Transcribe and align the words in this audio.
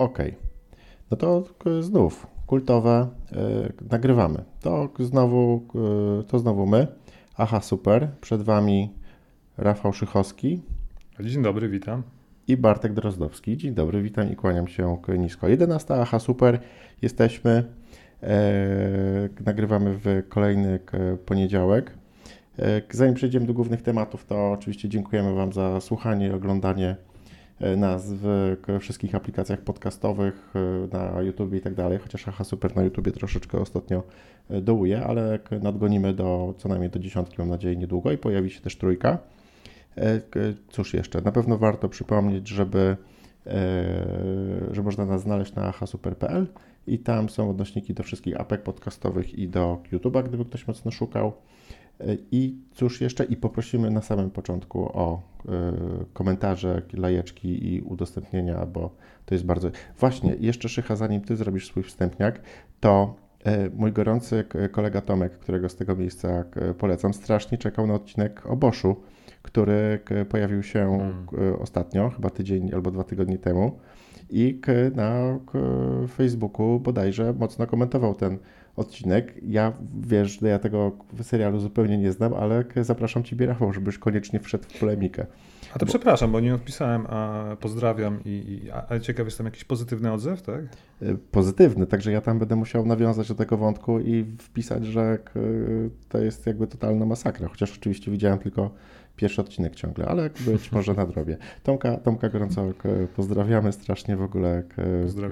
Okej. 0.00 0.34
No 1.10 1.16
to 1.16 1.42
k- 1.58 1.82
znów 1.82 2.26
kultowe 2.46 3.08
y, 3.32 3.36
nagrywamy. 3.90 4.44
To 4.60 4.88
znowu, 4.98 5.62
y, 6.20 6.24
to 6.24 6.38
znowu 6.38 6.66
my. 6.66 6.86
Aha, 7.36 7.60
super. 7.60 8.08
Przed 8.20 8.42
Wami 8.42 8.90
Rafał 9.58 9.92
Szychowski 9.92 10.62
Dzień 11.20 11.42
dobry, 11.42 11.68
witam. 11.68 12.02
i 12.48 12.56
Bartek 12.56 12.92
Drozdowski. 12.94 13.56
Dzień 13.56 13.74
dobry, 13.74 14.02
witam 14.02 14.32
i 14.32 14.36
kłaniam 14.36 14.68
się 14.68 14.98
nisko. 15.18 15.48
11. 15.48 15.94
Aha, 15.94 16.18
super. 16.18 16.58
Jesteśmy. 17.02 17.64
E, 18.22 18.28
nagrywamy 19.46 19.98
w 19.98 20.22
kolejny 20.28 20.78
poniedziałek. 21.26 21.94
E, 22.58 22.82
zanim 22.90 23.14
przejdziemy 23.14 23.46
do 23.46 23.54
głównych 23.54 23.82
tematów, 23.82 24.24
to 24.24 24.52
oczywiście 24.52 24.88
dziękujemy 24.88 25.34
Wam 25.34 25.52
za 25.52 25.80
słuchanie 25.80 26.26
i 26.26 26.32
oglądanie 26.32 26.96
e, 27.60 27.76
nas 27.76 28.12
w 28.12 28.56
wszystkich 28.80 29.14
aplikacjach 29.14 29.60
podcastowych, 29.60 30.52
e, 30.54 30.96
na 30.96 31.22
YouTube 31.22 31.54
i 31.54 31.60
tak 31.60 31.74
dalej. 31.74 31.98
Chociaż 31.98 32.28
Aha 32.28 32.44
Super 32.44 32.76
na 32.76 32.82
YouTube 32.82 33.12
troszeczkę 33.12 33.58
ostatnio 33.58 34.02
e, 34.50 34.60
dołuje, 34.60 35.04
ale 35.04 35.38
nadgonimy 35.62 36.14
do 36.14 36.54
co 36.58 36.68
najmniej 36.68 36.90
do 36.90 36.98
dziesiątki, 36.98 37.36
mam 37.38 37.48
nadzieję, 37.48 37.76
niedługo 37.76 38.12
i 38.12 38.18
pojawi 38.18 38.50
się 38.50 38.60
też 38.60 38.76
trójka. 38.76 39.18
Cóż 40.70 40.94
jeszcze? 40.94 41.20
Na 41.20 41.32
pewno 41.32 41.58
warto 41.58 41.88
przypomnieć, 41.88 42.48
żeby, 42.48 42.96
że 44.72 44.82
można 44.82 45.06
nas 45.06 45.22
znaleźć 45.22 45.54
na 45.54 45.62
ahasuper.pl 45.62 46.46
i 46.86 46.98
tam 46.98 47.28
są 47.28 47.50
odnośniki 47.50 47.94
do 47.94 48.02
wszystkich 48.02 48.40
apek 48.40 48.62
podcastowych 48.62 49.34
i 49.34 49.48
do 49.48 49.82
YouTube'a, 49.92 50.24
gdyby 50.24 50.44
ktoś 50.44 50.66
mocno 50.66 50.90
szukał. 50.90 51.32
I 52.32 52.54
cóż 52.72 53.00
jeszcze? 53.00 53.24
I 53.24 53.36
poprosimy 53.36 53.90
na 53.90 54.02
samym 54.02 54.30
początku 54.30 54.84
o 54.84 55.22
e, 55.48 55.50
komentarze, 56.12 56.82
lajeczki 56.92 57.74
i 57.74 57.80
udostępnienia, 57.80 58.66
bo 58.66 58.94
to 59.26 59.34
jest 59.34 59.44
bardzo... 59.44 59.70
Właśnie, 59.98 60.36
jeszcze 60.40 60.68
Szycha, 60.68 60.96
zanim 60.96 61.20
Ty 61.20 61.36
zrobisz 61.36 61.66
swój 61.66 61.82
wstępniak, 61.82 62.40
to 62.80 63.14
e, 63.44 63.70
mój 63.70 63.92
gorący 63.92 64.44
kolega 64.72 65.00
Tomek, 65.00 65.32
którego 65.32 65.68
z 65.68 65.76
tego 65.76 65.96
miejsca 65.96 66.44
polecam, 66.78 67.14
strasznie 67.14 67.58
czekał 67.58 67.86
na 67.86 67.94
odcinek 67.94 68.46
o 68.46 68.56
Boschu, 68.56 68.96
który 69.42 70.00
pojawił 70.28 70.62
się 70.62 70.80
Mm. 70.80 71.26
k- 71.26 71.58
ostatnio, 71.58 72.10
chyba 72.10 72.30
tydzień 72.30 72.70
albo 72.74 72.90
dwa 72.90 73.04
tygodnie 73.04 73.38
temu 73.38 73.78
i 74.30 74.60
na 74.94 75.38
Facebooku 76.08 76.80
bodajże 76.80 77.32
mocno 77.32 77.66
komentował 77.66 78.14
ten 78.14 78.38
odcinek. 78.76 79.34
Ja 79.48 79.72
wiesz, 80.00 80.40
że 80.40 80.48
ja 80.48 80.58
tego 80.58 80.92
serialu 81.22 81.60
zupełnie 81.60 81.98
nie 81.98 82.12
znam, 82.12 82.34
ale 82.34 82.64
zapraszam 82.82 83.22
Ciebie, 83.24 83.46
Rafał, 83.46 83.72
żebyś 83.72 83.98
koniecznie 83.98 84.40
wszedł 84.40 84.64
w 84.64 84.78
polemikę. 84.80 85.26
A 85.74 85.78
to 85.78 85.86
przepraszam, 85.86 86.32
bo 86.32 86.40
nie 86.40 86.54
odpisałem, 86.54 87.06
a 87.08 87.44
pozdrawiam 87.60 88.20
i, 88.24 88.60
i 88.64 88.70
ale 88.70 89.00
ciekaw 89.00 89.26
jestem, 89.26 89.46
jakiś 89.46 89.64
pozytywny 89.64 90.12
odzew, 90.12 90.42
tak? 90.42 90.60
Y, 91.02 91.18
Pozytywny, 91.30 91.86
także 91.86 92.12
ja 92.12 92.20
tam 92.20 92.38
będę 92.38 92.56
musiał 92.56 92.86
nawiązać 92.86 93.28
do 93.28 93.34
tego 93.34 93.56
wątku 93.56 94.00
i 94.00 94.24
wpisać, 94.38 94.86
że 94.86 95.18
k- 95.24 95.32
to 96.08 96.18
jest 96.18 96.46
jakby 96.46 96.66
totalna 96.66 97.06
masakra, 97.06 97.48
chociaż 97.48 97.78
oczywiście 97.78 98.10
widziałem 98.10 98.38
tylko 98.38 98.70
pierwszy 99.16 99.40
odcinek 99.40 99.74
ciągle, 99.74 100.06
ale 100.06 100.30
być 100.46 100.72
może 100.72 100.94
nadrobię. 100.94 101.36
Tomka, 101.62 101.96
Tomka 101.96 102.28
gorąco 102.28 102.72
k- 102.78 102.88
pozdrawiamy, 103.16 103.72
strasznie 103.72 104.16
w 104.16 104.22
ogóle 104.22 104.62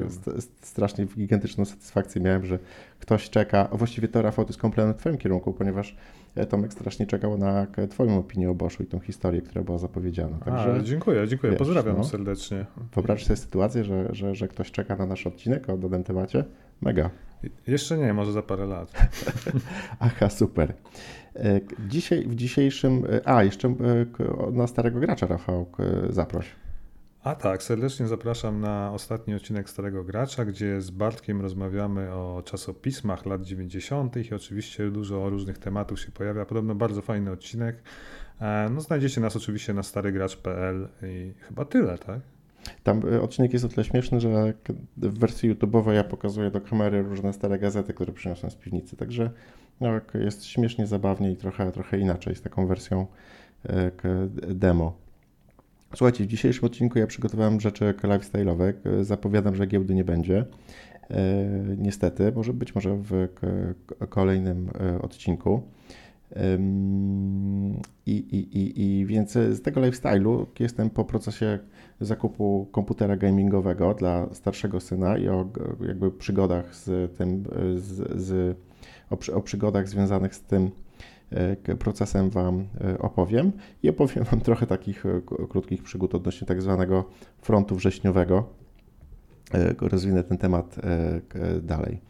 st- 0.09 0.27
st- 0.45 0.67
strasznie 0.67 1.07
gigantyczną 1.07 1.65
satysfakcję 1.65 2.20
miałem, 2.23 2.45
że 2.47 2.59
ktoś 3.01 3.31
czeka, 3.31 3.69
a 3.73 3.77
właściwie 3.77 4.09
to 4.09 4.23
Rafał 4.23 4.45
to 4.45 4.48
jest 4.48 4.61
komplement 4.61 4.97
w 4.97 5.01
Twoim 5.01 5.19
kierunku, 5.19 5.53
ponieważ 5.53 5.97
e, 6.35 6.47
Tomek 6.47 6.73
strasznie 6.73 7.07
czekał 7.07 7.39
na 7.39 7.67
Twoją 7.91 8.19
opinię 8.19 8.51
o 8.51 8.55
Boschu 8.55 8.83
i 8.83 8.87
tą 8.87 9.01
historię, 9.01 9.43
która 9.43 9.65
była 9.65 9.79
zapowiedziana. 9.79 10.39
Także 10.45 10.75
A, 10.75 10.83
dziękuję, 10.83 11.29
dziękuję, 11.29 11.51
wiesz, 11.53 11.59
pozdrawiam 11.59 11.97
no. 11.97 12.05
serdecznie. 12.05 12.67
wyobraź 12.95 13.25
sobie 13.25 13.37
sytuację, 13.37 13.85
że, 13.85 14.09
że, 14.11 14.35
że 14.35 14.48
ktoś 14.48 14.70
czeka 14.70 14.97
na 14.97 15.07
nasz 15.07 15.27
odcinek 15.27 15.69
o 15.70 15.77
danym 15.79 16.05
temacie. 16.05 16.45
Mega. 16.81 17.11
Jeszcze 17.67 17.99
nie, 17.99 18.15
może 18.15 18.33
za 18.33 18.43
parę 18.43 18.67
lat. 18.67 18.93
Aha, 20.01 20.31
super. 20.31 20.75
E, 21.37 21.61
Dzisiaj, 21.89 22.25
w 22.27 22.35
dzisiejszym. 22.35 23.05
e, 23.13 23.29
A, 23.29 23.45
jeszcze 23.45 23.69
e, 23.69 23.75
na 24.53 24.67
starego 24.67 25.01
gracza, 25.01 25.27
Rafał, 25.27 25.67
zaproś. 26.11 26.47
A 27.23 27.35
tak, 27.35 27.63
serdecznie 27.63 28.07
zapraszam 28.07 28.61
na 28.61 28.93
ostatni 28.93 29.35
odcinek 29.35 29.71
Starego 29.71 30.05
Gracza, 30.05 30.45
gdzie 30.45 30.81
z 30.81 30.91
Bartkiem 30.91 31.41
rozmawiamy 31.41 32.13
o 32.13 32.43
czasopismach 32.45 33.27
lat 33.27 33.43
90. 33.43 34.17
i 34.17 34.35
oczywiście 34.35 34.91
dużo 34.91 35.31
różnych 35.31 35.59
tematów 35.59 36.01
się 36.01 36.13
pojawia. 36.13 36.45
Podobno 36.45 36.75
bardzo 36.75 37.03
fajny 37.03 37.31
odcinek. 37.31 37.83
No, 38.70 38.81
znajdziecie 38.81 39.20
nas 39.20 39.37
oczywiście 39.37 39.75
na 39.75 39.83
starygracz.pl 39.83 40.89
i 41.03 41.33
chyba 41.41 41.65
tyle, 41.65 41.99
tak? 41.99 42.20
Tam 42.83 43.02
e, 43.12 43.23
odcinek 43.23 43.52
jest 43.52 43.64
o 43.64 43.68
tyle 43.68 43.84
śmieszny, 43.84 44.20
że 44.20 44.55
w 44.96 45.18
wersji 45.18 45.55
YouTube'owej 45.55 45.92
ja 45.92 46.05
pokazuję 46.05 46.51
do 46.51 46.61
kamery 46.61 47.02
różne 47.02 47.33
stare 47.33 47.58
gazety, 47.58 47.95
które 47.95 48.12
przyniosłem 48.12 48.51
z 48.51 48.55
piwnicy. 48.55 48.96
Także 48.96 49.30
no, 49.80 49.89
jest 50.14 50.45
śmiesznie, 50.45 50.86
zabawnie 50.86 51.33
i 51.33 51.36
trochę, 51.36 51.73
trochę 51.73 51.98
inaczej 51.98 52.34
z 52.34 52.42
taką 52.42 52.67
wersją 52.67 53.07
e, 53.68 53.90
demo. 54.55 54.96
Słuchajcie, 55.95 56.24
w 56.24 56.27
dzisiejszym 56.27 56.64
odcinku 56.64 56.98
ja 56.98 57.07
przygotowałem 57.07 57.61
rzeczy 57.61 57.95
lifestyle'owe. 58.02 58.73
Zapowiadam, 59.02 59.55
że 59.55 59.67
giełdy 59.67 59.95
nie 59.95 60.05
będzie. 60.05 60.45
E, 61.11 61.24
niestety, 61.77 62.33
może 62.33 62.52
być 62.52 62.74
może 62.74 62.96
w 62.96 63.28
kolejnym 64.08 64.70
odcinku. 65.02 65.62
I, 68.07 68.12
i, 68.17 68.58
i, 68.58 68.83
I 68.83 69.07
więc 69.07 69.33
z 69.33 69.62
tego 69.62 69.80
lifestyle'u 69.80 70.46
jestem 70.61 70.90
po 70.90 71.05
procesie 71.05 71.58
zakupu 72.01 72.69
komputera 72.73 73.17
gamingowego 73.17 73.95
dla 73.95 74.35
starszego 74.35 74.81
syna 74.81 75.19
i 75.19 75.29
o 75.29 75.48
jakby 75.86 76.11
przygodach 76.11 76.75
z 76.75 77.17
tym, 77.17 77.45
z, 77.77 78.20
z, 78.23 78.59
o, 79.11 79.17
przy- 79.17 79.35
o 79.35 79.41
przygodach 79.41 79.89
związanych 79.89 80.35
z 80.35 80.42
tym 80.42 80.70
e, 81.31 81.77
procesem 81.77 82.31
Wam 82.31 82.67
e, 82.81 82.98
opowiem 82.98 83.53
i 83.83 83.89
opowiem 83.89 84.25
Wam 84.25 84.41
trochę 84.41 84.67
takich 84.67 85.07
e, 85.07 85.20
krótkich 85.48 85.83
przygód 85.83 86.14
odnośnie 86.14 86.47
tak 86.47 86.63
zwanego 86.63 87.05
frontu 87.39 87.77
wrześniowego. 87.77 88.45
Rozwinę 89.81 90.25
ten 90.25 90.39
temat 90.39 90.77
dalej. 91.63 92.01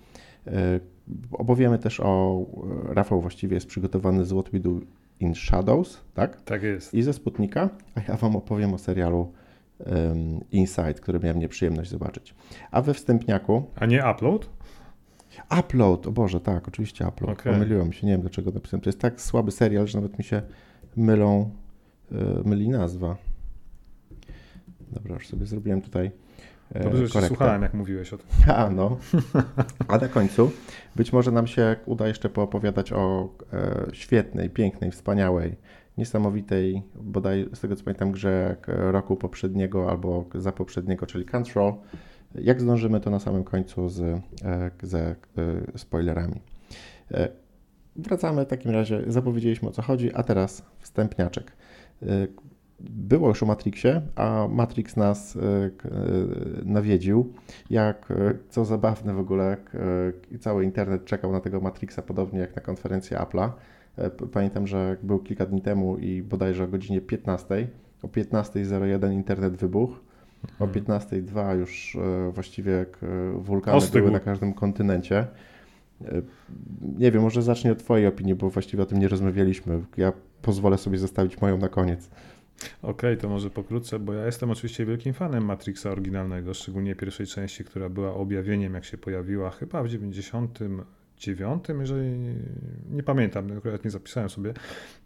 Opowiemy 1.33 1.79
też 1.79 2.01
o, 2.01 2.47
Rafał 2.85 3.21
właściwie 3.21 3.55
jest 3.55 3.67
przygotowany 3.67 4.25
z 4.25 4.33
What 4.33 4.51
We 4.51 4.61
Do 4.61 4.71
in 5.21 5.35
Shadows, 5.35 6.01
tak? 6.15 6.43
Tak 6.43 6.63
jest. 6.63 6.95
I 6.95 7.03
ze 7.03 7.13
Sputnika, 7.13 7.69
a 7.95 8.01
ja 8.09 8.17
Wam 8.17 8.37
opowiem 8.37 8.75
o 8.75 8.79
serialu 8.79 9.33
Inside, 10.53 10.95
który 10.95 11.21
miałem 11.21 11.39
nieprzyjemność 11.39 11.91
zobaczyć. 11.91 12.35
A 12.71 12.83
we 12.83 12.95
wstępniaku 12.95 13.71
A 13.77 13.87
nie 13.87 14.05
upload? 14.15 14.51
Upload, 15.59 16.07
o 16.07 16.13
Boże, 16.13 16.41
tak, 16.41 16.69
oczywiście 16.69 17.09
Upload. 17.09 17.41
Okej. 17.41 17.53
Pomyliłem 17.53 17.93
się, 17.93 18.07
nie 18.07 18.13
wiem 18.13 18.21
dlaczego 18.21 18.51
napisałem. 18.51 18.81
To 18.81 18.89
jest 18.89 19.01
tak 19.01 19.21
słaby 19.21 19.51
serial, 19.51 19.87
że 19.87 19.99
nawet 19.99 20.19
mi 20.19 20.25
się 20.25 20.43
mylą, 20.97 21.51
e, 22.13 22.17
myli 22.45 22.69
nazwa. 22.69 23.17
Dobra, 24.93 25.15
już 25.15 25.29
sobie 25.29 25.47
zrobiłem 25.47 25.83
tutaj 25.83 26.11
e, 26.75 26.85
Dobrze, 26.85 27.07
że 27.07 27.23
słuchałem, 27.23 27.63
jak 27.63 27.75
mówiłeś 27.75 28.13
o 28.13 28.19
tym. 28.19 28.27
A, 28.57 28.71
no. 28.71 28.99
A 29.89 29.99
na 29.99 30.09
końcu 30.09 30.51
być 30.97 31.13
może 31.13 31.31
nam 31.31 31.47
się 31.47 31.77
uda 31.87 32.09
jeszcze 32.09 32.29
poopowiadać 32.29 32.93
o 32.93 33.29
e, 33.53 33.87
świetnej, 33.93 34.51
pięknej, 34.51 34.91
wspaniałej, 34.91 35.57
niesamowitej, 35.99 36.83
bodaj 36.95 37.49
z 37.55 37.61
tego 37.61 37.77
co 37.77 37.85
pamiętam, 37.85 38.13
grze 38.13 38.57
roku 38.67 39.17
poprzedniego 39.17 39.91
albo 39.91 40.25
za 40.35 40.53
poprzedniego, 40.53 41.07
czyli 41.07 41.25
Control. 41.25 41.73
Jak 42.35 42.61
zdążymy, 42.61 43.01
to 43.01 43.11
na 43.11 43.19
samym 43.19 43.45
końcu 43.45 43.89
z, 43.89 44.23
ze 44.83 45.01
e, 45.01 45.15
spoilerami. 45.77 46.41
E, 47.11 47.29
wracamy 47.97 48.45
w 48.45 48.49
takim 48.49 48.71
razie, 48.71 49.05
zapowiedzieliśmy 49.07 49.69
o 49.69 49.73
co 49.73 49.83
chodzi, 49.83 50.15
a 50.15 50.23
teraz 50.23 50.65
wstępniaczek. 50.79 51.53
E, 52.03 52.07
było 52.81 53.29
już 53.29 53.43
o 53.43 53.47
Matrixie, 53.47 54.03
a 54.17 54.47
Matrix 54.51 54.97
nas 54.97 55.39
nawiedził 56.65 57.33
jak, 57.71 58.13
co 58.49 58.65
zabawne 58.65 59.15
w 59.15 59.19
ogóle, 59.19 59.57
cały 60.41 60.65
internet 60.65 61.05
czekał 61.05 61.33
na 61.33 61.41
tego 61.41 61.61
Matrixa, 61.61 62.03
podobnie 62.03 62.41
jak 62.41 62.57
na 62.57 62.63
konferencję 62.63 63.19
Apple'a. 63.19 63.51
E, 63.99 64.11
Pamiętam, 64.11 64.67
że 64.67 64.97
był 65.03 65.19
kilka 65.19 65.47
dni 65.47 65.63
temu 65.63 65.97
i 65.97 66.23
bodajże 66.23 66.65
o 66.65 66.69
godzinie 66.69 67.01
15, 67.01 67.69
o 68.03 68.07
15.01 68.09 69.13
internet 69.13 69.57
wybuchł, 69.57 69.95
o 70.61 70.65
Mhm. 70.65 70.85
15.02 70.85 71.59
już 71.59 71.97
e, 71.97 72.31
właściwie 72.33 72.73
jak 72.73 72.99
e, 73.03 73.33
wulkany 73.39 73.77
Ostygł. 73.77 73.99
były 73.99 74.11
na 74.11 74.21
każdym 74.21 74.53
kontynencie. 74.55 75.27
Nie 76.99 77.11
wiem, 77.13 77.23
może 77.23 77.43
zacznij 77.43 77.73
od 77.73 77.79
Twojej 77.79 78.07
opinii, 78.07 78.35
bo 78.35 78.51
właściwie 78.51 78.83
o 78.83 78.87
tym 78.87 78.99
nie 78.99 79.09
rozmawialiśmy. 79.09 79.83
Ja 79.97 80.13
pozwolę 80.43 80.79
sobie 80.79 80.99
zostawić 80.99 81.41
moją 81.41 81.59
na 81.59 81.69
koniec. 81.69 82.11
Okej, 82.83 83.17
to 83.17 83.29
może 83.29 83.51
pokrótce, 83.51 83.99
bo 83.99 84.13
ja 84.13 84.27
jestem 84.27 84.51
oczywiście 84.51 84.87
wielkim 84.87 85.15
fanem 85.15 85.45
Matrixa 85.45 85.91
oryginalnego, 85.91 86.55
szczególnie 86.55 86.95
pierwszej 86.97 87.27
części, 87.27 87.65
która 87.65 87.89
była 87.89 88.15
objawieniem, 88.15 88.75
jak 88.75 88.85
się 88.85 88.99
pojawiła 88.99 89.51
chyba 89.51 89.83
w 89.83 89.89
dziewiątym, 91.19 91.81
jeżeli 91.81 92.35
nie 92.91 93.03
pamiętam, 93.03 93.59
akurat 93.59 93.85
nie 93.85 93.91
zapisałem 93.91 94.31
sobie. 94.31 94.53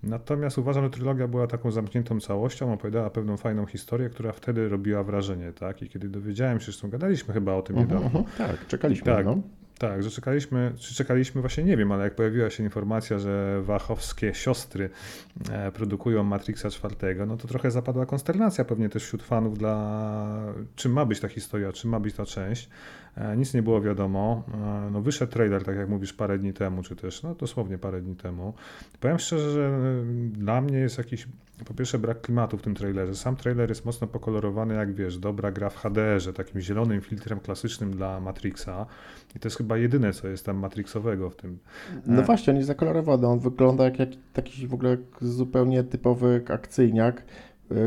Natomiast 0.03 0.59
uważam, 0.59 0.85
że 0.85 0.91
trylogia 0.91 1.29
była 1.29 1.47
taką 1.47 1.70
zamkniętą 1.70 2.20
całością, 2.20 2.73
opowiadała 2.73 3.11
pewną 3.11 3.37
fajną 3.37 3.67
historię, 3.67 4.11
która 4.11 4.32
wtedy 4.32 4.69
robiła 4.69 5.03
wrażenie, 5.03 5.53
tak? 5.53 5.82
I 5.82 5.88
kiedy 5.88 6.09
dowiedziałem 6.09 6.61
się, 6.61 6.64
zresztą 6.64 6.91
gadaliśmy 6.91 7.35
chyba 7.35 7.55
o 7.55 7.62
tym 7.62 7.79
Mhm, 7.79 7.99
niedawno. 8.00 8.20
mhm, 8.20 8.49
tak, 8.49 8.67
czekaliśmy. 8.67 9.05
Tak. 9.05 9.26
No. 9.26 9.38
Tak, 9.79 10.03
że 10.03 10.11
czekaliśmy, 10.11 10.73
czy 10.76 10.94
czekaliśmy, 10.94 11.41
właśnie 11.41 11.64
nie 11.64 11.76
wiem, 11.76 11.93
ale 11.93 12.05
jak 12.05 12.15
pojawiła 12.15 12.50
się 12.50 12.65
informacja, 12.65 13.19
że 13.19 13.62
wachowskie 13.62 14.35
siostry 14.35 14.91
e, 15.50 15.73
produkują 15.73 16.25
Matrixa 16.25 16.70
czwartego, 16.70 17.26
no 17.26 17.37
to 17.37 17.49
trochę 17.49 17.70
zapadła 17.70 18.06
konsternacja 18.06 18.65
pewnie 18.65 18.88
też 18.88 19.05
wśród 19.05 19.23
fanów 19.23 19.58
dla 19.58 20.55
czym 20.76 20.93
ma 20.93 21.05
być 21.06 21.20
ta 21.20 21.29
historia, 21.29 21.73
czym 21.73 21.91
ma 21.91 22.00
być 22.00 22.15
ta 22.15 22.26
część. 22.26 22.69
E, 23.17 23.37
Nic 23.37 23.55
nie 23.55 23.62
było 23.62 23.81
wiadomo. 23.81 24.43
E, 24.55 24.91
No 24.91 25.00
wyszedł 25.00 25.32
trailer, 25.32 25.64
tak 25.64 25.76
jak 25.76 25.88
mówisz, 25.88 26.12
parę 26.12 26.38
dni 26.38 26.53
temu, 26.53 26.82
czy 26.82 26.97
też, 26.97 27.23
no 27.23 27.35
dosłownie 27.35 27.79
parę 27.79 28.00
dni 28.00 28.17
temu. 28.17 28.55
Powiem 29.00 29.19
szczerze, 29.19 29.50
że 29.50 29.61
e, 29.67 30.05
dla 30.29 30.61
mnie 30.61 30.79
jest 30.79 30.99
jakiś, 30.99 31.29
po 31.64 31.75
pierwsze 31.75 31.99
brak 31.99 32.20
klimatu 32.20 32.59
w 32.59 32.62
tym 32.62 32.75
trailerze. 32.75 33.14
Sam 33.14 33.37
trailer 33.37 33.69
jest 33.69 33.85
mocno 33.85 34.06
pokolorowany, 34.06 34.75
jak 34.75 34.94
wiesz, 34.94 35.19
dobra 35.19 35.53
gra 35.53 35.70
w 35.70 35.76
HDR-ze, 35.76 36.32
takim 36.32 36.61
zielonym 36.61 37.00
filtrem 37.00 37.41
klasycznym 37.41 37.91
dla 37.91 38.20
Matrixa. 38.20 38.87
I 39.37 39.38
to 39.38 39.49
jest 39.49 39.56
chyba 39.56 39.76
jedyne, 39.76 40.12
co 40.12 40.29
jest 40.29 40.47
tam 40.47 40.56
Matrixowego 40.56 41.31
w 41.31 41.37
tym. 41.37 41.58
No 42.06 42.23
właśnie, 42.23 42.50
on 42.50 42.56
jest 42.56 42.67
zakolorowany, 42.67 43.26
on 43.26 43.38
wygląda 43.38 43.85
jak, 43.85 43.99
jak 43.99 44.08
taki 44.32 44.67
w 44.67 44.75
ogóle 44.75 44.97
zupełnie 45.20 45.85
typowy 45.85 46.44
akcyjniak, 46.49 47.25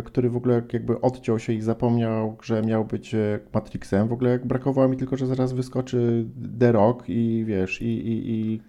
który 0.06 0.30
w 0.30 0.38
ogóle 0.38 0.62
jakby 0.74 1.02
odciął 1.02 1.40
się 1.40 1.54
i 1.54 1.62
zapomniał, 1.62 2.38
że 2.44 2.62
miał 2.62 2.86
być 2.86 3.14
y, 3.16 3.40
Matrixem. 3.54 4.08
W 4.08 4.14
ogóle 4.14 4.30
jak 4.30 4.46
brakowało 4.46 4.88
mi 4.88 4.98
tylko, 4.98 5.18
że 5.18 5.28
zaraz 5.28 5.54
wyskoczy 5.54 6.26
The 6.60 6.72
Rock 6.72 7.04
i 7.08 7.44
wiesz, 7.48 7.82
i, 7.82 7.86
i, 7.86 8.32
i 8.32 8.62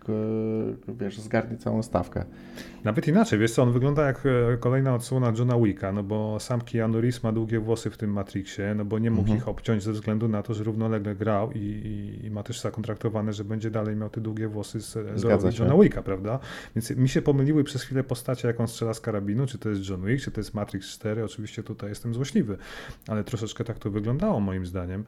wiesz, 0.89 1.19
zgarnie 1.19 1.57
całą 1.57 1.83
stawkę. 1.83 2.25
Nawet 2.85 3.09
inaczej, 3.09 3.39
wiesz 3.39 3.53
co, 3.53 3.63
on 3.63 3.73
wygląda 3.73 4.07
jak 4.07 4.23
e, 4.27 4.57
kolejna 4.57 4.95
odsłona 4.95 5.33
Johna 5.39 5.59
Wicka, 5.59 5.93
no 5.93 6.03
bo 6.03 6.41
sam 6.41 6.61
Keanu 6.61 7.01
Reeves 7.01 7.23
ma 7.23 7.33
długie 7.33 7.61
włosy 7.61 7.91
w 7.91 7.97
tym 7.97 8.12
Matrixie, 8.12 8.75
no 8.75 8.85
bo 8.85 8.99
nie 8.99 9.11
mógł 9.11 9.23
Mhm. 9.23 9.39
ich 9.39 9.49
obciąć 9.49 9.83
ze 9.83 9.93
względu 9.93 10.29
na 10.29 10.43
to, 10.43 10.55
że 10.55 10.65
równolegle 10.65 11.15
grał 11.15 11.53
i, 11.53 11.59
i, 11.59 12.27
i 12.27 12.31
ma 12.31 12.43
też 12.43 12.61
zakontraktowane, 12.61 13.33
że 13.33 13.45
będzie 13.45 13.71
dalej 13.71 13.97
miał 13.97 14.11
te 14.11 14.21
długie 14.21 14.49
włosy 14.49 14.81
z, 14.81 14.93
z. 14.93 15.25
Johna 15.59 15.77
Wicka, 15.83 16.03
prawda? 16.03 16.39
Więc 16.77 16.91
mi 16.91 17.09
się 17.09 17.23
pomyliły 17.23 17.65
przez 17.65 17.83
chwilę 17.83 18.05
postacie, 18.05 18.49
jak 18.49 18.61
on 18.61 18.69
strzela 18.69 18.95
z 18.95 19.01
karabinu, 19.01 19.47
czy 19.47 19.59
to 19.59 19.69
jest 19.69 19.89
John 19.91 20.07
Wick, 20.07 20.25
czy 20.25 20.31
to 20.31 20.41
jest 20.41 20.55
Matrix 20.55 20.87
4, 20.87 21.06
oczywiście 21.25 21.62
tutaj 21.62 21.88
jestem 21.88 22.14
złośliwy, 22.14 22.56
ale 23.08 23.25
troszeczkę 23.25 23.64
tak 23.64 23.79
to 23.79 23.91
wyglądało 23.91 24.41
moim 24.41 24.67
zdaniem. 24.67 25.05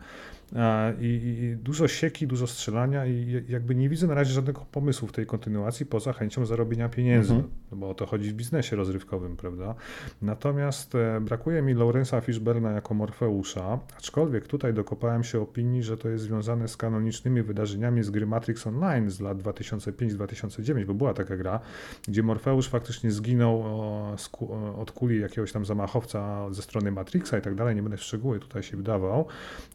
I, 1.01 1.05
i 1.07 1.57
dużo 1.57 1.89
sieki, 1.89 2.27
dużo 2.27 2.47
strzelania 2.47 3.07
i 3.07 3.43
jakby 3.49 3.75
nie 3.75 3.89
widzę 3.89 4.07
na 4.07 4.15
razie 4.15 4.33
żadnego 4.33 4.67
pomysłu 4.73 5.09
w 5.09 5.13
tej 5.13 5.27
kontynuacji 5.27 5.87
poza 5.87 6.13
chęcią 6.13 6.47
zarobienia 6.47 6.89
pieniędzy, 6.89 7.33
Mhm. 7.35 7.53
no 7.71 7.77
bo 7.77 7.91
o 7.91 7.95
to 7.95 8.07
chodzi 8.07 8.31
w 8.31 8.35
biznesie 8.35 8.77
rozrywkowym, 8.77 9.37
prawda? 9.37 9.75
Natomiast 10.23 10.95
e, 10.95 11.21
brakuje 11.21 11.63
mi 11.63 11.75
Lawrence'a 11.75 12.23
Fishburna 12.23 12.73
jako 12.73 12.95
Morfeusza, 12.95 13.79
aczkolwiek 13.99 14.47
tutaj 14.47 14.75
dokopałem 14.75 15.25
się 15.25 15.41
opinii, 15.41 15.83
że 15.83 15.97
to 15.97 16.09
jest 16.09 16.25
związane 16.25 16.69
z 16.69 16.77
kanonicznymi 16.77 17.43
wydarzeniami 17.43 18.03
z 18.03 18.11
gry 18.11 18.27
Matrix 18.27 18.67
Online 18.67 19.11
z 19.11 19.21
lat 19.21 19.39
2005-2009, 19.43 20.85
bo 20.85 20.95
była 20.95 21.15
taka 21.15 21.37
gra, 21.37 21.61
gdzie 22.09 22.23
Morfeusz 22.23 22.69
faktycznie 22.69 23.11
zginął 23.11 23.65
od 24.79 24.93
kuli 24.93 25.21
jakiegoś 25.21 25.53
tam 25.53 25.65
zamachowca 25.65 26.53
ze 26.53 26.63
strony 26.63 26.91
Matrixa 26.93 27.39
i 27.39 27.43
tak 27.43 27.55
dalej, 27.55 27.77
nie 27.77 27.83
będę 27.83 27.97
w 27.97 28.03
szczegóły 28.03 28.41
tutaj 28.41 28.63
się 28.63 28.77
wdawał. 28.77 29.27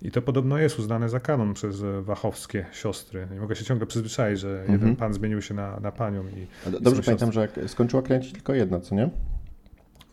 I 0.02 0.12
to 0.12 0.22
podobno 0.22 0.60
jest 0.64 0.80
uznane 0.80 1.10
za 1.10 1.20
kanon 1.20 1.54
przez 1.54 1.84
e, 1.84 2.02
wachowskie 2.02 2.66
siostry. 2.72 3.28
Nie 3.34 3.40
mogę 3.40 3.56
się 3.56 3.66
ciągle 3.66 3.88
przyzwyczaić, 3.88 4.40
że 4.40 4.50
Mhm. 4.60 4.80
jeden 4.80 4.96
pan 4.96 5.14
zmienił 5.14 5.42
się 5.42 5.54
na, 5.54 5.80
na 5.80 5.92
panią 5.92 6.28
i 6.28 6.48
I 6.70 6.82
Dobrze 6.82 7.02
pamiętam, 7.04 7.32
że 7.32 7.48
skończyła 7.68 8.02
kręcić 8.02 8.34
tylko 8.34 8.54
jedna, 8.54 8.80
co 8.80 8.96
nie? 8.96 9.10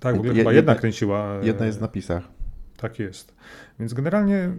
tak, 0.01 0.17
w 0.17 0.19
ogóle 0.19 0.33
Je- 0.35 0.39
chyba 0.39 0.51
jedna- 0.53 0.57
jedna 0.73 0.75
kręciła. 0.81 1.37
e, 1.43 1.47
Jedna 1.47 1.67
jest 1.67 1.79
w 1.79 1.81
napisach. 1.81 2.23
Tak 2.77 2.99
jest. 2.99 3.35
Więc 3.81 3.95
generalnie 3.95 4.51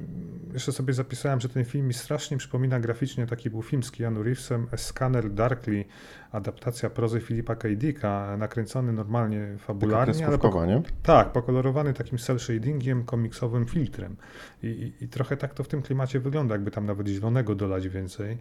jeszcze 0.53 0.71
sobie 0.71 0.93
zapisałem, 0.93 1.39
że 1.39 1.49
ten 1.49 1.65
film 1.65 1.87
mi 1.87 1.93
strasznie 1.93 2.37
przypomina 2.37 2.79
graficznie 2.79 3.27
taki 3.27 3.49
był 3.49 3.61
film 3.61 3.83
z 3.83 3.91
Keanu 3.91 4.23
Reevesem, 4.23 4.67
Scanner 4.75 5.29
Darkly, 5.33 5.85
adaptacja 6.31 6.89
prozy 6.89 7.21
Filipa 7.21 7.55
K. 7.55 7.67
Dicka, 7.75 8.37
nakręcony 8.37 8.93
normalnie 8.93 9.47
fabularnie, 9.57 10.27
ale 10.27 10.37
nie? 10.65 10.81
tak, 11.03 11.31
pokolorowany 11.31 11.93
takim 11.93 12.17
cel 12.17 12.39
shadingiem, 12.39 13.03
komiksowym 13.03 13.65
filtrem. 13.65 14.15
I, 14.63 14.67
i, 14.67 15.03
I 15.03 15.07
trochę 15.07 15.37
tak 15.37 15.53
to 15.53 15.63
w 15.63 15.67
tym 15.67 15.81
klimacie 15.81 16.19
wygląda, 16.19 16.55
jakby 16.55 16.71
tam 16.71 16.85
nawet 16.85 17.07
zielonego 17.07 17.55
dolać 17.55 17.87
więcej. 17.87 18.37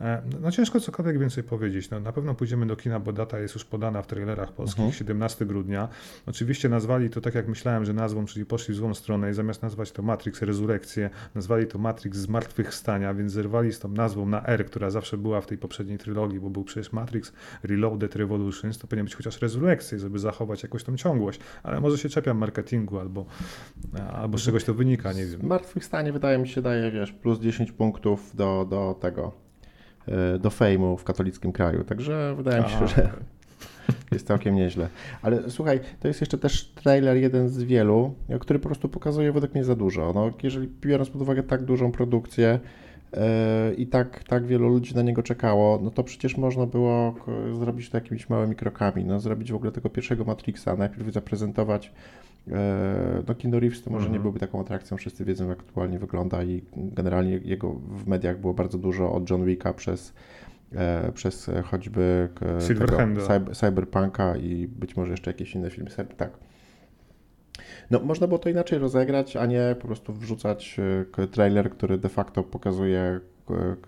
E, 0.00 0.22
No, 0.32 0.38
no 0.40 0.50
ciężko 0.50 0.80
cokolwiek 0.80 1.18
więcej 1.18 1.44
powiedzieć. 1.44 1.90
No, 1.90 2.00
na 2.00 2.12
pewno 2.12 2.34
pójdziemy 2.34 2.66
do 2.66 2.76
kina, 2.76 3.00
bo 3.00 3.12
data 3.12 3.38
jest 3.38 3.54
już 3.54 3.64
podana 3.64 4.02
w 4.02 4.06
trailerach 4.06 4.52
polskich, 4.52 4.78
Mhm. 4.84 4.92
17 4.98 5.46
grudnia. 5.46 5.88
Oczywiście 6.26 6.68
nazwali 6.68 7.10
to 7.10 7.20
tak, 7.20 7.34
jak 7.34 7.48
myślałem, 7.48 7.84
że 7.84 7.92
nazwą, 7.92 8.24
czyli 8.26 8.46
poszli 8.46 8.74
w 8.74 8.76
złą 8.76 8.94
stronę 8.94 9.30
i 9.30 9.34
zamiast 9.34 9.62
nazwać 9.62 9.92
to 9.92 10.02
Matrix 10.02 10.42
Rezurekcję, 10.42 11.10
nazwali 11.34 11.66
to 11.66 11.78
Matrix 11.78 12.18
Zmartwychwstania, 12.18 13.14
więc 13.14 13.32
zerwali 13.32 13.72
z 13.72 13.78
tą 13.78 13.88
nazwą 13.88 14.26
na 14.26 14.46
R, 14.46 14.66
która 14.66 14.90
zawsze 14.90 15.18
była 15.18 15.40
w 15.40 15.46
tej 15.46 15.58
poprzedniej 15.58 15.98
trylogii, 15.98 16.40
bo 16.40 16.50
był 16.50 16.64
przecież 16.64 16.92
Matrix 16.92 17.32
Reloaded 17.62 18.16
Revolutions, 18.16 18.78
to 18.78 18.86
powinien 18.86 19.04
być 19.04 19.14
chociaż 19.14 19.42
Rezurekcja, 19.42 19.98
żeby 19.98 20.18
zachować 20.18 20.62
jakąś 20.62 20.84
tą 20.84 20.96
ciągłość, 20.96 21.40
ale 21.62 21.80
może 21.80 21.98
się 21.98 22.08
czepiam 22.08 22.38
marketingu 22.38 22.98
albo, 22.98 23.26
albo 24.12 24.38
z 24.38 24.42
czegoś 24.42 24.64
to 24.64 24.74
wynika, 24.74 25.12
nie 25.12 25.26
wiem. 25.26 25.40
Zmartwychwstanie 25.40 26.12
wydaje 26.12 26.38
mi 26.38 26.48
się 26.48 26.62
daje, 26.62 26.90
wiesz, 26.90 27.12
plus 27.12 27.40
10 27.40 27.72
punktów 27.72 28.36
do, 28.36 28.66
do 28.70 28.98
tego, 29.00 29.32
y, 30.08 30.38
do 30.38 30.50
fejmu 30.50 30.96
w 30.96 31.04
katolickim 31.04 31.52
kraju. 31.52 31.84
Także 31.84 32.34
wydaje 32.36 32.62
mi 32.62 32.68
się, 32.68 32.76
A, 32.76 32.86
że 32.86 33.10
jest 34.12 34.26
całkiem 34.26 34.54
nieźle. 34.54 34.88
Ale 35.22 35.50
słuchaj, 35.50 35.80
to 36.00 36.08
jest 36.08 36.20
jeszcze 36.20 36.38
też 36.38 36.72
trailer 36.74 37.16
jeden 37.16 37.48
z 37.48 37.62
wielu, 37.62 38.14
który 38.40 38.58
po 38.58 38.68
prostu 38.68 38.88
pokazuje 38.88 39.32
według 39.32 39.54
mnie 39.54 39.64
za 39.64 39.76
dużo. 39.76 40.12
No, 40.14 40.30
jeżeli 40.42 40.68
biorąc 40.80 41.10
pod 41.10 41.22
uwagę 41.22 41.42
tak 41.42 41.64
dużą 41.64 41.92
produkcję 41.92 42.60
i 43.76 43.86
tak, 43.86 44.24
tak 44.24 44.46
wielu 44.46 44.68
ludzi 44.68 44.94
na 44.94 45.02
niego 45.02 45.22
czekało, 45.22 45.80
no 45.82 45.90
to 45.90 46.04
przecież 46.04 46.36
można 46.36 46.66
było 46.66 47.14
zrobić 47.58 47.90
to 47.90 47.96
jakimiś 47.96 48.28
małymi 48.28 48.54
krokami. 48.54 49.04
No, 49.04 49.20
zrobić 49.20 49.52
w 49.52 49.54
ogóle 49.54 49.72
tego 49.72 49.90
pierwszego 49.90 50.24
Matrixa, 50.24 50.68
najpierw 50.78 51.12
zaprezentować 51.12 51.92
yy, 52.46 52.54
no 53.28 53.34
Keanu 53.34 53.60
Reeves 53.60 53.82
to 53.82 53.90
może 53.90 54.04
nie 54.04 54.06
Mhm. 54.06 54.22
byłby 54.22 54.38
taką 54.38 54.60
atrakcją, 54.60 54.96
wszyscy 54.96 55.24
wiedzą 55.24 55.48
jak 55.48 55.60
aktualnie 55.60 55.98
wygląda 55.98 56.42
i 56.44 56.62
generalnie 56.76 57.40
jego 57.44 57.72
w 57.72 58.06
mediach 58.06 58.40
było 58.40 58.54
bardzo 58.54 58.78
dużo 58.78 59.12
od 59.12 59.30
John 59.30 59.44
Wicka 59.44 59.72
przez 59.72 60.12
e, 60.74 61.12
przez 61.12 61.48
e, 61.48 61.62
choćby 61.62 62.28
tego 62.68 62.96
Cyberpunka 63.52 64.36
i 64.36 64.68
być 64.68 64.96
może 64.96 65.10
jeszcze 65.10 65.30
jakieś 65.30 65.54
inne 65.54 65.70
filmy. 65.70 65.90
Tak. 66.16 66.30
No, 67.90 68.00
można 68.00 68.26
było 68.26 68.38
to 68.38 68.48
inaczej 68.48 68.78
rozegrać, 68.78 69.36
a 69.36 69.46
nie 69.46 69.76
po 69.80 69.86
prostu 69.86 70.12
wrzucać 70.12 70.76
k- 71.12 71.26
trailer, 71.26 71.70
który 71.70 71.98
de 71.98 72.08
facto 72.08 72.42
pokazuje, 72.42 73.20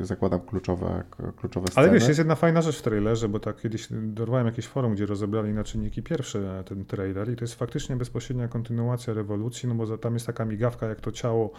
zakładam, 0.01 0.41
kluczowe, 0.41 1.03
kluczowe 1.37 1.67
sceny. 1.67 1.87
Ale 1.87 1.95
wiesz, 1.95 2.09
jest 2.09 2.19
jedna 2.19 2.35
fajna 2.35 2.63
rzecz 2.63 2.79
w 2.79 2.83
trailerze, 2.83 3.29
bo 3.29 3.41
tak 3.41 3.61
kiedyś 3.61 3.89
dorwałem 3.91 4.47
jakieś 4.47 4.67
forum, 4.67 4.95
gdzie 4.95 5.07
rozebrali 5.07 5.53
na 5.53 5.65
czynniki 5.65 6.03
pierwsze 6.03 6.65
ten 6.67 6.85
trailer 6.85 7.31
i 7.33 7.37
to 7.37 7.45
jest 7.45 7.55
faktycznie 7.55 7.97
bezpośrednia 7.97 8.49
kontynuacja 8.49 9.15
rewolucji, 9.15 9.69
no 9.69 9.75
bo 9.75 9.99
tam 9.99 10.15
jest 10.15 10.27
taka 10.27 10.45
migawka 10.45 10.87
jak 10.87 11.01
to 11.01 11.13
ciało 11.13 11.51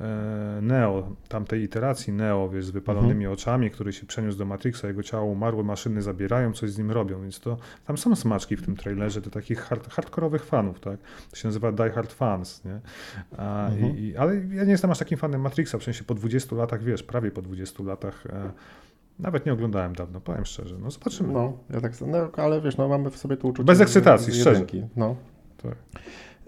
e, 0.00 0.58
Neo, 0.62 1.16
tamtej 1.28 1.62
iteracji 1.62 2.12
Neo, 2.12 2.48
wiesz, 2.48 2.66
z 2.66 2.70
wypalonymi 2.70 3.24
Mhm. 3.24 3.32
oczami, 3.32 3.70
który 3.70 3.92
się 3.92 4.06
przeniósł 4.06 4.38
do 4.38 4.44
Matrixa, 4.44 4.88
jego 4.88 5.02
ciało 5.02 5.24
umarłe, 5.32 5.62
maszyny 5.64 6.02
zabierają, 6.02 6.52
coś 6.52 6.70
z 6.70 6.78
nim 6.78 6.90
robią, 6.90 7.22
więc 7.22 7.40
to 7.40 7.56
tam 7.86 7.98
są 7.98 8.16
smaczki 8.16 8.56
w 8.56 8.62
tym 8.64 8.76
trailerze 8.76 9.20
do 9.20 9.30
takich 9.30 9.60
hard, 9.60 9.92
hardkorowych 9.92 10.44
fanów, 10.44 10.80
tak? 10.80 11.00
To 11.30 11.36
się 11.36 11.48
nazywa 11.48 11.72
Die 11.72 11.90
Hard 11.90 12.12
Fans, 12.12 12.64
nie? 12.64 12.80
A, 13.38 13.68
Mhm. 13.68 13.96
i, 13.98 14.16
ale 14.16 14.34
ja 14.36 14.64
nie 14.64 14.70
jestem 14.70 14.90
aż 14.90 14.98
takim 14.98 15.18
fanem 15.18 15.40
Matrixa, 15.40 15.78
w 15.78 15.84
sensie 15.84 16.04
po 16.04 16.14
20 16.14 16.56
latach, 16.56 16.82
wiesz, 16.82 17.02
prawie 17.02 17.30
po 17.30 17.42
20 17.46 17.82
latach 17.82 18.26
e, 18.26 18.50
nawet 19.18 19.46
nie 19.46 19.52
oglądałem 19.52 19.92
dawno, 19.94 20.20
powiem 20.20 20.44
szczerze. 20.44 20.76
No 20.78 20.90
zobaczymy. 20.90 21.32
No, 21.32 21.52
ja 21.70 21.80
tak, 21.80 21.92
no, 22.06 22.30
ale 22.44 22.60
wiesz, 22.60 22.76
no, 22.76 22.88
mamy 22.88 23.10
w 23.10 23.16
sobie 23.16 23.36
to 23.36 23.48
uczucie. 23.48 23.64
Bez 23.66 23.78
z- 23.78 23.80
ekscytacji, 23.80 24.32
z 24.32 24.36
szczerze. 24.36 24.50
jedynki, 24.50 24.82
No. 24.96 25.16
Tak. 25.62 25.76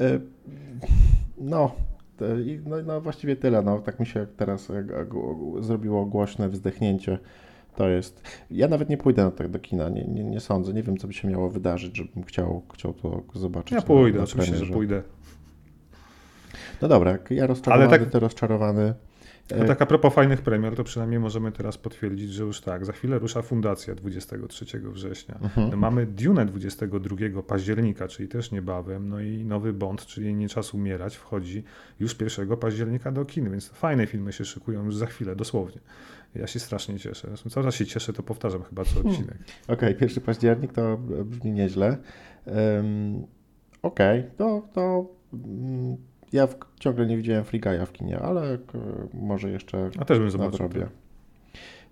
E, 0.00 0.20
No, 1.40 1.72
i- 2.44 2.60
no, 2.66 2.76
no 2.86 3.00
właściwie 3.00 3.36
tyle. 3.36 3.62
No, 3.62 3.78
tak 3.78 4.00
mi 4.00 4.06
się 4.06 4.26
teraz 4.36 4.68
zrobiło 5.60 6.06
głośne 6.06 6.48
wzdechnięcie. 6.48 7.18
To 7.76 7.88
jest. 7.88 8.22
Ja 8.50 8.68
nawet 8.68 8.88
nie 8.88 8.96
pójdę 8.96 9.24
na 9.24 9.30
tak 9.30 9.48
do 9.48 9.58
kina, 9.58 9.88
nie, 9.88 10.04
nie, 10.04 10.24
nie 10.24 10.40
sądzę. 10.40 10.72
Nie 10.72 10.82
wiem, 10.82 10.96
co 10.96 11.06
by 11.06 11.12
się 11.12 11.28
miało 11.28 11.50
wydarzyć, 11.50 11.96
żebym 11.96 12.24
chciał, 12.24 12.62
chciał 12.74 12.92
to 12.94 13.22
zobaczyć. 13.34 13.70
Ja 13.72 13.76
na- 13.78 13.82
pójdę, 13.84 14.18
na 14.18 14.24
oczywiście, 14.24 14.56
że 14.56 14.72
pójdę. 14.72 15.02
No 16.82 16.88
dobra, 16.88 17.18
ja 17.30 17.46
rozczarowany, 17.46 17.88
Ale 17.90 17.98
tak- 17.98 18.10
ty 18.10 18.18
rozczarowany. 18.20 18.94
A 19.54 19.64
tak 19.64 19.82
a 19.82 19.86
propos 19.86 20.14
fajnych 20.14 20.42
premier, 20.42 20.76
to 20.76 20.84
przynajmniej 20.84 21.20
możemy 21.20 21.52
teraz 21.52 21.78
potwierdzić, 21.78 22.32
że 22.32 22.42
już 22.42 22.60
tak, 22.60 22.84
za 22.84 22.92
chwilę 22.92 23.18
rusza 23.18 23.42
fundacja 23.42 23.94
23 23.94 24.64
września. 24.80 25.38
Mhm. 25.42 25.70
No 25.70 25.76
mamy 25.76 26.06
Dune 26.06 26.46
22 26.46 27.42
października, 27.42 28.08
czyli 28.08 28.28
też 28.28 28.52
niebawem, 28.52 29.08
no 29.08 29.20
i 29.20 29.44
nowy 29.44 29.72
Bond, 29.72 30.06
czyli 30.06 30.34
Nie 30.34 30.48
czas 30.48 30.74
umierać, 30.74 31.16
wchodzi 31.16 31.64
już 32.00 32.16
1 32.20 32.56
października 32.56 33.12
do 33.12 33.24
kin, 33.24 33.50
więc 33.50 33.68
fajne 33.68 34.06
filmy 34.06 34.32
się 34.32 34.44
szykują 34.44 34.84
już 34.84 34.96
za 34.96 35.06
chwilę, 35.06 35.36
dosłownie. 35.36 35.80
Ja 36.34 36.46
się 36.46 36.60
strasznie 36.60 36.98
cieszę. 36.98 37.28
Cały 37.50 37.66
czas 37.66 37.74
się 37.74 37.86
cieszę, 37.86 38.12
to 38.12 38.22
powtarzam 38.22 38.62
chyba 38.62 38.84
co 38.84 38.94
hmm. 38.94 39.12
odcinek. 39.12 39.36
Hmm. 39.36 39.54
Okej, 39.68 39.96
okay, 39.96 40.08
1 40.08 40.24
październik 40.24 40.72
to 40.72 40.98
brzmi 41.24 41.52
nieźle. 41.52 41.98
Um, 42.46 43.26
Okej, 43.82 44.20
okay, 44.20 44.30
to, 44.36 44.68
to 44.72 45.14
um, 45.32 45.96
ja 46.32 46.46
w, 46.46 46.56
ciągle 46.80 47.06
nie 47.06 47.16
widziałem 47.16 47.44
Free 47.44 47.60
Guy'a 47.60 47.86
w 47.86 47.92
kinie, 47.92 48.18
ale 48.18 48.58
może 49.14 49.50
jeszcze 49.50 49.90
A 49.98 50.04
też 50.04 50.18
bym 50.18 50.30
zobaczył. 50.30 50.68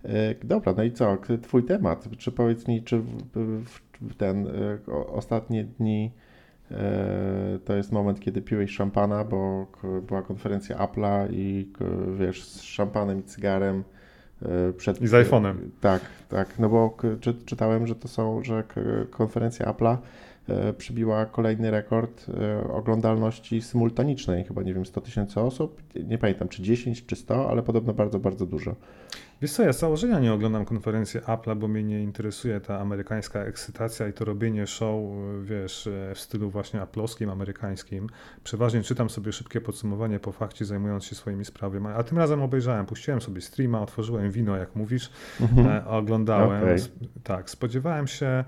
E, 0.05 0.35
dobra, 0.45 0.75
no 0.77 0.85
i 0.85 0.93
co? 0.93 1.19
Twój 1.43 1.65
temat. 1.65 2.09
Czy 2.19 2.33
powiedz 2.33 2.69
mi, 2.69 2.83
czy 2.83 3.03
ten 4.19 4.47
e, 4.47 4.53
ostatnie 5.13 5.65
dni 5.65 6.13
e, 6.71 7.59
to 7.65 7.77
jest 7.77 7.93
moment, 7.93 8.21
kiedy 8.21 8.43
piłeś 8.43 8.71
szampana, 8.71 9.25
bo 9.25 9.67
była 10.09 10.23
konferencja 10.23 10.77
Apple'a 10.77 11.29
i 11.33 11.73
wiesz, 12.19 12.45
z 12.45 12.63
szampanem 12.63 13.21
i 13.21 13.23
cygarem 13.23 13.85
przed... 14.77 15.03
I 15.03 15.07
z 15.09 15.13
iPhone'em. 15.13 15.55
Tak, 15.81 16.03
tak, 16.29 16.59
no 16.59 16.69
bo 16.69 16.97
czy, 17.21 17.35
czytałem, 17.35 17.87
że 17.87 17.95
to 17.95 18.09
są, 18.09 18.43
że 18.43 18.65
konferencja 19.11 19.73
Apple'a 19.73 19.97
E, 19.97 19.99
przybiła 20.79 21.27
kolejny 21.27 21.71
rekord 21.71 22.27
e, 22.29 22.73
oglądalności 22.73 23.63
symultanicznej, 23.63 24.45
chyba 24.45 24.63
nie 24.63 24.75
wiem, 24.75 24.87
100 24.87 25.01
tysięcy 25.01 25.41
osób, 25.41 25.83
nie 26.05 26.19
pamiętam 26.19 26.49
czy 26.49 26.63
10 26.63 27.07
czy 27.07 27.17
100, 27.17 27.51
ale 27.51 27.63
podobno 27.63 27.93
bardzo, 27.95 28.19
bardzo 28.19 28.47
dużo. 28.47 28.75
Wiesz 29.43 29.53
co, 29.53 29.63
ja 29.63 29.73
z 29.73 29.79
założenia 29.79 30.19
nie 30.19 30.33
oglądam 30.33 30.65
konferencji 30.65 31.21
Apple'a, 31.21 31.57
bo 31.57 31.69
mnie 31.69 31.83
nie 31.83 32.03
interesuje 32.03 32.61
ta 32.61 32.81
amerykańska 32.81 33.41
ekscytacja 33.41 34.09
i 34.09 34.13
to 34.13 34.25
robienie 34.25 34.67
show, 34.67 35.01
wiesz, 35.43 35.87
e, 35.87 36.15
w 36.15 36.21
stylu 36.21 36.51
właśnie 36.51 36.81
aplowskim, 36.81 37.31
amerykańskim. 37.31 38.09
Przeważnie 38.45 38.83
czytam 38.83 39.11
sobie 39.11 39.33
szybkie 39.33 39.61
podsumowanie 39.61 40.19
po 40.19 40.33
fakcie, 40.33 40.65
zajmując 40.65 41.05
się 41.05 41.15
swoimi 41.15 41.45
sprawami, 41.45 41.87
a 41.97 42.03
tym 42.03 42.19
razem 42.19 42.43
obejrzałem, 42.43 42.87
puściłem 42.87 43.21
sobie 43.21 43.41
streama, 43.41 43.81
otworzyłem 43.81 44.31
wino, 44.31 44.57
jak 44.57 44.77
mówisz, 44.77 45.11
mhm. 45.41 45.89
oglądałem. 45.89 46.63
Okay. 46.63 46.77
Tak, 47.23 47.51
spodziewałem 47.51 48.07
się 48.07 48.45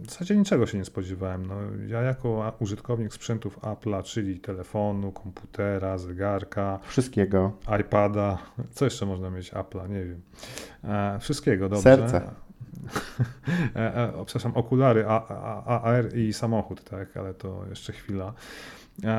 w 0.00 0.10
zasadzie 0.10 0.36
niczego 0.36 0.66
się 0.66 0.78
nie 0.78 0.84
spodziewałem. 0.84 1.46
No, 1.46 1.54
ja 1.86 2.02
jako 2.02 2.52
użytkownik 2.58 3.12
sprzętów 3.12 3.58
Apple'a, 3.58 4.02
czyli 4.02 4.40
telefonu, 4.40 5.12
komputera, 5.12 5.98
zegarka, 5.98 6.78
wszystkiego, 6.82 7.52
iPada, 7.80 8.38
co 8.70 8.84
jeszcze 8.84 9.06
można 9.06 9.30
mieć 9.30 9.52
Apple'a, 9.52 9.90
nie 9.90 10.04
wiem. 10.04 10.20
E, 10.84 11.18
wszystkiego, 11.20 11.68
dobrze. 11.68 11.82
Serce. 11.82 12.30
E, 13.76 13.94
e, 13.94 14.24
przepraszam, 14.24 14.52
okulary, 14.54 15.04
A, 15.08 15.28
A, 15.66 15.80
AR 15.82 16.16
i 16.16 16.32
samochód, 16.32 16.84
tak, 16.84 17.16
ale 17.16 17.34
to 17.34 17.64
jeszcze 17.68 17.92
chwila. 17.92 18.32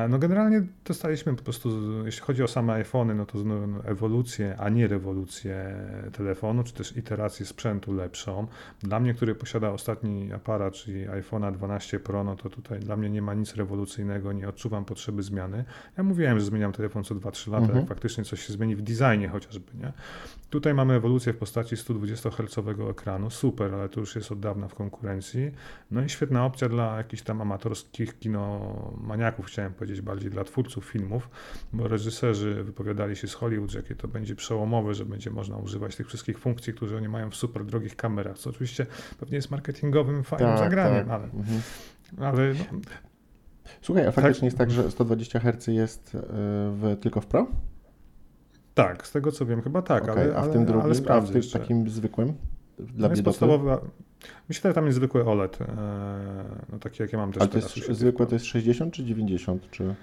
No 0.08 0.18
generalnie 0.18 0.62
dostaliśmy 0.84 1.34
po 1.34 1.42
prostu, 1.42 1.70
jeśli 2.04 2.22
chodzi 2.22 2.42
o 2.42 2.48
same 2.48 2.72
iPhony, 2.72 3.14
no 3.14 3.26
to 3.26 3.38
no, 3.38 3.84
ewolucję, 3.84 4.56
a 4.58 4.68
nie 4.68 4.88
rewolucję 4.88 5.76
telefonu, 6.12 6.64
czy 6.64 6.72
też 6.72 6.96
iterację 6.96 7.46
sprzętu 7.46 7.92
lepszą. 7.92 8.46
Dla 8.82 9.00
mnie, 9.00 9.14
który 9.14 9.34
posiada 9.34 9.70
ostatni 9.70 10.32
aparat, 10.32 10.74
czyli 10.74 11.08
iPhone'a 11.08 11.52
12 11.52 12.00
Pro, 12.00 12.24
no 12.24 12.36
to 12.36 12.50
tutaj 12.50 12.80
dla 12.80 12.96
mnie 12.96 13.10
nie 13.10 13.22
ma 13.22 13.34
nic 13.34 13.54
rewolucyjnego, 13.54 14.32
nie 14.32 14.48
odczuwam 14.48 14.84
potrzeby 14.84 15.22
zmiany. 15.22 15.64
Ja 15.96 16.04
mówiłem, 16.04 16.38
że 16.38 16.44
zmieniam 16.44 16.72
telefon 16.72 17.04
co 17.04 17.14
2-3 17.14 17.50
lata, 17.50 17.64
mhm. 17.64 17.78
jak 17.78 17.88
faktycznie 17.88 18.24
coś 18.24 18.46
się 18.46 18.52
zmieni 18.52 18.76
w 18.76 18.82
designie 18.82 19.28
chociażby, 19.28 19.72
nie? 19.80 19.92
Tutaj 20.50 20.74
mamy 20.74 20.94
ewolucję 20.94 21.32
w 21.32 21.36
postaci 21.36 21.76
120 21.76 22.30
Hz 22.30 22.58
ekranu, 22.90 23.30
super, 23.30 23.74
ale 23.74 23.88
to 23.88 24.00
już 24.00 24.16
jest 24.16 24.32
od 24.32 24.40
dawna 24.40 24.68
w 24.68 24.74
konkurencji. 24.74 25.50
No 25.90 26.02
i 26.02 26.08
świetna 26.08 26.44
opcja 26.44 26.68
dla 26.68 26.96
jakichś 26.96 27.22
tam 27.22 27.40
amatorskich 27.40 28.18
kinomaniaków, 28.18 29.46
chciałem 29.46 29.67
chciałem 29.68 29.78
powiedzieć 29.78 30.00
bardziej 30.00 30.30
dla 30.30 30.44
twórców 30.44 30.84
filmów, 30.84 31.30
bo 31.72 31.88
reżyserzy 31.88 32.64
wypowiadali 32.64 33.16
się 33.16 33.28
z 33.28 33.34
Hollywood, 33.34 33.70
że 33.70 33.78
jakie 33.78 33.94
to 33.94 34.08
będzie 34.08 34.34
przełomowe, 34.34 34.94
że 34.94 35.04
będzie 35.04 35.30
można 35.30 35.56
używać 35.56 35.96
tych 35.96 36.06
wszystkich 36.06 36.38
funkcji, 36.38 36.74
które 36.74 36.96
oni 36.96 37.08
mają 37.08 37.30
w 37.30 37.36
super 37.36 37.64
drogich 37.64 37.96
kamerach, 37.96 38.38
co 38.38 38.50
oczywiście 38.50 38.86
pewnie 39.20 39.36
jest 39.36 39.50
marketingowym 39.50 40.24
fajnym 40.24 40.48
tak, 40.48 40.58
zagraniem, 40.58 41.06
tak. 41.06 41.14
ale, 41.14 41.24
mhm. 41.24 41.60
ale 42.18 42.54
no, 42.54 42.80
Słuchaj, 43.82 44.06
a 44.06 44.12
faktycznie 44.12 44.40
tak, 44.40 44.44
jest 44.44 44.58
tak, 44.58 44.70
że 44.70 44.90
120 44.90 45.40
Hz 45.40 45.66
jest 45.66 46.14
e, 46.14 46.20
w, 46.72 46.96
tylko 47.00 47.20
w 47.20 47.26
Pro? 47.26 47.46
Tak, 48.74 49.06
z 49.06 49.12
tego 49.12 49.32
co 49.32 49.46
wiem, 49.46 49.62
chyba 49.62 49.82
tak, 49.82 50.02
okay, 50.02 50.14
ale, 50.14 50.36
a 50.36 50.42
w 50.42 50.52
tym 50.52 50.64
drugim, 50.64 50.82
ale 50.82 50.94
a 51.08 51.20
w 51.20 51.30
tym 51.30 51.42
takim 51.52 51.88
zwykłym? 51.88 52.34
Dla 52.80 53.08
no 53.08 53.12
jest 53.14 53.24
podstawowa, 53.24 53.80
Myślę, 54.48 54.70
że 54.70 54.74
tam 54.74 54.84
jest 54.84 54.96
zwykły 54.96 55.24
OLED, 55.24 55.60
e, 55.60 55.66
no 56.72 56.78
taki 56.78 57.02
jak 57.02 57.12
ja 57.12 57.18
mam 57.18 57.32
też 57.32 57.42
Ale 57.42 57.50
to 57.50 57.58
jest 57.58 57.98
zwykłe 57.98 58.26
to 58.26 58.34
jest 58.34 58.46
60 58.46 58.94
czy 58.94 59.04
90? 59.04 59.70
Czy... 59.70 59.94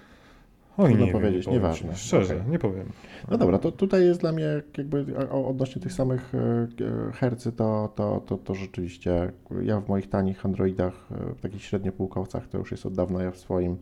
Oj, 0.78 0.96
nie 0.96 1.12
powiedzieć, 1.12 1.46
wiem, 1.46 1.54
nieważne. 1.54 1.96
Szczerze, 1.96 2.36
okay. 2.36 2.52
nie 2.52 2.60
powiem. 2.60 2.86
No 3.32 3.38
dobra, 3.38 3.60
to 3.60 3.72
tutaj 3.72 4.06
jest 4.06 4.20
dla 4.20 4.32
mnie 4.32 4.62
jakby 4.78 5.18
odnośnie 5.30 5.82
tych 5.82 5.94
samych 5.94 6.36
e, 6.36 6.38
e, 6.38 7.12
hercy, 7.12 7.52
to, 7.52 7.94
to, 7.96 8.22
to, 8.26 8.38
to 8.38 8.56
rzeczywiście 8.56 9.32
ja 9.62 9.82
w 9.82 9.90
moich 9.90 10.10
tanich 10.10 10.46
Androidach, 10.46 11.08
w 11.10 11.42
takich 11.42 11.64
średniopółkowcach, 11.64 12.48
to 12.48 12.58
już 12.58 12.72
jest 12.72 12.86
od 12.86 12.94
dawna 12.94 13.24
ja 13.24 13.32
w 13.32 13.38
swoim 13.38 13.78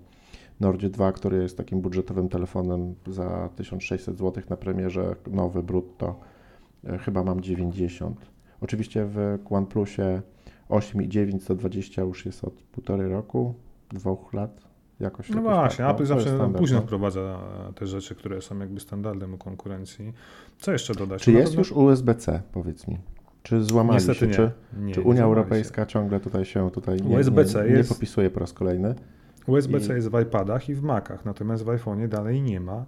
Nordzie 0.59 0.89
2, 0.89 1.11
który 1.11 1.37
jest 1.37 1.57
takim 1.57 1.81
budżetowym 1.81 2.29
telefonem 2.29 2.95
za 3.07 3.49
1600 3.55 4.17
zł 4.17 4.43
na 4.49 4.57
premierze, 4.57 5.15
nowy 5.27 5.63
brutto, 5.63 6.19
chyba 6.99 7.23
mam 7.23 7.41
90 7.41 8.32
Oczywiście 8.63 9.05
w 9.05 9.39
OnePlusie 9.49 10.21
8 10.69 11.01
i 11.01 11.09
9 11.09 11.43
120 11.43 12.01
już 12.01 12.25
jest 12.25 12.43
od 12.43 12.53
półtorej 12.53 13.09
roku, 13.09 13.53
dwóch 13.89 14.33
lat. 14.33 14.67
Jakoś 14.99 15.29
no 15.29 15.41
właśnie, 15.41 15.77
tak, 15.77 15.87
no, 15.87 15.91
Apple 15.91 16.05
zawsze 16.05 16.49
późno 16.57 16.77
no. 16.77 16.83
wprowadza 16.83 17.39
te 17.75 17.87
rzeczy, 17.87 18.15
które 18.15 18.41
są 18.41 18.59
jakby 18.59 18.79
standardem 18.79 19.33
u 19.33 19.37
konkurencji. 19.37 20.13
Co 20.57 20.71
jeszcze 20.71 20.93
dodać? 20.93 21.21
Czy 21.21 21.31
no 21.31 21.39
jest 21.39 21.55
już 21.55 21.71
USB-C, 21.71 22.41
powiedz 22.51 22.87
mi? 22.87 22.97
Czy 23.43 23.63
złamali 23.63 23.95
Niestety 23.95 24.19
się? 24.19 24.27
Nie. 24.27 24.35
Czy, 24.35 24.51
nie, 24.79 24.93
czy 24.93 25.01
Unia 25.01 25.19
nie 25.19 25.25
Europejska 25.25 25.81
się. 25.81 25.87
ciągle 25.87 26.19
tutaj 26.19 26.45
się 26.45 26.71
tutaj 26.71 27.01
nie, 27.01 27.17
USB-C 27.17 27.65
nie, 27.69 27.77
nie 27.77 27.83
popisuje 27.83 28.29
po 28.29 28.39
raz 28.39 28.53
kolejny? 28.53 28.95
USB-C 29.47 29.93
I... 29.93 29.95
jest 29.95 30.09
w 30.09 30.21
iPadach 30.21 30.69
i 30.69 30.75
w 30.75 30.81
Macach, 30.81 31.25
natomiast 31.25 31.63
w 31.63 31.67
iPhone'ie 31.67 32.07
dalej 32.07 32.41
nie 32.41 32.59
ma 32.59 32.85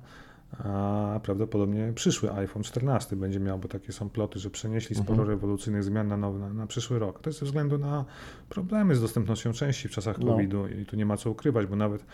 a 0.64 1.20
prawdopodobnie 1.24 1.94
przyszły 1.96 2.32
iPhone 2.34 2.64
14 2.64 3.16
będzie 3.16 3.40
miał, 3.40 3.60
bo 3.60 3.68
takie 3.68 3.92
są 3.92 4.10
ploty, 4.10 4.40
że 4.40 4.50
przenieśli 4.50 4.96
sporo 4.96 5.12
mhm. 5.12 5.30
rewolucyjnych 5.30 5.84
zmian 5.84 6.08
na, 6.08 6.18
nowy, 6.18 6.40
na, 6.40 6.54
na, 6.54 6.68
przyszły 6.68 7.00
rok. 7.00 7.20
To 7.20 7.30
jest 7.30 7.40
ze 7.40 7.46
względu 7.46 7.78
na 7.78 8.06
problemy 8.50 8.96
z 8.96 9.02
dostępnością 9.02 9.54
części 9.54 9.88
w 9.88 9.92
czasach 9.92 10.20
no. 10.20 10.26
COVID-u 10.26 10.68
i 10.68 10.86
tu 10.86 10.96
nie 10.96 11.06
ma 11.06 11.18
co 11.18 11.32
ukrywać, 11.32 11.66
bo 11.66 11.76
nawet, 11.76 12.06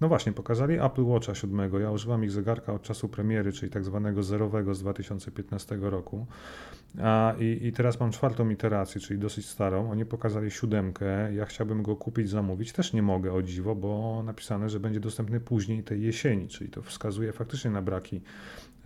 no 0.00 0.08
właśnie, 0.08 0.32
pokazali 0.32 0.78
Apple 0.78 1.04
Watcha 1.04 1.34
7. 1.34 1.80
Ja 1.80 1.90
używam 1.90 2.24
ich 2.24 2.30
zegarka 2.30 2.72
od 2.72 2.82
czasu 2.82 3.08
premiery, 3.08 3.52
czyli 3.52 3.72
tak 3.72 3.84
zwanego 3.84 4.22
zerowego 4.22 4.74
z 4.74 4.80
2015 4.80 5.78
roku. 5.80 6.26
A, 6.98 7.34
i, 7.38 7.66
I 7.66 7.72
teraz 7.72 8.00
mam 8.00 8.12
czwartą 8.12 8.48
iterację, 8.48 9.00
czyli 9.00 9.20
dosyć 9.20 9.46
starą. 9.46 9.90
Oni 9.90 10.04
pokazali 10.04 10.50
siódemkę. 10.50 11.34
Ja 11.34 11.46
chciałbym 11.46 11.82
go 11.82 11.96
kupić, 11.96 12.28
zamówić. 12.28 12.72
Też 12.72 12.92
nie 12.92 13.02
mogę 13.02 13.32
o 13.32 13.42
dziwo, 13.42 13.74
bo 13.74 14.22
napisane, 14.22 14.68
że 14.68 14.80
będzie 14.80 15.00
dostępny 15.00 15.40
później 15.40 15.82
tej 15.82 16.02
jesieni, 16.02 16.48
czyli 16.48 16.70
to 16.70 16.82
wskazuje 16.82 17.32
faktycznie 17.32 17.70
na 17.70 17.82
braki 17.82 18.20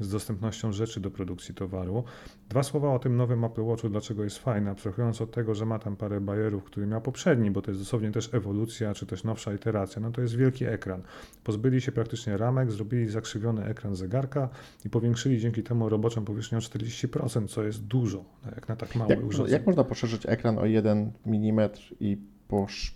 z 0.00 0.08
dostępnością 0.08 0.72
rzeczy 0.72 1.00
do 1.00 1.10
produkcji 1.10 1.54
towaru. 1.54 2.04
Dwa 2.48 2.62
słowa 2.62 2.94
o 2.94 2.98
tym 2.98 3.16
nowym 3.16 3.44
Apple 3.44 3.62
Watchu, 3.62 3.88
dlaczego 3.88 4.24
jest 4.24 4.38
fajny, 4.38 4.70
abstrahując 4.70 5.20
od 5.20 5.30
tego, 5.30 5.54
że 5.54 5.66
ma 5.66 5.78
tam 5.78 5.96
parę 5.96 6.20
bajerów, 6.20 6.64
który 6.64 6.86
miał 6.86 7.00
poprzedni, 7.00 7.50
bo 7.50 7.62
to 7.62 7.70
jest 7.70 7.80
dosłownie 7.80 8.10
też 8.10 8.34
ewolucja, 8.34 8.94
czy 8.94 9.06
też 9.06 9.24
nowsza 9.24 9.52
iteracja, 9.52 10.02
no 10.02 10.10
to 10.10 10.20
jest 10.20 10.36
wielki 10.36 10.64
ekran. 10.64 11.02
Pozbyli 11.44 11.80
się 11.80 11.92
praktycznie 11.92 12.36
ramek, 12.36 12.72
zrobili 12.72 13.08
zakrzywiony 13.08 13.64
ekran 13.64 13.96
zegarka 13.96 14.48
i 14.84 14.90
powiększyli 14.90 15.38
dzięki 15.38 15.62
temu 15.62 15.88
roboczą 15.88 16.24
powierzchnię 16.24 16.58
o 16.58 16.60
40%, 16.60 17.48
co 17.48 17.62
jest 17.62 17.84
dużo, 17.84 18.24
jak 18.54 18.68
na 18.68 18.76
tak 18.76 18.94
mały 18.94 19.10
jak, 19.10 19.24
urządzenie. 19.24 19.58
Jak 19.58 19.66
można 19.66 19.84
poszerzyć 19.84 20.26
ekran 20.26 20.58
o 20.58 20.66
1 20.66 21.12
mm 21.26 21.70
i 22.00 22.16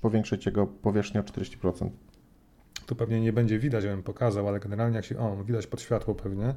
powiększyć 0.00 0.46
jego 0.46 0.66
powierzchnię 0.66 1.20
o 1.20 1.24
40%? 1.24 1.90
Tu 2.88 2.96
pewnie 2.96 3.20
nie 3.20 3.32
będzie 3.32 3.58
widać, 3.58 3.84
ja 3.84 3.90
bym 3.90 4.02
pokazał, 4.02 4.48
ale 4.48 4.60
generalnie 4.60 4.96
jak 4.96 5.04
się, 5.04 5.18
o, 5.18 5.44
widać 5.44 5.66
pod 5.66 5.80
światło 5.80 6.14
pewnie, 6.14 6.54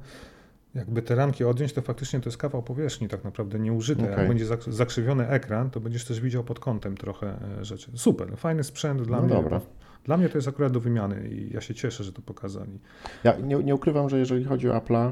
jakby 0.76 1.02
te 1.02 1.16
ramki 1.16 1.44
odjąć, 1.44 1.74
to 1.74 1.82
faktycznie 1.82 2.20
to 2.20 2.30
jest 2.30 2.38
kawał 2.38 2.64
powierzchni 2.64 3.08
tak 3.08 3.24
naprawdę 3.24 3.60
nieużyte. 3.60 4.04
Okay. 4.04 4.18
Jak 4.18 4.28
będzie 4.28 4.46
zakrzywiony 4.68 5.28
ekran, 5.28 5.70
to 5.70 5.80
będziesz 5.80 6.06
też 6.06 6.22
widział 6.22 6.44
pod 6.44 6.60
kątem 6.60 6.98
trochę 6.98 7.36
e, 7.60 7.66
rzeczy. 7.66 7.92
Super, 7.96 8.38
fajny 8.38 8.64
sprzęt 8.64 9.02
dla 9.02 9.18
no 9.18 9.24
mnie. 9.24 9.36
Dobra. 9.36 9.62
Dla 10.04 10.18
mnie 10.18 10.30
to 10.30 10.38
jest 10.38 10.48
akurat 10.48 10.74
do 10.74 10.80
wymiany 10.80 11.30
i 11.30 11.54
ja 11.54 11.62
się 11.62 11.74
cieszę, 11.74 12.04
że 12.04 12.14
to 12.14 12.22
pokazali. 12.22 12.80
Ja 13.24 13.38
nie, 13.38 13.56
nie 13.56 13.76
ukrywam, 13.76 14.10
że 14.10 14.20
jeżeli 14.20 14.46
chodzi 14.46 14.70
o 14.70 14.78
Apple'a, 14.78 15.12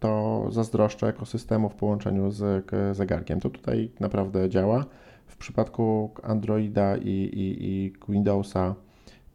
to 0.00 0.46
zazdroszczę 0.50 1.08
ekosystemu 1.08 1.68
w 1.68 1.74
połączeniu 1.74 2.30
z 2.30 2.64
zegarkiem. 2.96 3.40
To 3.40 3.50
tutaj 3.50 3.90
naprawdę 4.00 4.48
działa. 4.48 4.84
W 5.26 5.36
przypadku 5.36 6.14
Androida 6.22 6.96
i, 6.96 7.10
i, 7.10 7.64
i 7.64 7.92
Windowsa 8.08 8.74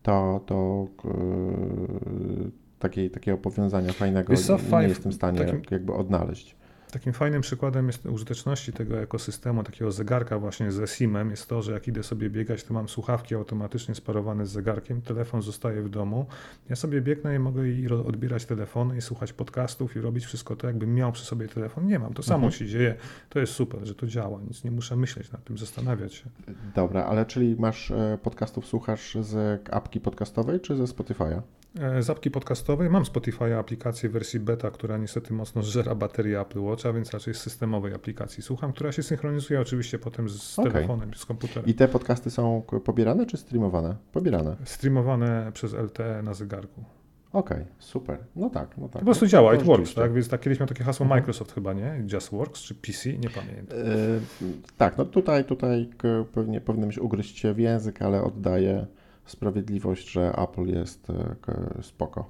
to, 0.04 0.42
to 0.46 0.88
takiej, 2.80 3.10
takiego 3.12 3.38
powiązania 3.38 3.94
fajnego 3.94 4.34
Wiesz 4.34 4.46
co, 4.46 4.54
nie, 4.58 4.60
faj- 4.64 4.82
nie 4.82 4.88
jestem 4.88 5.12
w 5.12 5.16
stanie 5.16 5.40
takim- 5.40 5.62
jakby 5.72 5.94
odnaleźć. 5.94 6.56
Takim 6.92 7.14
fajnym 7.14 7.42
przykładem 7.42 7.88
jest 7.88 8.06
użyteczności 8.06 8.74
tego 8.74 9.00
ekosystemu, 9.00 9.64
takiego 9.64 9.92
zegarka 9.92 10.40
właśnie 10.40 10.72
ze 10.72 10.88
SIM-em 10.88 11.30
jest 11.30 11.50
to, 11.50 11.62
że 11.62 11.72
jak 11.72 11.88
idę 11.88 12.04
sobie 12.04 12.30
biegać, 12.30 12.64
to 12.64 12.74
mam 12.74 12.90
słuchawki 12.90 13.36
automatycznie 13.36 13.96
sparowane 13.96 14.46
z 14.46 14.52
zegarkiem, 14.52 15.02
telefon 15.02 15.42
zostaje 15.42 15.82
w 15.82 15.90
domu. 15.90 16.26
Ja 16.70 16.76
sobie 16.76 17.02
biegnę 17.02 17.36
i 17.36 17.40
mogę 17.40 17.70
i 17.70 17.88
odbierać 17.88 18.46
telefony 18.46 18.98
i 18.98 19.02
słuchać 19.02 19.34
podcastów 19.34 19.96
i 19.96 20.02
robić 20.02 20.26
wszystko 20.26 20.56
to, 20.56 20.68
jakbym 20.68 20.96
miał 20.96 21.12
przy 21.12 21.26
sobie 21.26 21.48
telefon. 21.48 21.88
Nie 21.88 22.00
mam, 22.00 22.14
to 22.14 22.24
samo 22.24 22.48
Mhm. 22.48 22.52
się 22.52 22.66
dzieje. 22.68 22.96
To 23.30 23.40
jest 23.40 23.54
super, 23.54 23.86
że 23.88 23.96
to 23.96 24.08
działa, 24.08 24.40
nic 24.48 24.64
nie 24.64 24.72
muszę 24.72 24.96
myśleć 24.96 25.32
nad 25.32 25.44
tym, 25.44 25.58
zastanawiać 25.58 26.14
się. 26.14 26.30
Dobra, 26.76 27.06
ale 27.06 27.26
czyli 27.26 27.56
masz 27.60 27.92
e, 27.92 28.18
podcastów, 28.24 28.66
słuchasz 28.66 29.18
z 29.22 29.62
apki 29.72 30.00
podcastowej 30.00 30.60
czy 30.60 30.76
ze 30.76 30.84
Spotify'a? 30.84 31.42
E, 31.80 32.04
Z 32.04 32.10
apki 32.10 32.32
podcastowej 32.32 32.90
mam 32.90 33.06
Spotify 33.06 33.56
aplikację 33.58 34.10
w 34.10 34.12
wersji 34.12 34.40
beta, 34.40 34.72
która 34.72 34.98
niestety 34.98 35.34
mocno 35.34 35.64
zżera 35.64 35.96
baterię 35.96 36.40
Apple 36.42 36.60
Watcha, 36.62 36.94
więc 36.94 37.12
raczej 37.12 37.34
systemowej 37.34 37.94
aplikacji 37.94 38.44
słucham, 38.44 38.74
która 38.74 38.92
się 38.92 39.04
synchronizuje 39.04 39.62
oczywiście 39.62 40.00
potem 40.00 40.30
z 40.30 40.60
Okej. 40.60 40.72
telefonem, 40.72 41.14
z 41.14 41.26
komputerem. 41.26 41.66
I 41.66 41.74
te 41.74 41.88
podcasty 41.88 42.30
są 42.32 42.62
pobierane 42.86 43.26
czy 43.26 43.38
streamowane? 43.38 43.96
Pobierane. 44.12 44.56
Streamowane 44.64 45.52
przez 45.54 45.74
LTE 45.74 46.22
na 46.24 46.34
zegarku. 46.34 46.84
Okej, 47.34 47.66
super. 47.80 48.18
No 48.36 48.50
tak, 48.50 48.78
no 48.78 48.90
tak. 48.90 49.00
Po 49.02 49.06
prostu 49.06 49.26
No, 49.26 49.30
działa, 49.30 49.52
to 49.56 49.58
it 49.62 49.64
works, 49.68 49.94
tak? 49.94 50.14
Więc 50.14 50.30
tak, 50.30 50.42
kiedyś 50.42 50.60
miał 50.60 50.68
takie 50.68 50.84
hasło 50.84 51.04
Mhm. 51.04 51.20
Microsoft 51.22 51.52
chyba, 51.54 51.74
nie? 51.74 52.04
Just 52.14 52.30
Works, 52.32 52.62
czy 52.62 52.76
PC, 52.76 53.14
nie 53.14 53.30
pamiętam. 53.30 53.80
E, 53.80 53.84
tak, 54.78 54.98
no 54.98 55.06
tutaj, 55.06 55.46
tutaj 55.46 55.90
pewnie 56.34 56.62
powinienem 56.62 56.92
się 56.92 57.02
ugryźć 57.02 57.40
się 57.40 57.54
w 57.54 57.60
język, 57.60 58.02
ale 58.02 58.24
oddaję 58.24 58.86
sprawiedliwość, 59.32 60.12
że 60.12 60.34
Apple 60.38 60.66
jest 60.66 61.10
e, 61.10 61.84
spoko. 61.84 62.26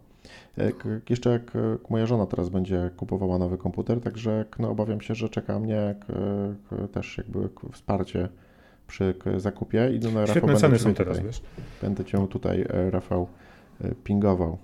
E, 0.58 0.72
Jeszcze 1.10 1.40
k- 1.40 1.60
moja 1.90 2.06
żona 2.06 2.26
teraz 2.26 2.50
będzie 2.50 2.90
kupowała 2.98 3.38
nowy 3.38 3.58
komputer, 3.58 4.02
także 4.02 4.46
no, 4.60 4.70
obawiam 4.70 5.02
się, 5.02 5.16
że 5.16 5.30
czeka 5.30 5.60
mnie 5.60 5.96
też 6.92 7.18
jakby 7.18 7.50
wsparcie 7.72 8.30
przy 8.88 9.16
zakupie. 9.38 9.90
I 9.96 10.00
no, 10.00 10.10
Rafał, 10.10 10.28
Świetne 10.28 10.48
będę 10.48 10.60
ceny 10.62 10.80
są 10.80 10.94
teraz, 10.94 11.18
tutaj, 11.18 11.28
wiesz? 11.28 11.42
Będę 11.82 12.06
Cię 12.06 12.28
tutaj, 12.28 12.66
e, 12.70 12.92
Rafał, 12.92 13.28
pingował. 14.04 14.58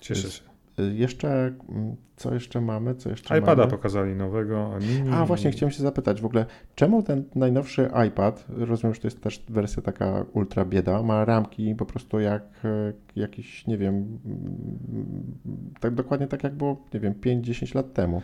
Cieszę 0.00 0.30
się. 0.30 0.49
E, 0.80 0.94
Jeszcze, 0.94 1.28
mm, 1.68 1.96
co 2.16 2.34
jeszcze 2.34 2.60
mamy? 2.60 2.94
Co 2.94 3.10
jeszcze 3.10 3.38
iPada 3.38 3.62
mamy? 3.62 3.70
pokazali 3.70 4.14
nowego, 4.14 4.70
mini. 4.80 5.10
A 5.12 5.24
właśnie, 5.26 5.50
chciałem 5.50 5.70
się 5.70 5.82
zapytać 5.82 6.20
w 6.20 6.26
ogóle, 6.26 6.46
czemu 6.74 7.02
ten 7.02 7.24
najnowszy 7.34 7.90
iPad, 8.08 8.46
rozumiem, 8.48 8.94
że 8.94 9.00
to 9.00 9.06
jest 9.06 9.20
też 9.20 9.44
wersja 9.48 9.82
taka 9.82 10.24
ultra 10.32 10.64
bieda, 10.64 11.02
ma 11.02 11.24
ramki 11.24 11.74
po 11.74 11.86
prostu 11.86 12.20
jak 12.20 12.42
e, 12.64 12.92
jakiś, 13.16 13.66
nie 13.66 13.78
wiem, 13.78 13.94
mm, 13.94 15.38
tak 15.80 15.94
dokładnie 15.94 16.26
tak 16.26 16.44
jak 16.44 16.54
było, 16.54 16.84
nie 16.94 17.00
wiem, 17.00 17.14
5-10 17.14 17.74
lat 17.74 17.92
temu. 17.92 18.22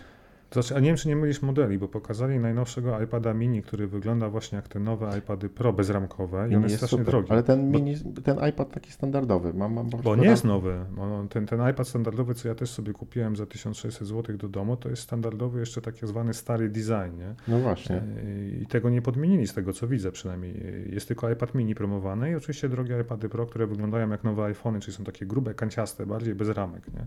Znaczy, 0.52 0.76
a 0.76 0.80
nie 0.80 0.86
wiem, 0.86 0.96
czy 0.96 1.08
nie 1.08 1.16
mylisz 1.16 1.42
modeli, 1.42 1.78
bo 1.78 1.88
pokazali 1.88 2.38
najnowszego 2.38 3.02
iPada 3.02 3.34
mini, 3.34 3.62
który 3.62 3.86
wygląda 3.86 4.28
właśnie 4.30 4.56
jak 4.56 4.68
te 4.68 4.80
nowe 4.80 5.18
iPady 5.18 5.48
Pro 5.48 5.72
bezramkowe 5.72 6.38
i 6.38 6.40
on 6.42 6.48
Mini 6.48 6.62
jest 6.62 6.76
strasznie 6.76 6.98
super, 6.98 7.12
drogi. 7.12 7.30
ale 7.30 7.42
ten 7.42 7.72
Bo- 7.72 7.78
mini, 7.78 7.94
ten 8.24 8.36
iPad 8.48 8.70
taki 8.70 8.92
standardowy, 8.92 9.54
mam, 9.54 9.72
mam 9.72 9.90
Bo 9.90 10.16
nie 10.16 10.24
jest 10.26 10.44
ram- 10.44 10.48
nowy. 10.52 10.84
On- 11.00 11.28
Ten, 11.28 11.46
ten 11.46 11.70
iPad 11.70 11.88
standardowy, 11.88 12.34
co 12.34 12.48
ja 12.48 12.54
też 12.54 12.70
sobie 12.70 12.92
kupiłem 12.92 13.36
za 13.36 13.46
1600 13.46 14.08
zł 14.08 14.36
do 14.36 14.48
domu, 14.48 14.76
to 14.76 14.88
jest 14.88 15.02
standardowy 15.02 15.60
jeszcze 15.60 15.80
tak 15.82 15.94
zwany 16.02 16.34
stary 16.34 16.68
design, 16.68 17.18
nie? 17.18 17.34
No 17.48 17.58
właśnie. 17.58 18.02
Yy, 18.24 18.58
I 18.62 18.66
tego 18.66 18.90
nie 18.90 19.02
podmienili 19.02 19.46
z 19.46 19.54
tego, 19.54 19.72
co 19.72 19.88
widzę 19.88 20.12
przynajmniej. 20.12 20.54
Jest 20.92 21.08
tylko 21.08 21.30
iPad 21.30 21.54
mini 21.54 21.74
promowany 21.74 22.30
i 22.30 22.34
oczywiście 22.34 22.68
drogie 22.68 23.00
iPady 23.00 23.28
Pro, 23.28 23.46
które 23.46 23.66
wyglądają 23.66 24.10
jak 24.10 24.24
nowe 24.24 24.44
iPhony, 24.44 24.80
czyli 24.80 24.96
są 24.96 25.04
takie 25.04 25.26
grube, 25.26 25.54
kanciaste, 25.54 26.06
bardziej 26.06 26.34
bez 26.34 26.48
ramek, 26.48 26.82
nie? 26.94 27.06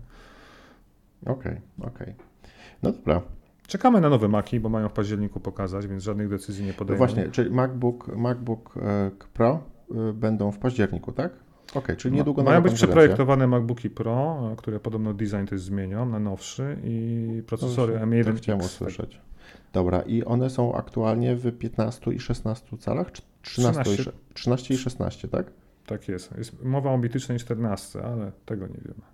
Okej, 1.32 1.60
okej. 1.82 2.14
No 2.82 2.92
dobra. 2.92 3.22
Czekamy 3.66 4.00
na 4.00 4.08
nowe 4.08 4.28
Maki, 4.28 4.60
bo 4.60 4.68
mają 4.68 4.88
w 4.88 4.92
październiku 4.92 5.40
pokazać, 5.40 5.86
więc 5.86 6.02
żadnych 6.02 6.28
decyzji 6.28 6.64
nie 6.64 6.70
No 6.72 6.78
podejmą. 6.78 6.98
właśnie, 6.98 7.28
czyli 7.28 7.50
MacBook, 7.50 8.08
MacBook 8.16 8.74
e, 8.76 9.10
Pro 9.34 9.60
e, 9.90 10.12
będą 10.12 10.52
w 10.52 10.58
październiku, 10.58 11.12
tak? 11.12 11.32
Okej, 11.74 11.96
czyli 11.96 12.16
niedługo 12.16 12.42
Mają 12.42 12.56
nowa 12.56 12.68
być 12.68 12.74
przeprojektowane 12.74 13.46
MacBooki 13.46 13.90
Pro, 13.90 14.48
e, 14.52 14.56
które 14.56 14.80
podobno 14.80 15.14
design 15.14 15.44
też 15.44 15.60
zmienią 15.60 16.06
na 16.06 16.18
nowszy 16.18 16.76
i 16.84 17.42
procesory 17.46 17.94
No, 18.00 18.06
M1 18.06 18.24
To 18.24 18.32
chciałem 18.34 18.60
usłyszeć. 18.60 19.20
Dobra, 19.72 20.00
i 20.02 20.24
one 20.24 20.50
są 20.50 20.74
aktualnie 20.74 21.36
w 21.36 21.58
15 21.58 22.12
i 22.12 22.20
16 22.20 22.76
calach? 22.78 23.12
Czy 23.12 23.22
13, 23.42 23.82
13. 23.82 24.02
I, 24.02 24.04
sze- 24.04 24.12
13 24.34 24.74
i 24.74 24.76
16, 24.76 25.28
tak? 25.28 25.46
Tak 25.86 26.08
jest. 26.08 26.38
Jest 26.38 26.64
mowa 26.64 26.90
o 26.92 26.98
mitycznej 26.98 27.38
14, 27.38 28.02
ale 28.02 28.32
tego 28.46 28.66
nie 28.66 28.80
wiemy. 28.84 29.09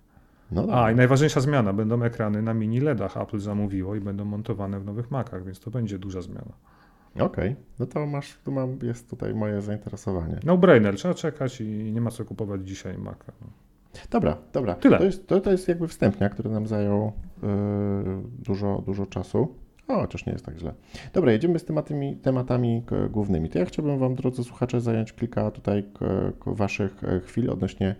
No 0.51 0.67
A, 0.71 0.91
i 0.91 0.95
najważniejsza 0.95 1.41
zmiana. 1.41 1.73
Będą 1.73 2.03
ekrany 2.03 2.41
na 2.41 2.53
mini 2.53 2.79
LEDach. 2.79 3.17
Apple 3.17 3.39
zamówiło 3.39 3.95
i 3.95 4.01
będą 4.01 4.25
montowane 4.25 4.79
w 4.79 4.85
nowych 4.85 5.11
Macach, 5.11 5.45
więc 5.45 5.59
to 5.59 5.71
będzie 5.71 5.99
duża 5.99 6.21
zmiana. 6.21 6.53
Okej, 7.19 7.55
no 7.79 7.85
to 7.85 8.05
masz, 8.05 8.37
tu 8.45 8.51
mam, 8.51 8.79
jest 8.83 9.09
tutaj 9.09 9.33
moje 9.33 9.61
zainteresowanie. 9.61 10.39
No 10.43 10.57
brainer, 10.57 10.95
trzeba 10.95 11.13
czekać 11.13 11.61
i 11.61 11.91
nie 11.93 12.01
ma 12.01 12.11
co 12.11 12.25
kupować 12.25 12.67
dzisiaj 12.67 12.97
Maca. 12.97 13.31
No. 13.41 13.47
Dobra, 14.09 14.37
dobra. 14.53 14.75
Tyle. 14.75 14.97
To 14.97 15.03
jest, 15.03 15.27
to, 15.27 15.41
to 15.41 15.51
jest 15.51 15.67
jakby 15.67 15.87
wstępnia, 15.87 16.29
który 16.29 16.49
nam 16.49 16.67
zajął 16.67 17.11
yy, 17.43 17.49
dużo, 18.39 18.83
dużo 18.85 19.05
czasu. 19.05 19.55
O, 19.87 20.01
chociaż 20.01 20.25
nie 20.25 20.33
jest 20.33 20.45
tak 20.45 20.57
źle. 20.57 20.73
Dobra, 21.13 21.31
jedziemy 21.31 21.59
z 21.59 21.65
tematami, 21.65 22.15
tematami 22.15 22.83
głównymi. 23.09 23.49
To 23.49 23.59
ja 23.59 23.65
chciałbym 23.65 23.99
Wam, 23.99 24.15
drodzy 24.15 24.43
słuchacze, 24.43 24.81
zająć 24.81 25.13
kilka 25.13 25.51
tutaj 25.51 25.83
Waszych 26.45 27.03
e, 27.03 27.19
chwil 27.19 27.49
odnośnie 27.49 27.95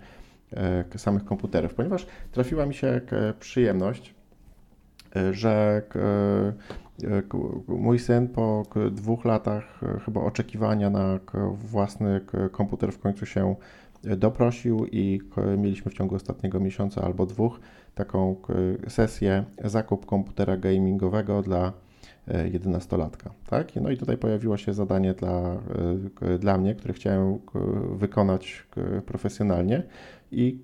samych 0.97 1.25
komputerów, 1.25 1.73
ponieważ 1.73 2.07
trafiła 2.31 2.65
mi 2.65 2.73
się 2.73 3.01
przyjemność, 3.39 4.15
e, 5.15 5.33
że 5.33 5.81
e, 7.05 7.21
mój 7.67 7.99
syn 7.99 8.27
po 8.27 8.63
dwóch 8.91 9.25
latach 9.25 9.83
e, 9.83 9.99
chyba 9.99 10.21
oczekiwania 10.21 10.89
na 10.89 11.19
własny 11.53 12.21
komputer 12.51 12.91
w 12.91 12.99
końcu 12.99 13.25
się 13.25 13.55
doprosił 14.03 14.85
i 14.91 15.21
mieliśmy 15.57 15.91
w 15.91 15.93
ciągu 15.93 16.15
ostatniego 16.15 16.59
miesiąca 16.59 17.01
albo 17.01 17.25
dwóch 17.25 17.59
taką 17.95 18.35
sesję 18.87 19.43
zakup 19.63 20.05
komputera 20.05 20.57
gamingowego 20.57 21.41
dla 21.41 21.73
e, 22.27 22.49
11-latka. 22.51 23.29
Tak? 23.49 23.75
No 23.75 23.89
i 23.89 23.97
tutaj 23.97 24.17
pojawiło 24.17 24.57
się 24.57 24.73
zadanie 24.73 25.13
dla, 25.13 25.57
dla 26.39 26.57
mnie, 26.57 26.75
które 26.75 26.93
chciałem 26.93 27.39
wykonać 27.91 28.67
profesjonalnie 29.05 29.83
i 30.31 30.59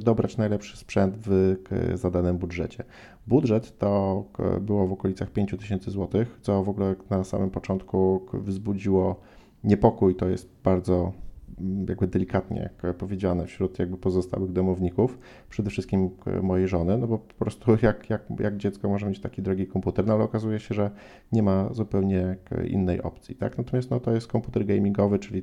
dobrać 0.00 0.36
najlepszy 0.36 0.76
sprzęt 0.76 1.14
w 1.18 1.56
zadanym 1.94 2.38
budżecie. 2.38 2.84
Budżet 3.26 3.78
to 3.78 4.24
było 4.60 4.86
w 4.86 4.92
okolicach 4.92 5.30
5000 5.30 5.90
zł, 5.90 6.24
co 6.40 6.64
w 6.64 6.68
ogóle 6.68 6.94
na 7.10 7.24
samym 7.24 7.50
początku 7.50 8.26
wzbudziło 8.32 9.20
niepokój. 9.64 10.16
To 10.16 10.28
jest 10.28 10.50
bardzo 10.64 11.12
mm, 11.60 11.86
jakby 11.88 12.06
delikatnie 12.06 12.70
k, 12.76 12.94
powiedziane 12.94 13.46
wśród 13.46 13.78
jakby 13.78 13.96
pozostałych 13.96 14.52
domowników, 14.52 15.18
przede 15.48 15.70
wszystkim 15.70 16.10
mojej 16.42 16.68
żony, 16.68 16.98
no 16.98 17.06
bo 17.06 17.18
po 17.18 17.34
prostu 17.34 17.76
jak, 17.82 18.10
jak, 18.10 18.22
jak 18.40 18.56
dziecko 18.56 18.88
może 18.88 19.08
mieć 19.08 19.20
taki 19.20 19.42
drogi 19.42 19.66
komputer, 19.66 20.06
no 20.06 20.14
ale 20.14 20.24
okazuje 20.24 20.60
się, 20.60 20.74
że 20.74 20.90
nie 21.32 21.42
ma 21.42 21.68
zupełnie 21.72 22.36
innej 22.66 23.02
opcji, 23.02 23.34
tak? 23.34 23.58
Natomiast 23.58 23.90
no 23.90 24.00
to 24.00 24.12
jest 24.12 24.26
komputer 24.26 24.66
gamingowy, 24.66 25.18
czyli 25.18 25.42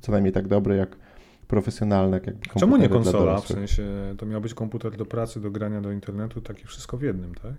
co 0.00 0.12
najmniej 0.12 0.32
tak 0.32 0.48
dobry 0.48 0.76
jak 0.76 0.96
profesjonalne 1.48 2.20
jakby 2.26 2.60
Czemu 2.60 2.76
nie 2.76 2.88
konsola? 2.88 3.40
W 3.40 3.46
sensie 3.46 3.84
to 4.18 4.26
miał 4.26 4.40
być 4.40 4.54
komputer 4.54 4.96
do 4.96 5.06
pracy, 5.06 5.40
do 5.40 5.50
grania 5.50 5.80
do 5.80 5.92
internetu, 5.92 6.40
takie 6.40 6.64
wszystko 6.64 6.96
w 6.96 7.02
jednym, 7.02 7.34
tak? 7.34 7.52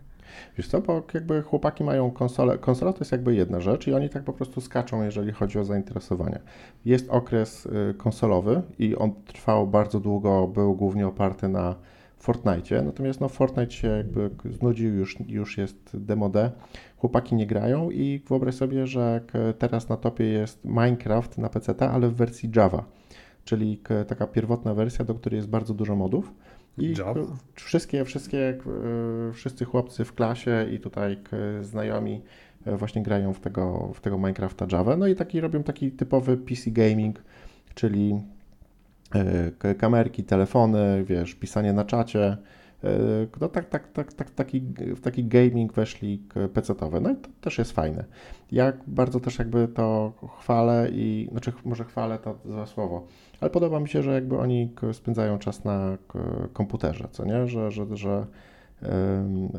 Wiesz 0.57 0.67
co, 0.67 0.81
bo 0.81 1.03
jakby 1.13 1.41
chłopaki 1.41 1.83
mają 1.83 2.11
konsolę, 2.11 2.57
konsola 2.57 2.93
to 2.93 2.99
jest 2.99 3.11
jakby 3.11 3.35
jedna 3.35 3.59
rzecz 3.59 3.87
i 3.87 3.93
oni 3.93 4.09
tak 4.09 4.23
po 4.23 4.33
prostu 4.33 4.61
skaczą, 4.61 5.03
jeżeli 5.03 5.31
chodzi 5.31 5.59
o 5.59 5.63
zainteresowania. 5.63 6.39
Jest 6.85 7.09
okres 7.09 7.65
y, 7.65 7.93
konsolowy 7.97 8.61
i 8.79 8.95
on 8.95 9.13
trwał 9.25 9.67
bardzo 9.67 9.99
długo, 9.99 10.47
był 10.47 10.75
głównie 10.75 11.07
oparty 11.07 11.47
na 11.47 11.75
Fortnite, 12.17 12.81
natomiast 12.81 13.21
no 13.21 13.29
Fortnite 13.29 13.71
się 13.71 13.87
jakby 13.87 14.29
znudził, 14.51 14.93
już, 14.93 15.17
już 15.27 15.57
jest 15.57 15.77
demode, 15.93 16.51
chłopaki 16.97 17.35
nie 17.35 17.47
grają 17.47 17.91
i 17.91 18.21
wyobraź 18.27 18.55
sobie, 18.55 18.87
że 18.87 19.21
teraz 19.59 19.89
na 19.89 19.97
topie 19.97 20.25
jest 20.25 20.65
Minecraft 20.65 21.37
na 21.37 21.49
PC, 21.49 21.89
ale 21.89 22.09
w 22.09 22.15
wersji 22.15 22.51
Java, 22.55 22.85
czyli 23.45 23.79
taka 24.08 24.27
pierwotna 24.27 24.73
wersja, 24.73 25.05
do 25.05 25.15
której 25.15 25.38
jest 25.38 25.49
bardzo 25.49 25.73
dużo 25.73 25.95
modów. 25.95 26.34
I 26.77 26.93
wszystkie, 27.53 28.05
wszystkie, 28.05 28.49
e, 28.49 29.34
wszyscy 29.34 29.65
chłopcy 29.65 30.05
w 30.05 30.13
klasie 30.13 30.67
i 30.71 30.79
tutaj 30.79 31.17
znajomi 31.62 32.21
e, 32.65 32.77
właśnie 32.77 33.03
grają 33.03 33.34
w 33.34 33.39
tego, 33.39 33.91
w 33.93 34.01
tego 34.01 34.17
Minecrafta 34.17 34.67
Java. 34.71 34.97
No 34.97 35.08
i 35.08 35.15
taki 35.15 35.41
robią 35.41 35.63
taki 35.63 35.91
typowy 35.91 36.38
PC 36.38 36.71
gaming, 36.71 37.23
czyli 37.75 38.21
e, 39.63 39.75
kamerki, 39.75 40.23
telefony, 40.23 41.03
wiesz, 41.03 41.36
pisanie 41.36 41.73
na 41.73 41.86
czacie, 41.86 42.38
no 43.41 43.47
tak, 43.47 43.69
tak, 43.69 43.91
tak, 43.91 44.13
tak, 44.13 44.31
taki, 44.31 44.61
w 44.95 45.01
taki 45.01 45.25
gaming 45.25 45.73
weszli 45.73 46.23
PC-towy. 46.53 47.01
No 47.01 47.09
i 47.11 47.15
to 47.15 47.29
też 47.41 47.57
jest 47.57 47.71
fajne. 47.71 48.05
Ja 48.51 48.73
bardzo 48.87 49.19
też 49.19 49.39
jakby 49.39 49.67
to 49.67 50.13
chwalę 50.39 50.89
i, 50.91 51.27
znaczy 51.31 51.53
może 51.65 51.83
chwalę 51.83 52.19
to 52.19 52.35
za 52.45 52.65
słowo, 52.65 53.07
ale 53.41 53.51
podoba 53.51 53.79
mi 53.79 53.89
się, 53.89 54.03
że 54.03 54.13
jakby 54.13 54.37
oni 54.37 54.73
spędzają 54.91 55.39
czas 55.39 55.63
na 55.63 55.97
komputerze, 56.53 57.07
co 57.11 57.25
nie, 57.25 57.47
że, 57.47 57.71
że, 57.71 57.85
że 57.97 58.25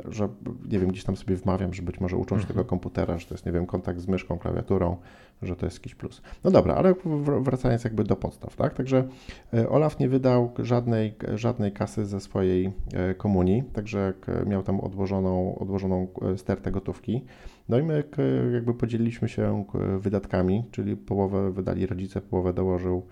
że 0.08 0.28
nie 0.68 0.78
wiem, 0.78 0.88
gdzieś 0.88 1.04
tam 1.04 1.16
sobie 1.16 1.36
wmawiam, 1.36 1.74
że 1.74 1.82
być 1.82 2.00
może 2.00 2.16
ucząc 2.16 2.42
mhm. 2.42 2.48
tego 2.48 2.64
komputera, 2.64 3.18
że 3.18 3.26
to 3.26 3.34
jest, 3.34 3.46
nie 3.46 3.52
wiem, 3.52 3.66
kontakt 3.66 4.00
z 4.00 4.08
myszką, 4.08 4.38
klawiaturą, 4.38 4.96
że 5.42 5.56
to 5.56 5.66
jest 5.66 5.78
jakiś 5.78 5.94
plus. 5.94 6.22
No 6.44 6.50
dobra, 6.50 6.74
ale 6.74 6.94
wracając 7.40 7.84
jakby 7.84 8.04
do 8.04 8.16
podstaw, 8.16 8.56
tak? 8.56 8.74
Także 8.74 9.08
e, 9.54 9.68
Olaf 9.68 9.98
nie 9.98 10.08
wydał 10.08 10.52
żadnej, 10.58 11.14
żadnej 11.34 11.72
kasy 11.72 12.06
ze 12.06 12.20
swojej 12.20 12.72
e, 12.92 13.14
komunii, 13.14 13.62
także 13.72 14.12
miał 14.46 14.62
tam 14.62 14.80
odłożoną, 14.80 15.58
odłożoną 15.58 16.08
e, 16.22 16.38
stertę 16.38 16.70
gotówki. 16.70 17.24
No 17.68 17.78
i 17.78 17.82
my 17.82 18.04
jakby 18.52 18.74
podzieliliśmy 18.74 19.28
się 19.28 19.64
wydatkami, 19.98 20.64
czyli 20.70 20.96
połowę 20.96 21.52
wydali 21.52 21.86
rodzice, 21.86 22.20
połowę 22.20 22.52
dołożył 22.52 23.06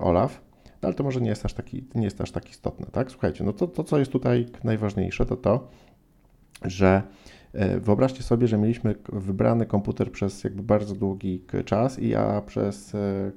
Olaf. 0.00 0.40
No 0.82 0.86
ale 0.86 0.94
to 0.94 1.04
może 1.04 1.20
nie 1.20 1.28
jest 1.28 1.44
aż 1.44 1.54
taki, 1.54 1.84
nie 1.94 2.04
jest 2.04 2.20
aż 2.20 2.30
tak 2.30 2.50
istotne, 2.50 2.86
tak? 2.92 3.10
Słuchajcie, 3.10 3.44
no 3.44 3.52
to, 3.52 3.66
to 3.66 3.84
co 3.84 3.98
jest 3.98 4.12
tutaj 4.12 4.46
najważniejsze, 4.64 5.26
to 5.26 5.36
to, 5.36 5.68
że 6.62 7.02
Wyobraźcie 7.80 8.22
sobie, 8.22 8.48
że 8.48 8.58
mieliśmy 8.58 8.94
wybrany 9.12 9.66
komputer 9.66 10.12
przez 10.12 10.44
jakby 10.44 10.62
bardzo 10.62 10.94
długi 10.94 11.44
czas 11.64 11.98
i 11.98 12.08
ja 12.08 12.42
przez 12.46 12.94
e, 12.94 13.30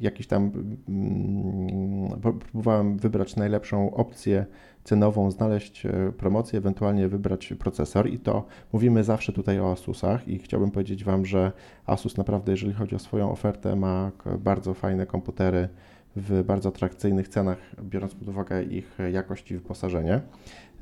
jakiś 0.00 0.26
tam 0.26 0.52
mm, 0.88 2.20
próbowałem 2.20 2.98
wybrać 2.98 3.36
najlepszą 3.36 3.94
opcję 3.94 4.46
cenową, 4.84 5.30
znaleźć 5.30 5.86
e, 5.86 6.12
promocję, 6.18 6.58
ewentualnie 6.58 7.08
wybrać 7.08 7.54
procesor 7.58 8.08
i 8.08 8.18
to 8.18 8.46
mówimy 8.72 9.04
zawsze 9.04 9.32
tutaj 9.32 9.60
o 9.60 9.72
Asusach 9.72 10.28
i 10.28 10.38
chciałbym 10.38 10.70
powiedzieć 10.70 11.04
Wam, 11.04 11.26
że 11.26 11.52
Asus 11.86 12.16
naprawdę, 12.16 12.52
jeżeli 12.52 12.72
chodzi 12.72 12.94
o 12.94 12.98
swoją 12.98 13.30
ofertę, 13.30 13.76
ma 13.76 14.12
bardzo 14.38 14.74
fajne 14.74 15.06
komputery 15.06 15.68
w 16.16 16.42
bardzo 16.44 16.68
atrakcyjnych 16.68 17.28
cenach, 17.28 17.58
biorąc 17.82 18.14
pod 18.14 18.28
uwagę 18.28 18.62
ich 18.62 18.98
jakość 19.12 19.50
i 19.50 19.54
wyposażenie. 19.54 20.20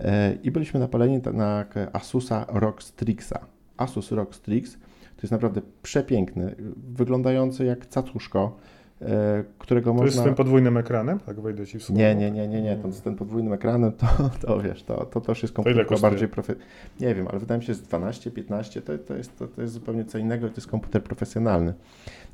E, 0.00 0.34
I 0.42 0.50
byliśmy 0.50 0.80
napaleni 0.80 1.20
na 1.32 1.64
Asusa 1.92 2.46
ROG 2.48 2.82
Strixa. 2.82 3.38
Asus 3.76 4.12
ROG 4.12 4.34
Strix 4.34 4.72
to 5.16 5.22
jest 5.22 5.32
naprawdę 5.32 5.60
przepiękny, 5.82 6.54
wyglądający 6.92 7.64
jak 7.64 7.86
cacuszko, 7.86 8.56
e, 9.02 9.44
którego 9.58 9.90
to 9.90 9.94
można... 9.94 10.06
jest 10.06 10.18
z 10.18 10.24
tym 10.24 10.34
podwójnym 10.34 10.76
ekranem? 10.76 11.18
Tak 11.18 11.40
wejdę 11.40 11.66
Ci 11.66 11.78
w 11.78 11.82
słowo. 11.82 11.98
Nie, 11.98 12.14
nie, 12.14 12.30
nie, 12.30 12.48
nie, 12.48 12.62
nie. 12.62 12.76
To 12.76 12.92
z 12.92 13.02
tym 13.02 13.16
podwójnym 13.16 13.52
ekranem 13.52 13.92
to, 13.92 14.06
to 14.46 14.60
wiesz, 14.60 14.82
to, 14.82 15.04
to 15.04 15.20
też 15.20 15.42
jest 15.42 15.54
komputer 15.54 16.00
bardziej 16.00 16.28
profe... 16.28 16.54
Nie 17.00 17.14
wiem, 17.14 17.28
ale 17.28 17.38
wydaje 17.38 17.58
mi 17.58 17.64
się, 17.64 17.74
że 17.74 17.82
12, 17.82 18.30
15 18.30 18.82
to, 18.82 18.98
to, 18.98 19.16
jest, 19.16 19.38
to, 19.38 19.48
to 19.48 19.62
jest 19.62 19.74
zupełnie 19.74 20.04
co 20.04 20.18
innego 20.18 20.48
to 20.48 20.54
jest 20.54 20.66
komputer 20.66 21.02
profesjonalny. 21.02 21.74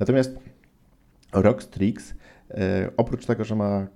Natomiast 0.01 0.39
ROG 1.33 1.63
Strix 1.63 2.15
E, 2.15 2.15
oprócz 2.97 3.27
tego, 3.27 3.45
że 3.45 3.57
ma 3.57 3.87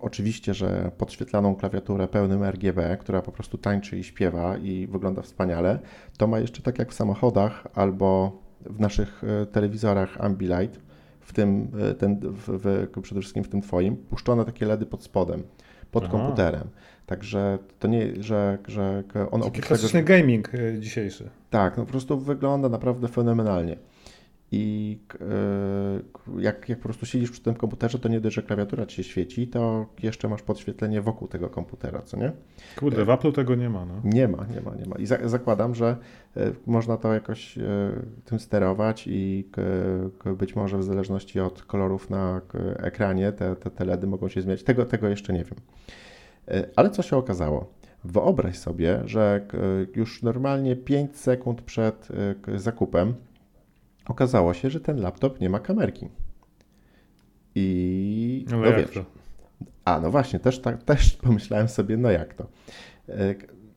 oczywiście, 0.00 0.54
że 0.54 0.90
podświetlaną 0.98 1.56
klawiaturę 1.56 2.08
pełnym 2.08 2.44
RGB, 2.44 2.96
która 2.96 3.22
po 3.22 3.32
prostu 3.32 3.58
tańczy 3.58 3.98
i 3.98 4.04
śpiewa 4.04 4.56
i 4.56 4.86
wygląda 4.86 5.22
wspaniale, 5.22 5.78
to 6.18 6.26
ma 6.26 6.38
jeszcze 6.38 6.62
tak 6.62 6.78
jak 6.78 6.90
w 6.90 6.94
samochodach 6.94 7.66
albo 7.74 8.38
w 8.60 8.80
naszych 8.80 9.22
e, 9.24 9.46
telewizorach 9.46 10.20
Ambilight, 10.20 10.80
w 11.20 11.32
tym, 11.32 11.68
e, 11.80 11.94
ten, 11.94 12.20
w, 12.20 12.48
w, 12.48 13.00
przede 13.02 13.20
wszystkim 13.20 13.44
w 13.44 13.48
tym 13.48 13.62
Twoim, 13.62 13.96
puszczone 13.96 14.44
takie 14.44 14.66
LEDy 14.66 14.86
pod 14.86 15.02
spodem, 15.02 15.42
pod 15.90 16.04
Aha. 16.04 16.12
komputerem. 16.12 16.68
Także 17.06 17.58
to 17.78 17.88
nie, 17.88 18.22
że, 18.22 18.58
że 18.68 19.04
on 19.30 19.42
Taki 19.42 19.60
klasyczny 19.60 20.02
tego, 20.02 20.14
że... 20.14 20.20
gaming 20.20 20.50
dzisiejszy. 20.78 21.30
Tak, 21.50 21.76
no 21.76 21.84
po 21.84 21.90
prostu 21.90 22.18
wygląda 22.18 22.68
naprawdę 22.68 23.08
fenomenalnie 23.08 23.76
i 24.54 24.98
e, 25.20 26.42
jak, 26.42 26.68
jak 26.68 26.78
po 26.78 26.84
prostu 26.84 27.06
siedzisz 27.06 27.30
przy 27.30 27.40
tym 27.40 27.54
komputerze, 27.54 27.98
to 27.98 28.08
nie 28.08 28.20
dość, 28.20 28.36
że 28.36 28.42
klawiatura 28.42 28.86
ci 28.86 28.96
się 28.96 29.04
świeci, 29.04 29.48
to 29.48 29.86
jeszcze 30.02 30.28
masz 30.28 30.42
podświetlenie 30.42 31.02
wokół 31.02 31.28
tego 31.28 31.48
komputera, 31.48 32.02
co 32.02 32.16
nie? 32.16 32.32
Kurde, 32.76 33.04
w 33.04 33.10
Apple 33.10 33.32
tego 33.32 33.54
nie 33.54 33.70
ma, 33.70 33.84
no. 33.84 33.94
Nie 34.04 34.28
ma, 34.28 34.46
nie 34.54 34.60
ma, 34.60 34.74
nie 34.74 34.86
ma. 34.86 34.96
I 34.96 35.06
za, 35.06 35.28
zakładam, 35.28 35.74
że 35.74 35.96
e, 36.36 36.52
można 36.66 36.96
to 36.96 37.14
jakoś 37.14 37.58
e, 37.58 37.62
tym 38.24 38.38
sterować 38.38 39.04
i 39.06 39.48
być 40.38 40.56
może 40.56 40.78
w 40.78 40.84
zależności 40.84 41.40
od 41.40 41.62
kolorów 41.62 42.10
na 42.10 42.40
ekranie 42.76 43.32
te, 43.32 43.56
te, 43.56 43.70
te 43.70 43.84
LEDy 43.84 44.06
mogą 44.06 44.28
się 44.28 44.42
zmieniać. 44.42 44.62
Tego, 44.62 44.84
tego 44.84 45.08
jeszcze 45.08 45.32
nie 45.32 45.44
wiem. 45.44 45.58
Ale 46.76 46.90
co 46.90 47.02
się 47.02 47.16
okazało? 47.16 47.70
Wyobraź 48.04 48.58
sobie, 48.58 49.00
że 49.04 49.46
już 49.96 50.22
normalnie 50.22 50.76
5 50.76 51.16
sekund 51.16 51.62
przed 51.62 52.08
zakupem 52.56 53.14
okazało 54.08 54.54
się, 54.54 54.70
że 54.70 54.80
ten 54.80 55.00
laptop 55.00 55.40
nie 55.40 55.50
ma 55.50 55.60
kamerki. 55.60 56.08
I 57.54 58.44
no, 58.50 58.56
no 58.56 58.76
wiesz. 58.76 58.90
To? 58.94 59.04
A, 59.84 60.00
no 60.00 60.10
właśnie, 60.10 60.38
też, 60.38 60.60
tak, 60.60 60.82
też 60.82 61.12
pomyślałem 61.26 61.68
sobie, 61.68 61.96
no 61.96 62.10
jak 62.10 62.34
to. 62.34 62.46
E, 63.08 63.34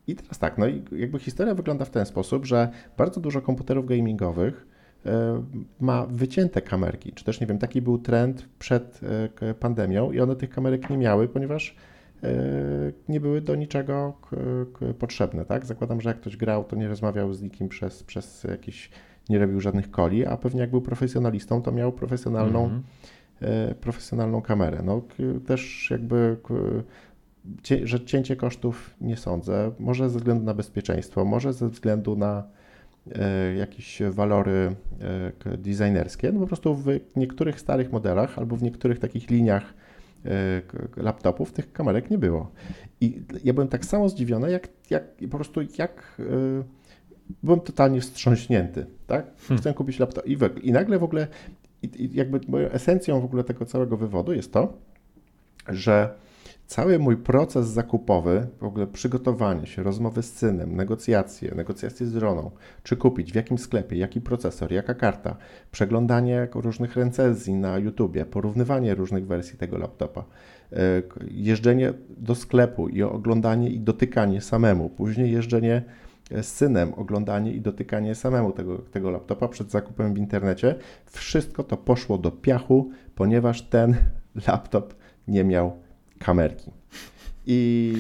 I 0.08 0.16
teraz 0.16 0.40
tak, 0.40 0.58
no 0.58 0.68
i 0.68 0.84
jakby 0.92 1.20
historia 1.20 1.56
wygląda 1.56 1.86
w 1.86 1.90
ten 1.90 2.06
sposób, 2.06 2.46
że 2.46 2.70
bardzo 2.98 3.22
dużo 3.22 3.42
komputerów 3.42 3.86
gamingowych 3.86 4.68
e, 5.06 5.44
ma 5.80 6.06
wycięte 6.06 6.62
kamerki, 6.62 7.12
czy 7.12 7.26
też 7.26 7.42
nie 7.42 7.48
wiem, 7.48 7.58
taki 7.58 7.82
był 7.82 7.98
trend 7.98 8.50
przed 8.60 9.00
e, 9.42 9.54
pandemią 9.54 10.12
i 10.12 10.20
one 10.20 10.36
tych 10.36 10.50
kamerek 10.50 10.90
nie 10.90 10.98
miały, 10.98 11.28
ponieważ 11.28 11.76
nie 13.10 13.20
były 13.20 13.42
do 13.42 13.56
niczego 13.56 14.14
potrzebne, 15.00 15.46
tak? 15.46 15.66
Zakładam, 15.66 16.02
że 16.02 16.10
jak 16.10 16.18
ktoś 16.20 16.38
grał, 16.38 16.64
to 16.64 16.76
nie 16.76 16.88
rozmawiał 16.88 17.34
z 17.34 17.42
nikim 17.42 17.70
przez, 17.70 18.04
przez 18.04 18.44
jakiś 18.44 18.90
nie 19.30 19.40
robił 19.40 19.62
żadnych 19.62 19.88
coli, 19.88 20.26
a 20.26 20.38
pewnie 20.38 20.62
jak 20.62 20.70
był 20.70 20.82
profesjonalistą, 20.82 21.62
to 21.62 21.72
miał 21.72 21.92
profesjonalną, 21.92 22.66
mm 22.66 22.84
-hmm. 23.42 23.74
profesjonalną 23.74 24.42
kamerę. 24.42 24.82
No, 24.84 25.02
też 25.46 25.88
jakby 25.92 26.38
że 27.84 28.06
cięcie 28.06 28.36
kosztów 28.36 28.96
nie 29.02 29.18
sądzę, 29.18 29.72
może 29.80 30.10
ze 30.10 30.18
względu 30.18 30.46
na 30.46 30.54
bezpieczeństwo, 30.54 31.26
może 31.26 31.54
ze 31.54 31.70
względu 31.70 32.16
na 32.16 32.44
e, 33.16 33.54
jakieś 33.56 34.02
walory 34.12 34.76
e, 35.46 35.58
designerskie. 35.58 36.32
No 36.32 36.40
po 36.40 36.48
prostu 36.48 36.76
w 36.76 36.88
niektórych 37.16 37.60
starych 37.60 37.92
modelach 37.92 38.40
albo 38.40 38.56
w 38.56 38.64
niektórych 38.64 39.00
takich 39.00 39.30
liniach 39.30 39.74
laptopów 40.98 41.52
tych 41.52 41.74
kamerek 41.74 42.10
nie 42.10 42.18
było. 42.18 42.52
I 43.02 43.22
ja 43.44 43.54
byłem 43.54 43.68
tak 43.68 43.86
samo 43.86 44.10
zdziwiony, 44.10 44.52
jak, 44.52 44.68
jak 44.90 45.04
po 45.32 45.38
prostu 45.38 45.62
jak 45.78 46.22
byłem 47.44 47.60
totalnie 47.60 48.02
wstrząśnięty, 48.02 48.86
tak? 49.08 49.26
Hmm. 49.38 49.62
Chcę 49.62 49.74
kupić 49.74 50.00
laptop 50.00 50.26
i, 50.26 50.38
w, 50.38 50.64
i 50.64 50.72
nagle 50.72 51.00
w 51.00 51.04
ogóle, 51.04 51.28
i, 51.84 52.04
i 52.04 52.16
jakby 52.16 52.40
moją 52.48 52.70
esencją 52.70 53.22
w 53.22 53.26
ogóle 53.26 53.44
tego 53.44 53.66
całego 53.66 53.98
wywodu 53.98 54.34
jest 54.34 54.54
to, 54.54 54.74
że 55.70 56.10
cały 56.68 57.00
mój 57.00 57.18
proces 57.18 57.68
zakupowy, 57.68 58.48
w 58.60 58.64
ogóle 58.64 58.88
przygotowanie 58.88 59.68
się, 59.68 59.84
rozmowy 59.84 60.24
z 60.24 60.34
synem, 60.34 60.76
negocjacje, 60.76 61.56
negocjacje 61.56 62.08
z 62.08 62.16
żoną, 62.16 62.52
czy 62.84 62.98
kupić, 62.98 63.32
w 63.32 63.36
jakim 63.36 63.58
sklepie, 63.58 63.98
jaki 63.98 64.22
procesor, 64.22 64.72
jaka 64.72 64.94
karta, 64.94 65.36
przeglądanie 65.72 66.48
różnych 66.54 66.96
recenzji 66.96 67.54
na 67.54 67.78
YouTubie, 67.78 68.26
porównywanie 68.26 68.96
różnych 68.96 69.28
wersji 69.28 69.58
tego 69.58 69.78
laptopa, 69.78 70.24
e, 70.72 70.78
jeżdżenie 71.32 71.94
do 72.18 72.36
sklepu 72.36 72.90
i 72.90 73.04
oglądanie 73.04 73.70
i 73.70 73.80
dotykanie 73.80 74.42
samemu, 74.42 74.90
później 74.90 75.32
jeżdżenie 75.32 75.84
z 76.32 76.46
synem 76.46 76.94
oglądanie 76.94 77.54
i 77.54 77.62
dotykanie 77.62 78.16
samemu 78.16 78.52
tego, 78.52 78.78
tego 78.78 79.12
laptopa 79.12 79.48
przed 79.48 79.72
zakupem 79.72 80.14
w 80.14 80.18
internecie. 80.18 80.76
Wszystko 81.06 81.64
to 81.64 81.78
poszło 81.78 82.18
do 82.18 82.32
piachu, 82.32 82.92
ponieważ 83.16 83.62
ten 83.62 83.96
laptop 84.48 84.94
nie 85.28 85.44
miał 85.44 85.80
kamerki. 86.20 86.72
I 87.46 87.94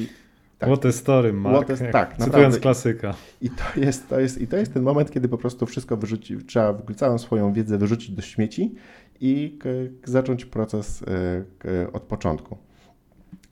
tak, 0.59 0.69
What 0.69 0.85
a 0.85 0.91
story, 0.91 1.33
Mark. 1.33 1.67
Tak, 1.67 2.09
cytując 2.09 2.19
naprawdę. 2.19 2.59
klasyka. 2.59 3.13
I 3.41 3.49
to, 3.49 3.79
jest, 3.79 4.09
to, 4.09 4.19
jest, 4.19 4.41
I 4.41 4.47
to 4.47 4.57
jest 4.57 4.73
ten 4.73 4.83
moment, 4.83 5.11
kiedy 5.11 5.29
po 5.29 5.37
prostu 5.37 5.65
wszystko 5.65 5.97
wyrzuci, 5.97 6.37
trzeba 6.37 6.77
całą 6.95 7.17
swoją 7.17 7.53
wiedzę 7.53 7.77
wyrzucić 7.77 8.11
do 8.11 8.21
śmieci 8.21 8.75
i 9.19 9.59
zacząć 10.03 10.45
proces 10.45 11.01
y, 11.01 11.91
od 11.93 12.03
początku. 12.03 12.57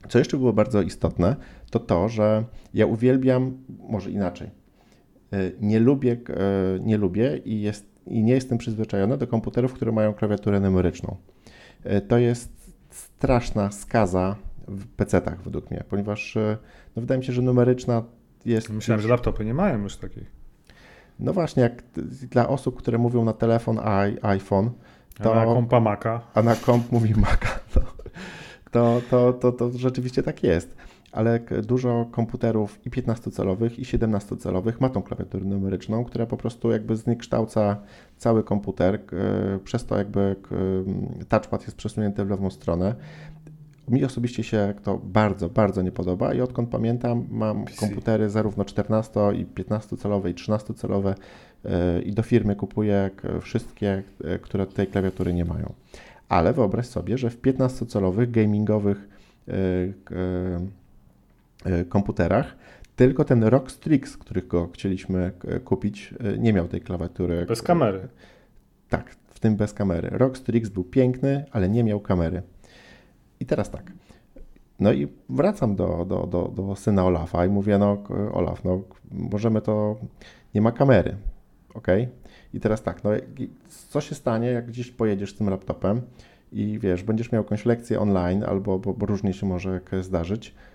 Co 0.10 0.20
jeszcze 0.20 0.38
było 0.38 0.54
bardzo 0.54 0.82
istotne, 0.82 1.36
to 1.70 1.80
to, 1.80 2.10
że 2.10 2.44
ja 2.74 2.86
uwielbiam, 2.86 3.58
może 3.90 4.12
inaczej, 4.12 4.50
E, 4.50 4.65
nie 5.62 5.80
lubię, 5.80 6.18
e, 6.30 6.80
nie 6.80 6.98
lubię 6.98 7.38
i, 7.46 7.62
jest, 7.62 7.86
i 8.08 8.24
nie 8.24 8.34
jestem 8.34 8.58
przyzwyczajony 8.58 9.18
do 9.18 9.28
komputerów, 9.28 9.74
które 9.74 9.92
mają 9.92 10.14
klawiaturę 10.14 10.60
numeryczną. 10.60 11.16
E, 11.84 12.02
to 12.02 12.18
jest 12.18 12.76
straszna 12.90 13.72
skaza 13.72 14.36
w 14.68 14.88
PC-tach 14.88 15.42
według 15.44 15.72
mnie, 15.72 15.84
ponieważ 15.90 16.38
no, 16.96 17.02
wydaje 17.02 17.20
mi 17.20 17.26
się, 17.26 17.34
że 17.34 17.42
numeryczna 17.42 18.04
jest... 18.46 18.70
Myślałem, 18.70 19.02
że 19.02 19.08
laptopy 19.08 19.46
nie 19.46 19.54
mają 19.54 19.84
już 19.84 19.98
takiej. 19.98 20.26
No 21.20 21.34
właśnie, 21.34 21.64
jak 21.64 21.84
dla 22.32 22.48
osób, 22.48 22.78
które 22.78 22.98
mówią 22.98 23.26
na 23.26 23.34
telefon 23.34 23.80
iPhone, 24.22 24.70
to... 25.24 25.36
A 25.36 25.46
na 25.46 25.46
kompa 25.46 25.80
Maca. 25.80 26.22
A 26.34 26.42
na 26.42 26.56
komp 26.56 26.92
mówi 26.92 27.14
Maca, 27.16 27.60
to, 27.74 27.82
to, 28.72 29.02
to, 29.10 29.34
to, 29.34 29.52
to 29.52 29.78
rzeczywiście 29.78 30.24
tak 30.24 30.44
jest 30.44 30.76
ale 31.16 31.40
dużo 31.64 32.06
komputerów 32.12 32.86
i 32.86 32.90
15-calowych, 32.90 33.80
i 33.80 33.84
17-calowych 33.84 34.82
ma 34.82 34.90
tą 34.90 35.02
klawiaturę 35.02 35.46
numeryczną, 35.46 36.06
która 36.06 36.26
po 36.26 36.38
prostu 36.38 36.72
jakby 36.72 36.96
zniekształca 36.96 37.78
cały 38.18 38.44
komputer, 38.44 39.00
przez 39.64 39.86
to 39.86 39.98
jakby 39.98 40.36
touchpad 41.30 41.62
jest 41.62 41.78
przesunięty 41.78 42.26
w 42.26 42.30
lewą 42.30 42.50
stronę. 42.50 42.96
Mi 43.88 44.06
osobiście 44.06 44.44
się 44.44 44.74
to 44.84 44.98
bardzo, 44.98 45.50
bardzo 45.50 45.82
nie 45.82 45.92
podoba 45.92 46.34
i 46.34 46.42
odkąd 46.42 46.70
pamiętam, 46.70 47.28
mam 47.32 47.66
PC. 47.66 47.80
komputery 47.80 48.30
zarówno 48.30 48.66
14 48.66 49.20
i 49.36 49.46
15-calowe 49.46 50.30
i 50.30 50.34
13-calowe 50.34 51.14
i 52.06 52.14
do 52.14 52.24
firmy 52.24 52.56
kupuję 52.56 53.10
wszystkie, 53.42 54.04
które 54.42 54.66
tej 54.66 54.88
klawiatury 54.88 55.34
nie 55.34 55.46
mają. 55.46 55.74
Ale 56.30 56.54
wyobraź 56.54 56.88
sobie, 56.88 57.18
że 57.18 57.30
w 57.30 57.42
15-calowych 57.42 58.32
gamingowych 58.32 59.16
E, 59.48 59.56
komputerach, 61.90 62.56
tylko 62.96 63.26
ten 63.26 63.44
ROG 63.44 63.72
Strix, 63.72 64.18
których 64.18 64.48
go 64.48 64.70
chcieliśmy 64.74 65.32
e, 65.48 65.60
kupić, 65.60 66.14
e, 66.20 66.38
nie 66.38 66.54
miał 66.54 66.68
tej 66.68 66.82
klawiatury. 66.82 67.46
Bez 67.46 67.62
kamery. 67.62 68.08
Tak, 68.90 69.16
w 69.28 69.40
tym 69.40 69.56
bez 69.56 69.74
kamery. 69.74 70.10
ROG 70.12 70.38
Strix 70.38 70.70
był 70.70 70.84
piękny, 70.84 71.46
ale 71.52 71.70
nie 71.70 71.84
miał 71.84 72.00
kamery. 72.00 72.42
I 73.40 73.46
teraz 73.46 73.72
tak. 73.72 73.92
No 74.80 74.94
i 74.94 75.08
wracam 75.30 75.76
do, 75.76 76.06
do, 76.06 76.28
do, 76.28 76.48
do 76.56 76.76
syna 76.76 77.06
Olafa 77.06 77.46
i 77.46 77.50
mówię, 77.50 77.78
no 77.78 78.04
Olaf, 78.32 78.64
no 78.64 78.82
możemy 79.12 79.62
to, 79.62 79.96
nie 80.56 80.62
ma 80.62 80.72
kamery, 80.72 81.16
ok? 81.74 81.88
I 82.54 82.60
teraz 82.60 82.84
tak, 82.84 83.04
no 83.04 83.10
co 83.90 84.02
się 84.02 84.16
stanie, 84.16 84.48
jak 84.48 84.68
gdzieś 84.68 84.92
pojedziesz 84.92 85.34
z 85.34 85.38
tym 85.38 85.50
laptopem 85.50 86.02
i 86.52 86.80
wiesz, 86.80 87.04
będziesz 87.04 87.32
miał 87.32 87.44
jakąś 87.44 87.66
lekcję 87.66 88.00
online, 88.00 88.44
albo 88.44 88.80
bo, 88.80 88.94
bo 88.94 89.06
różnie 89.06 89.34
się 89.34 89.46
może 89.46 89.82
zdarzyć, 90.02 90.54
E, 90.54 90.75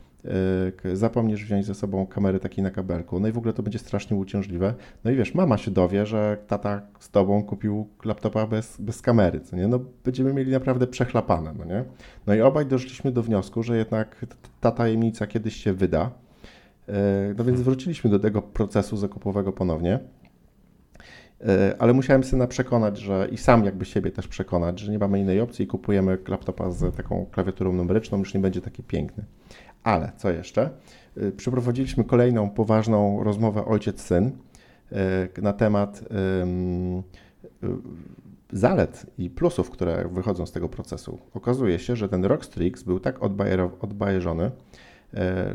zapomnisz 0.95 1.45
wziąć 1.45 1.67
ze 1.67 1.75
sobą 1.75 2.07
kamery 2.07 2.41
takiej 2.41 2.65
na 2.65 2.71
kabelku, 2.71 3.21
no 3.21 3.29
i 3.29 3.33
w 3.33 3.39
ogóle 3.39 3.53
to 3.53 3.63
będzie 3.63 3.79
strasznie 3.79 4.17
uciążliwe. 4.17 4.75
No 5.05 5.11
i 5.11 5.17
wiesz, 5.17 5.35
mama 5.35 5.59
się 5.59 5.71
dowie, 5.71 6.07
że 6.07 6.37
tata 6.47 6.83
z 6.99 7.11
tobą 7.11 7.45
kupił 7.45 7.89
laptopa 8.05 8.47
bez, 8.47 8.81
bez 8.81 9.03
kamery, 9.03 9.41
co 9.41 9.57
nie? 9.57 9.69
No 9.69 9.81
będziemy 10.05 10.33
mieli 10.33 10.53
naprawdę 10.53 10.87
przechlapane, 10.87 11.55
no 11.59 11.65
nie? 11.65 11.85
No 12.27 12.35
i 12.35 12.41
obaj 12.41 12.67
doszliśmy 12.67 13.13
do 13.13 13.23
wniosku, 13.23 13.63
że 13.63 13.77
jednak 13.77 14.27
ta 14.61 14.71
tajemnica 14.71 15.27
kiedyś 15.27 15.57
się 15.57 15.73
wyda. 15.73 16.11
E, 16.89 17.35
no 17.39 17.45
więc 17.45 17.61
wróciliśmy 17.61 18.11
do 18.11 18.19
tego 18.19 18.43
procesu 18.43 18.97
zakupowego 18.97 19.53
ponownie. 19.53 19.99
E, 21.49 21.75
ale 21.79 21.93
musiałem 21.93 22.25
syna 22.25 22.47
przekonać, 22.47 22.99
że 22.99 23.29
i 23.33 23.37
sam 23.37 23.65
jakby 23.65 23.85
siebie 23.85 24.11
też 24.11 24.29
przekonać, 24.29 24.81
że 24.81 24.93
nie 24.93 24.99
mamy 24.99 25.21
innej 25.21 25.41
opcji 25.41 25.65
i 25.65 25.69
kupujemy 25.69 26.19
laptopa 26.29 26.71
z 26.71 26.97
taką 26.97 27.27
klawiaturą 27.31 27.73
numeryczną, 27.73 28.19
już 28.19 28.35
nie 28.35 28.41
będzie 28.41 28.61
taki 28.61 28.83
piękny. 28.83 29.25
Ale 29.83 30.13
co 30.17 30.31
jeszcze? 30.31 30.71
Y, 31.17 31.33
przeprowadziliśmy 31.33 32.05
kolejną 32.05 32.51
poważną 32.51 33.25
rozmowę 33.25 33.65
ojciec-syn 33.65 34.31
y, 35.37 35.43
na 35.43 35.53
temat 35.53 36.03
y, 36.03 37.67
zalet 38.53 39.07
i 39.19 39.31
plusów, 39.31 39.71
które 39.71 40.09
wychodzą 40.13 40.47
z 40.47 40.53
tego 40.53 40.69
procesu. 40.69 41.19
Okazuje 41.35 41.79
się, 41.79 41.97
że 41.97 42.09
ten 42.09 42.25
Rockstrix 42.25 42.83
był 42.83 43.01
tak 43.01 43.23
odbajeżony, 43.81 44.51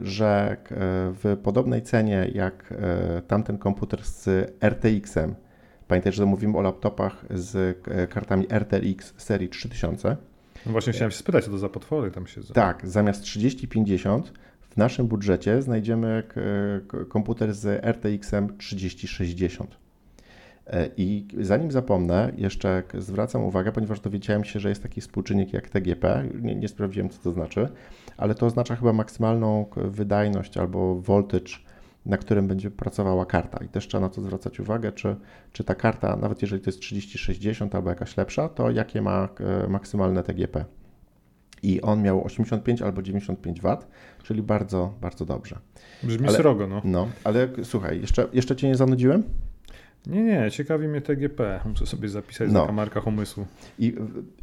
że 0.02 0.58
w 1.24 1.38
podobnej 1.44 1.82
cenie 1.82 2.32
jak 2.34 2.74
tamten 3.28 3.58
komputer 3.58 4.04
z 4.04 4.28
RTX-em, 4.62 5.36
pamiętaj, 5.88 6.14
że 6.14 6.26
mówimy 6.26 6.58
o 6.58 6.62
laptopach 6.62 7.26
z 7.30 7.78
kartami 8.10 8.48
RTX 8.50 9.14
serii 9.18 9.50
3000, 9.50 10.18
no 10.66 10.72
właśnie 10.72 10.94
chciałem 10.94 11.12
się 11.12 11.18
spytać, 11.18 11.46
co 11.46 11.52
to 11.52 11.58
za 11.58 11.70
potwory 11.70 12.12
tam 12.12 12.28
siedzą. 12.28 12.54
Tak, 12.54 12.88
zamiast 12.88 13.24
3050 13.24 14.34
w 14.76 14.78
naszym 14.78 15.08
budżecie 15.08 15.62
znajdziemy 15.62 16.24
komputer 17.10 17.54
z 17.54 17.86
RTX-em 17.86 18.58
3060. 18.58 19.78
E, 20.68 20.90
I 20.98 21.28
zanim 21.40 21.72
zapomnę, 21.72 22.32
jeszcze 22.38 22.84
zwracam 22.98 23.44
uwagę, 23.44 23.72
ponieważ 23.72 24.00
dowiedziałem 24.00 24.44
się, 24.44 24.60
że 24.60 24.70
jest 24.70 24.84
taki 24.84 25.02
współczynnik 25.02 25.54
jak 25.54 25.70
TGP, 25.70 26.24
nie, 26.42 26.56
nie 26.56 26.68
sprawdziłem 26.68 27.10
co 27.10 27.20
to 27.22 27.32
znaczy, 27.32 27.70
ale 28.18 28.36
to 28.36 28.46
oznacza 28.46 28.76
chyba 28.76 28.94
maksymalną 28.94 29.66
wydajność 29.76 30.58
albo 30.58 30.96
voltage 31.02 31.52
na 32.06 32.18
którym 32.18 32.48
będzie 32.48 32.72
pracowała 32.72 33.26
karta. 33.26 33.64
I 33.64 33.68
też 33.68 33.88
trzeba 33.88 34.02
na 34.02 34.10
to 34.10 34.22
zwracać 34.22 34.60
uwagę, 34.60 34.92
czy, 34.92 35.16
czy 35.52 35.64
ta 35.64 35.76
karta, 35.76 36.16
nawet 36.16 36.42
jeżeli 36.42 36.62
to 36.62 36.70
jest 36.70 36.80
3060 36.80 37.76
albo 37.76 37.90
jakaś 37.90 38.18
lepsza, 38.18 38.50
to 38.50 38.72
jakie 38.72 39.02
ma 39.02 39.30
e, 39.40 39.68
maksymalne 39.68 40.24
TGP. 40.24 40.66
I 41.64 41.82
on 41.82 42.02
miał 42.02 42.26
85 42.26 42.82
albo 42.82 43.02
95 43.02 43.62
W, 43.62 43.78
czyli 44.24 44.42
bardzo, 44.42 44.94
bardzo 45.02 45.26
dobrze. 45.26 45.60
Brzmi 46.04 46.28
ale, 46.28 46.38
srogo, 46.38 46.68
no. 46.68 46.82
No, 46.84 47.08
ale 47.24 47.48
słuchaj, 47.64 48.02
jeszcze, 48.02 48.28
jeszcze 48.34 48.56
Cię 48.56 48.68
nie 48.68 48.76
zanudziłem? 48.76 49.24
Nie, 50.08 50.24
nie, 50.24 50.52
ciekawi 50.52 50.88
mnie 50.88 51.02
TGP. 51.02 51.60
Muszę 51.66 51.86
sobie 51.86 52.10
zapisać 52.10 52.52
no. 52.52 52.60
na 52.62 52.66
kamarkach 52.66 53.08
umysłu. 53.08 53.46
I, 53.80 53.96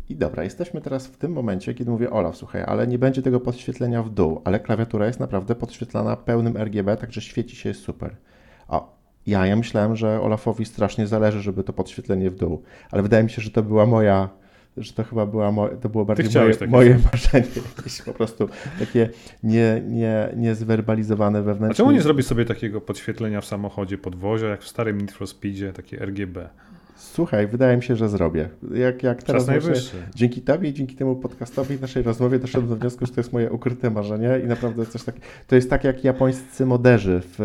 I 0.09 0.17
dobra, 0.17 0.45
jesteśmy 0.45 0.81
teraz 0.81 1.07
w 1.07 1.17
tym 1.17 1.33
momencie, 1.33 1.75
kiedy 1.75 1.91
mówię 1.91 2.11
Olaf, 2.11 2.37
słuchaj, 2.37 2.63
ale 2.67 2.87
nie 2.87 2.99
będzie 2.99 3.23
tego 3.23 3.41
podświetlenia 3.41 4.03
w 4.03 4.11
dół, 4.11 4.41
ale 4.45 4.61
klawiatura 4.61 5.07
jest 5.07 5.21
naprawdę 5.21 5.55
podświetlana 5.55 6.17
pełnym 6.17 6.57
RGB, 6.57 6.97
także 6.97 7.21
świeci 7.21 7.57
się 7.57 7.69
jest 7.69 7.81
super. 7.81 8.17
A 8.69 8.85
ja, 9.27 9.47
ja 9.47 9.57
myślałem, 9.57 9.97
że 9.97 10.21
Olafowi 10.21 10.65
strasznie 10.65 11.07
zależy, 11.07 11.41
żeby 11.41 11.65
to 11.65 11.73
podświetlenie 11.73 12.31
w 12.31 12.35
dół, 12.35 12.63
ale 12.91 13.03
wydaje 13.03 13.25
mi 13.25 13.31
się, 13.31 13.43
że 13.43 13.51
to 13.51 13.63
była 13.63 13.87
moja 13.87 14.29
że 14.77 14.93
to 14.93 15.05
chyba 15.05 15.27
była 15.27 15.53
mo- 15.53 15.69
to 15.69 15.89
było 15.89 16.05
bardziej 16.05 16.43
moje, 16.43 16.67
moje 16.69 16.99
marzenie, 17.13 17.47
jakieś 17.77 18.03
po 18.03 18.15
prostu 18.15 18.49
takie 18.79 19.09
nie, 19.43 19.83
nie, 19.89 20.29
niezwerbalizowane 20.37 21.43
wewnętrznie. 21.43 21.75
A 21.75 21.77
czemu 21.77 21.91
nie 21.91 22.03
zrobić 22.03 22.27
sobie 22.27 22.45
takiego 22.45 22.81
podświetlenia 22.81 23.41
w 23.41 23.45
samochodzie 23.45 23.99
podwozia, 23.99 24.47
jak 24.47 24.63
w 24.63 24.69
starym 24.69 24.99
Need 24.99 25.13
for 25.13 25.27
Speedzie, 25.27 25.73
takie 25.73 26.07
RGB? 26.07 26.49
Słuchaj, 26.97 27.47
wydaje 27.47 27.77
mi 27.77 27.83
się, 27.83 27.97
że 27.97 28.09
zrobię. 28.09 28.49
Jak, 28.75 29.03
jak 29.03 29.23
teraz 29.23 29.47
właśnie, 29.47 29.75
dzięki 30.15 30.41
Tobie 30.41 30.69
i 30.69 30.73
dzięki 30.73 30.97
temu 30.97 31.17
podcastowi, 31.17 31.81
naszej 31.81 32.03
rozmowie 32.03 32.39
doszedłem 32.39 32.69
do 32.69 32.77
wniosku, 32.77 33.07
że 33.07 33.13
to 33.13 33.21
jest 33.21 33.33
moje 33.33 33.51
ukryte 33.51 33.91
marzenie 33.91 34.41
i 34.45 34.47
naprawdę 34.47 34.87
coś 34.87 35.03
tak. 35.03 35.15
To 35.47 35.55
jest 35.55 35.71
tak 35.71 35.85
jak 35.85 36.05
japońscy 36.05 36.67
moderzy 36.67 37.21
w, 37.23 37.39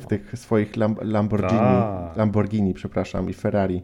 w 0.00 0.06
tych 0.06 0.32
swoich 0.34 0.72
Lamborghini, 1.02 1.60
tak. 1.60 2.16
Lamborghini, 2.16 2.74
przepraszam, 2.74 3.30
i 3.30 3.32
Ferrari 3.32 3.82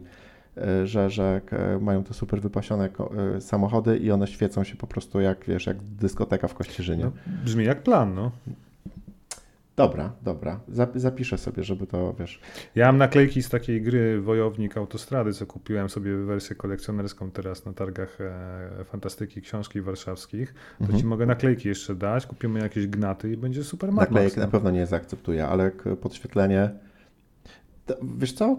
że, 0.83 1.09
że 1.09 1.41
mają 1.81 2.03
te 2.03 2.13
super 2.13 2.41
wypasione 2.41 2.89
e, 3.35 3.41
samochody 3.41 3.97
i 3.97 4.11
one 4.11 4.27
świecą 4.27 4.63
się 4.63 4.75
po 4.75 4.87
prostu 4.87 5.19
jak, 5.19 5.45
wiesz, 5.45 5.65
jak 5.65 5.77
dyskoteka 5.81 6.47
w 6.47 6.53
Kościerzynie. 6.53 7.03
No, 7.03 7.11
brzmi 7.43 7.65
jak 7.65 7.83
plan, 7.83 8.15
no. 8.15 8.31
Dobra, 9.75 10.11
dobra. 10.21 10.59
Zapiszę 10.95 11.37
sobie, 11.37 11.63
żeby 11.63 11.87
to, 11.87 12.13
wiesz... 12.19 12.41
Ja 12.75 12.85
mam 12.85 12.97
naklejki 12.97 13.43
z 13.43 13.49
takiej 13.49 13.81
gry 13.81 14.21
Wojownik 14.21 14.77
Autostrady, 14.77 15.33
co 15.33 15.45
kupiłem 15.45 15.89
sobie 15.89 16.17
wersję 16.17 16.55
kolekcjonerską 16.55 17.31
teraz 17.31 17.65
na 17.65 17.73
targach 17.73 18.21
e, 18.21 18.83
fantastyki 18.85 19.41
książki 19.41 19.81
warszawskich. 19.81 20.53
To 20.77 20.83
mhm. 20.83 20.99
ci 20.99 21.05
mogę 21.05 21.25
naklejki 21.25 21.67
jeszcze 21.67 21.95
dać, 21.95 22.25
kupimy 22.25 22.59
jakieś 22.59 22.87
gnaty 22.87 23.31
i 23.31 23.37
będzie 23.37 23.63
super 23.63 23.93
Naklejek 23.93 24.37
na 24.37 24.47
pewno 24.47 24.71
nie 24.71 24.85
zaakceptuję, 24.85 25.47
ale 25.47 25.71
podświetlenie 26.01 26.69
Wiesz 28.17 28.33
co, 28.33 28.55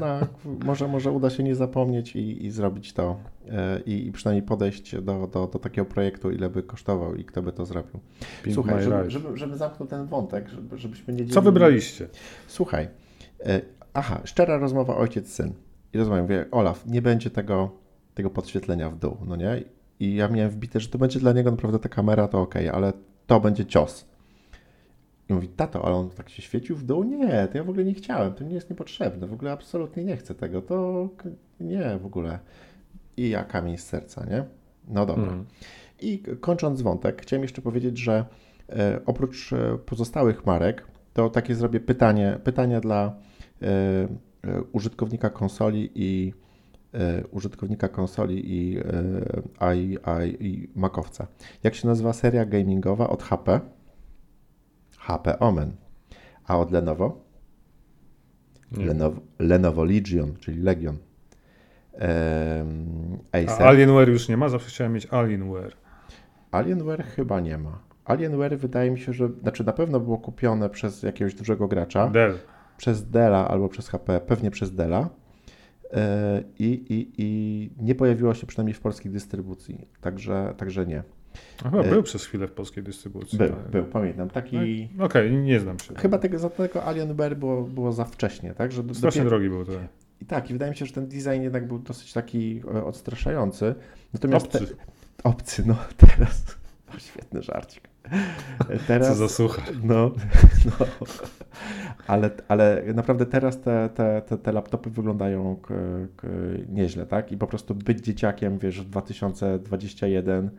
na, 0.00 0.26
może, 0.64 0.88
może 0.88 1.10
uda 1.10 1.30
się 1.30 1.42
nie 1.42 1.54
zapomnieć 1.54 2.16
i, 2.16 2.46
i 2.46 2.50
zrobić 2.50 2.92
to 2.92 3.16
e, 3.48 3.80
i, 3.80 4.06
i, 4.06 4.12
przynajmniej 4.12 4.42
podejść 4.42 4.96
do, 4.96 5.26
do, 5.26 5.46
do, 5.46 5.58
takiego 5.58 5.84
projektu, 5.84 6.30
ile 6.30 6.50
by 6.50 6.62
kosztował 6.62 7.14
i 7.14 7.24
kto 7.24 7.42
by 7.42 7.52
to 7.52 7.66
zrobił. 7.66 8.00
Pink 8.42 8.54
Słuchaj, 8.54 8.82
żeby, 8.82 9.10
żeby, 9.10 9.36
żeby, 9.36 9.56
zamknął 9.56 9.88
ten 9.88 10.06
wątek, 10.06 10.48
żeby, 10.48 10.78
żebyśmy 10.78 11.12
nie 11.12 11.18
dzielili... 11.18 11.34
Co 11.34 11.42
wybraliście? 11.42 12.08
Słuchaj, 12.46 12.88
e, 13.40 13.60
aha, 13.94 14.20
szczera 14.24 14.58
rozmowa 14.58 14.96
ojciec-syn. 14.96 15.52
I 15.92 15.98
rozmawiam, 15.98 16.24
mówię, 16.24 16.44
Olaf, 16.50 16.86
nie 16.86 17.02
będzie 17.02 17.30
tego, 17.30 17.70
tego 18.14 18.30
podświetlenia 18.30 18.90
w 18.90 18.96
dół, 18.96 19.16
no 19.26 19.36
nie? 19.36 19.64
I 20.00 20.14
ja 20.14 20.28
miałem 20.28 20.50
wbite, 20.50 20.80
że 20.80 20.88
to 20.88 20.98
będzie 20.98 21.20
dla 21.20 21.32
niego 21.32 21.50
naprawdę 21.50 21.78
ta 21.78 21.88
kamera, 21.88 22.28
to 22.28 22.40
ok, 22.40 22.54
ale 22.72 22.92
to 23.26 23.40
będzie 23.40 23.66
cios. 23.66 24.09
I 25.30 25.34
mówi, 25.34 25.48
tato, 25.48 25.84
ale 25.84 25.94
on 25.94 26.10
tak 26.10 26.30
się 26.30 26.42
świecił 26.42 26.76
w 26.76 26.84
dół? 26.84 27.04
Nie, 27.04 27.48
to 27.48 27.58
ja 27.58 27.64
w 27.64 27.70
ogóle 27.70 27.84
nie 27.84 27.94
chciałem, 27.94 28.34
to 28.34 28.44
nie 28.44 28.54
jest 28.54 28.70
niepotrzebne, 28.70 29.26
w 29.26 29.32
ogóle 29.32 29.52
absolutnie 29.52 30.04
nie 30.04 30.16
chcę 30.16 30.34
tego, 30.34 30.62
to 30.62 31.08
nie, 31.60 31.98
w 31.98 32.06
ogóle. 32.06 32.38
I 33.16 33.28
ja 33.28 33.44
kamień 33.44 33.78
z 33.78 33.84
serca, 33.84 34.24
nie? 34.24 34.44
No 34.88 35.06
dobra. 35.06 35.32
Mm. 35.32 35.44
I 36.00 36.22
kończąc 36.40 36.82
wątek, 36.82 37.22
chciałem 37.22 37.42
jeszcze 37.42 37.62
powiedzieć, 37.62 37.98
że 37.98 38.24
e, 38.68 39.00
oprócz 39.06 39.52
e, 39.52 39.78
pozostałych 39.78 40.46
marek, 40.46 40.86
to 41.12 41.30
takie 41.30 41.54
zrobię 41.54 41.80
pytanie, 41.80 42.38
pytanie 42.44 42.80
dla 42.80 43.16
e, 43.62 43.66
e 44.44 44.62
użytkownika 44.72 45.30
konsoli 45.30 45.90
i 45.94 46.32
e, 46.94 47.24
użytkownika 47.30 47.88
konsoli 47.88 48.52
i, 48.52 48.78
i, 49.74 49.98
i, 50.24 50.46
i 50.46 50.68
makowca. 50.74 51.26
Jak 51.62 51.74
się 51.74 51.88
nazywa 51.88 52.12
seria 52.12 52.44
gamingowa 52.44 53.08
od 53.08 53.22
HP? 53.22 53.60
HP 55.10 55.38
Omen. 55.38 55.72
A 56.46 56.58
od 56.58 56.70
Lenovo? 56.70 57.30
Lenovo, 58.72 59.20
Lenovo 59.38 59.84
Legion, 59.84 60.36
czyli 60.40 60.62
Legion. 60.62 60.96
Um, 61.92 63.18
Acer. 63.32 63.62
A 63.62 63.68
Alienware 63.68 64.08
już 64.08 64.28
nie 64.28 64.36
ma? 64.36 64.48
Zawsze 64.48 64.68
chciałem 64.68 64.92
mieć 64.92 65.06
Alienware. 65.10 65.76
Alienware 66.50 67.04
chyba 67.04 67.40
nie 67.40 67.58
ma. 67.58 67.78
Alienware 68.04 68.58
wydaje 68.58 68.90
mi 68.90 68.98
się, 68.98 69.12
że 69.12 69.28
znaczy 69.28 69.64
na 69.64 69.72
pewno 69.72 70.00
było 70.00 70.18
kupione 70.18 70.70
przez 70.70 71.02
jakiegoś 71.02 71.34
dużego 71.34 71.68
gracza. 71.68 72.08
Dell. 72.08 72.38
Przez 72.76 73.10
Della 73.10 73.48
albo 73.48 73.68
przez 73.68 73.88
HP, 73.88 74.20
pewnie 74.20 74.50
przez 74.50 74.74
Della. 74.74 75.08
E, 75.92 76.42
I, 76.58 76.64
i, 76.64 77.12
I 77.18 77.70
nie 77.84 77.94
pojawiło 77.94 78.34
się 78.34 78.46
przynajmniej 78.46 78.74
w 78.74 78.80
polskiej 78.80 79.12
dystrybucji, 79.12 79.88
także, 80.00 80.54
także 80.56 80.86
nie. 80.86 81.02
Chyba 81.62 81.82
był 81.82 82.02
przez 82.02 82.26
chwilę 82.26 82.46
w 82.46 82.52
polskiej 82.52 82.82
dystrybucji. 82.82 83.38
Był, 83.38 83.52
ale... 83.52 83.68
był, 83.70 83.84
pamiętam. 83.84 84.30
Taki... 84.30 84.56
No, 84.96 85.04
Okej, 85.04 85.28
okay, 85.28 85.42
nie 85.42 85.60
znam 85.60 85.78
się. 85.78 85.94
Chyba 85.94 86.18
tego, 86.18 86.38
za 86.38 86.50
tego 86.50 86.84
Alienware 86.84 87.36
było, 87.36 87.62
było 87.62 87.92
za 87.92 88.04
wcześnie, 88.04 88.54
tak? 88.54 88.72
Że 88.72 88.82
Strasznie 88.82 89.08
dopiero... 89.08 89.30
drogi 89.30 89.48
był 89.48 89.64
to. 89.64 89.72
I 90.20 90.26
tak, 90.26 90.50
i 90.50 90.52
wydaje 90.52 90.70
mi 90.70 90.76
się, 90.76 90.86
że 90.86 90.92
ten 90.92 91.08
design 91.08 91.42
jednak 91.42 91.68
był 91.68 91.78
dosyć 91.78 92.12
taki 92.12 92.62
odstraszający. 92.84 93.74
Natomiast 94.12 94.46
obcy. 94.46 94.66
Te... 94.66 94.74
Obcy, 95.24 95.62
no 95.66 95.76
teraz. 96.06 96.56
O, 96.96 96.98
świetny 96.98 97.42
żarcik. 97.42 97.90
Teraz, 98.86 99.08
Co 99.08 99.14
za 99.14 99.28
sucha. 99.28 99.62
No, 99.82 100.10
no. 100.66 100.86
Ale, 102.06 102.30
ale 102.48 102.82
naprawdę 102.94 103.26
teraz 103.26 103.60
te, 103.60 103.88
te, 103.94 104.22
te, 104.22 104.38
te 104.38 104.52
laptopy 104.52 104.90
wyglądają 104.90 105.56
k, 105.56 105.74
k, 106.16 106.26
nieźle, 106.68 107.06
tak? 107.06 107.32
I 107.32 107.36
po 107.36 107.46
prostu 107.46 107.74
być 107.74 108.00
dzieciakiem, 108.00 108.58
wiesz, 108.58 108.80
w 108.80 108.84
2021 108.84 110.50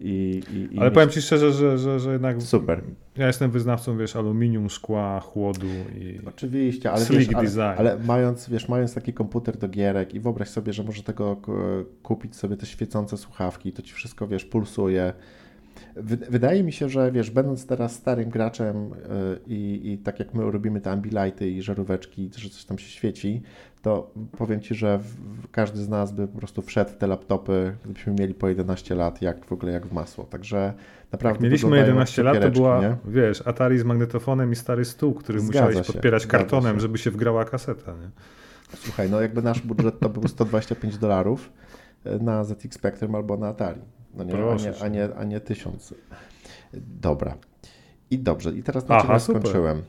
i, 0.00 0.42
i, 0.52 0.76
i 0.76 0.78
Ale 0.78 0.90
powiem 0.90 1.10
Ci 1.10 1.22
szczerze, 1.22 1.52
że, 1.52 1.78
że, 1.78 2.00
że 2.00 2.12
jednak. 2.12 2.42
Super. 2.42 2.82
Ja 3.16 3.26
jestem 3.26 3.50
wyznawcą, 3.50 3.98
wiesz, 3.98 4.16
aluminium, 4.16 4.70
szkła, 4.70 5.20
chłodu 5.20 5.66
i. 6.00 6.18
Oczywiście, 6.26 6.92
ale, 6.92 7.04
wiesz, 7.10 7.28
ale, 7.34 7.74
ale, 7.76 7.98
mając, 7.98 8.48
wiesz, 8.48 8.68
mając 8.68 8.94
taki 8.94 9.12
komputer 9.12 9.56
do 9.56 9.68
gierek 9.68 10.14
i 10.14 10.20
wyobraź 10.20 10.48
sobie, 10.48 10.72
że 10.72 10.84
może 10.84 11.02
tego 11.02 11.36
kupić 12.02 12.36
sobie 12.36 12.56
te 12.56 12.66
świecące 12.66 13.16
słuchawki, 13.16 13.72
to 13.72 13.82
ci 13.82 13.94
wszystko, 13.94 14.28
wiesz, 14.28 14.44
pulsuje. 14.44 15.12
Wydaje 16.30 16.64
mi 16.64 16.72
się, 16.72 16.88
że 16.88 17.12
wiesz, 17.12 17.30
będąc 17.30 17.66
teraz 17.66 17.94
starym 17.94 18.30
graczem 18.30 18.76
y, 18.76 18.96
i, 19.46 19.92
i 19.92 19.98
tak 19.98 20.18
jak 20.18 20.34
my 20.34 20.50
robimy 20.50 20.80
te 20.80 20.90
ambilighty 20.90 21.50
i 21.50 21.62
żaróweczki, 21.62 22.30
że 22.36 22.50
coś 22.50 22.64
tam 22.64 22.78
się 22.78 22.88
świeci, 22.88 23.42
to 23.82 24.10
powiem 24.38 24.60
Ci, 24.60 24.74
że 24.74 25.00
każdy 25.52 25.78
z 25.78 25.88
nas 25.88 26.12
by 26.12 26.28
po 26.28 26.38
prostu 26.38 26.62
wszedł 26.62 26.90
w 26.90 26.96
te 26.96 27.06
laptopy, 27.06 27.76
gdybyśmy 27.84 28.12
mieli 28.12 28.34
po 28.34 28.48
11 28.48 28.94
lat, 28.94 29.22
jak 29.22 29.44
w 29.44 29.52
ogóle 29.52 29.72
jak 29.72 29.86
w 29.86 29.92
masło. 29.92 30.24
Także 30.24 30.74
naprawdę. 31.12 31.36
Jak 31.36 31.42
mieliśmy 31.42 31.76
11 31.76 32.22
lat, 32.22 32.40
to 32.40 32.50
była, 32.50 32.80
nie? 32.80 32.96
wiesz, 33.04 33.46
Atari 33.46 33.78
z 33.78 33.84
magnetofonem 33.84 34.52
i 34.52 34.56
stary 34.56 34.84
stół, 34.84 35.14
który 35.14 35.40
Zgadza 35.40 35.66
musiałeś 35.66 35.86
się, 35.86 35.92
podpierać 35.92 36.26
kartonem, 36.26 36.76
się. 36.76 36.80
żeby 36.80 36.98
się 36.98 37.10
wgrała 37.10 37.44
kaseta. 37.44 37.92
Nie? 37.92 38.10
Słuchaj, 38.76 39.10
no 39.10 39.20
jakby 39.20 39.42
nasz 39.42 39.60
budżet 39.60 40.00
to 40.00 40.08
był 40.08 40.28
125 40.28 40.98
dolarów 40.98 41.52
e, 42.04 42.18
na 42.18 42.44
ZX 42.44 42.74
Spectrum 42.74 43.14
albo 43.14 43.36
na 43.36 43.48
Atari. 43.48 43.80
No 44.14 44.24
nie, 44.24 44.34
a, 44.34 44.56
nie, 44.56 44.82
a, 44.82 44.88
nie, 44.88 45.08
a 45.14 45.24
nie 45.24 45.40
tysiąc. 45.40 45.94
Dobra. 47.00 47.36
I 48.10 48.18
dobrze, 48.18 48.52
i 48.52 48.62
teraz 48.62 48.88
na 48.88 48.96
Aha, 48.96 49.18
skończyłem. 49.18 49.82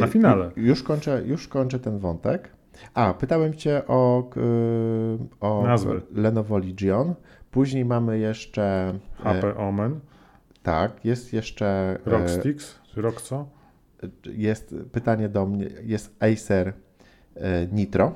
Na 0.00 0.06
finale. 0.06 0.50
Już 0.56 0.82
kończę, 0.82 1.22
już 1.26 1.48
kończę 1.48 1.78
ten 1.78 1.98
wątek. 1.98 2.57
A, 2.94 3.14
pytałem 3.14 3.54
Cię 3.54 3.82
o, 3.86 4.30
o 5.40 5.62
Nazwy. 5.62 6.02
Lenovo 6.14 6.58
Legion. 6.58 7.14
Później 7.50 7.84
mamy 7.84 8.18
jeszcze... 8.18 8.94
HP 9.16 9.56
Omen. 9.56 10.00
Tak, 10.62 11.04
jest 11.04 11.32
jeszcze... 11.32 11.98
Rocksticks, 12.04 12.78
rok 12.96 13.20
co? 13.20 13.48
Jest 14.24 14.74
pytanie 14.92 15.28
do 15.28 15.46
mnie, 15.46 15.68
jest 15.84 16.16
Acer 16.22 16.72
Nitro. 17.72 18.14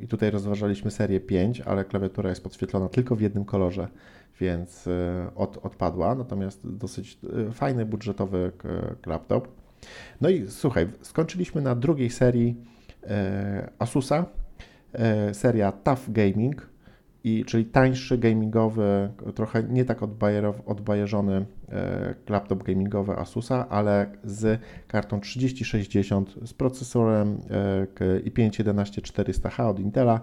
I 0.00 0.08
tutaj 0.08 0.30
rozważaliśmy 0.30 0.90
serię 0.90 1.20
5, 1.20 1.60
ale 1.60 1.84
klawiatura 1.84 2.30
jest 2.30 2.42
podświetlona 2.42 2.88
tylko 2.88 3.16
w 3.16 3.20
jednym 3.20 3.44
kolorze, 3.44 3.88
więc 4.40 4.88
od, 5.34 5.66
odpadła. 5.66 6.14
Natomiast 6.14 6.76
dosyć 6.76 7.18
fajny, 7.52 7.86
budżetowy 7.86 8.52
laptop. 9.06 9.48
No 10.20 10.28
i 10.28 10.48
słuchaj, 10.48 10.88
skończyliśmy 11.02 11.62
na 11.62 11.74
drugiej 11.74 12.10
serii 12.10 12.56
E, 12.56 12.79
Asusa, 13.78 14.26
e, 14.92 15.34
seria 15.34 15.72
Tough 15.72 16.08
Gaming, 16.08 16.70
i, 17.24 17.44
czyli 17.44 17.64
tańszy 17.64 18.18
gamingowy, 18.18 19.10
trochę 19.34 19.62
nie 19.62 19.84
tak 19.84 19.98
odbajeżony 20.66 21.46
e, 21.68 22.14
laptop 22.28 22.62
gamingowy 22.62 23.16
Asusa, 23.16 23.68
ale 23.68 24.06
z 24.24 24.60
kartą 24.88 25.20
3060, 25.20 26.34
z 26.44 26.54
procesorem 26.54 27.40
i5 28.24 28.50
11400H 28.50 29.70
od 29.70 29.80
Intela, 29.80 30.20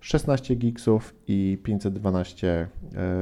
16 0.00 0.54
gigsów 0.54 1.14
i 1.26 1.58
512 1.62 2.68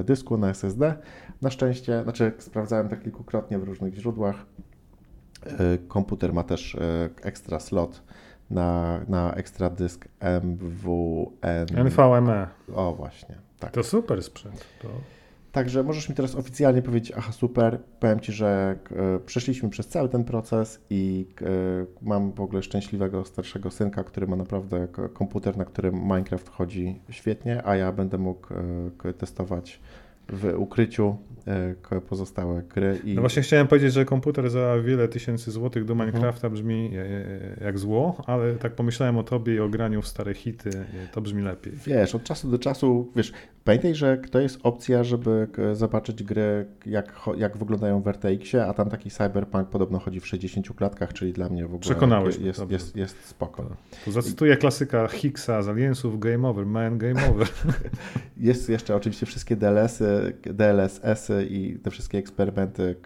dysku 0.04 0.38
na 0.38 0.48
SSD. 0.48 0.94
Na 1.42 1.50
szczęście, 1.50 2.02
znaczy 2.02 2.32
sprawdzałem 2.38 2.88
to 2.88 2.96
kilkukrotnie 2.96 3.58
w 3.58 3.64
różnych 3.64 3.94
źródłach, 3.94 4.46
komputer 5.88 6.32
ma 6.32 6.42
też 6.42 6.76
ekstra 7.22 7.60
slot 7.60 8.02
na, 8.54 9.00
na 9.08 9.34
ekstra 9.34 9.70
dysk 9.70 10.08
MWN. 10.20 11.86
NVMe. 11.86 12.46
O, 12.74 12.94
właśnie. 12.94 13.34
Tak. 13.58 13.72
To 13.72 13.82
super 13.82 14.22
sprzęt. 14.22 14.64
To... 14.82 14.88
Także 15.54 15.82
możesz 15.82 16.08
mi 16.08 16.14
teraz 16.14 16.34
oficjalnie 16.34 16.82
powiedzieć, 16.82 17.12
aha, 17.16 17.32
super, 17.32 17.78
powiem 18.00 18.20
Ci, 18.20 18.32
że 18.32 18.78
e, 18.90 19.18
przeszliśmy 19.18 19.68
przez 19.70 19.88
cały 19.88 20.08
ten 20.08 20.24
proces 20.24 20.80
i 20.90 21.26
e, 21.40 21.46
mam 22.02 22.32
w 22.32 22.40
ogóle 22.40 22.62
szczęśliwego 22.62 23.24
starszego 23.24 23.70
synka, 23.70 24.04
który 24.04 24.26
ma 24.26 24.36
naprawdę 24.36 24.88
komputer, 25.12 25.56
na 25.56 25.64
którym 25.64 25.94
Minecraft 25.94 26.48
chodzi 26.48 27.00
świetnie, 27.10 27.66
a 27.66 27.76
ja 27.76 27.92
będę 27.92 28.18
mógł 28.18 28.48
e, 29.04 29.12
testować 29.12 29.80
w 30.28 30.54
ukryciu 30.56 31.16
e, 31.46 32.00
pozostałe 32.00 32.62
gry. 32.62 33.00
I... 33.04 33.14
No 33.14 33.20
właśnie 33.20 33.42
chciałem 33.42 33.66
powiedzieć, 33.66 33.92
że 33.92 34.04
komputer 34.04 34.50
za 34.50 34.76
wiele 34.84 35.08
tysięcy 35.08 35.50
złotych 35.50 35.84
do 35.84 35.94
Minecrafta 35.94 36.50
brzmi 36.50 36.90
e, 36.96 37.00
e, 37.00 37.64
jak 37.64 37.78
zło, 37.78 38.22
ale 38.26 38.54
tak 38.54 38.74
pomyślałem 38.74 39.18
o 39.18 39.22
tobie 39.22 39.54
i 39.54 39.60
o 39.60 39.68
graniu 39.68 40.02
w 40.02 40.08
stare 40.08 40.34
hity, 40.34 40.70
to 41.12 41.20
brzmi 41.20 41.42
lepiej. 41.42 41.72
Wiesz, 41.86 42.14
od 42.14 42.24
czasu 42.24 42.50
do 42.50 42.58
czasu, 42.58 43.12
wiesz, 43.16 43.32
pamiętaj, 43.64 43.94
że 43.94 44.18
to 44.30 44.40
jest 44.40 44.58
opcja, 44.62 45.04
żeby 45.04 45.48
zobaczyć 45.72 46.22
gry, 46.22 46.66
jak, 46.86 47.20
jak 47.36 47.56
wyglądają 47.56 48.02
w 48.02 48.08
RTX-ie, 48.08 48.66
a 48.66 48.74
tam 48.74 48.90
taki 48.90 49.10
Cyberpunk 49.10 49.68
podobno 49.68 49.98
chodzi 49.98 50.20
w 50.20 50.26
60 50.26 50.76
klatkach, 50.76 51.12
czyli 51.12 51.32
dla 51.32 51.48
mnie 51.48 51.62
w 51.62 51.66
ogóle 51.66 51.80
Przekonałeś 51.80 52.36
jest, 52.38 52.58
jest, 52.58 52.70
jest, 52.70 52.96
jest 52.96 53.26
spoko. 53.26 53.76
Tu 54.04 54.12
zacytuję 54.12 54.56
klasyka 54.56 55.08
Higgsa 55.08 55.62
z 55.62 55.68
Aliensów, 55.68 56.20
Game 56.20 56.48
Over, 56.48 56.66
Man 56.66 56.98
Game 56.98 57.28
Over. 57.30 57.48
jest 58.36 58.68
jeszcze 58.68 58.96
oczywiście 58.96 59.26
wszystkie 59.26 59.56
DLS-y, 59.56 60.36
DLSS-y 60.42 61.46
i 61.50 61.78
te 61.78 61.90
wszystkie 61.90 62.18
eksperymenty 62.18 62.96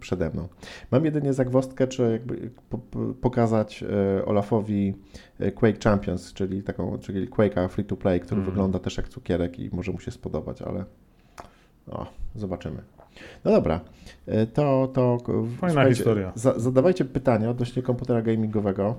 przede 0.00 0.30
mną. 0.30 0.48
Mam 0.90 1.04
jedynie 1.04 1.32
zagwostkę, 1.32 1.86
czy 1.86 2.10
jakby 2.12 2.50
pokazać 3.20 3.82
e, 3.82 4.24
Olafowi 4.24 4.88
e, 4.88 5.25
Quake 5.54 5.84
Champions, 5.84 6.32
czyli 6.32 6.62
taką, 6.62 6.98
czyli 6.98 7.28
Quake'a 7.28 7.68
free 7.68 7.84
to 7.84 7.96
play, 7.96 8.20
który 8.20 8.40
mm. 8.40 8.50
wygląda 8.50 8.78
też 8.78 8.96
jak 8.96 9.08
cukierek 9.08 9.58
i 9.58 9.70
może 9.72 9.92
mu 9.92 10.00
się 10.00 10.10
spodobać, 10.10 10.62
ale 10.62 10.84
o, 11.90 12.06
zobaczymy. 12.34 12.82
No 13.44 13.50
dobra, 13.50 13.80
e, 14.26 14.46
to, 14.46 14.88
to 14.94 15.18
Fajna 15.60 15.88
historia. 15.88 16.32
Za, 16.34 16.58
zadawajcie 16.58 17.04
pytania 17.04 17.50
odnośnie 17.50 17.82
komputera 17.82 18.22
gamingowego. 18.22 18.96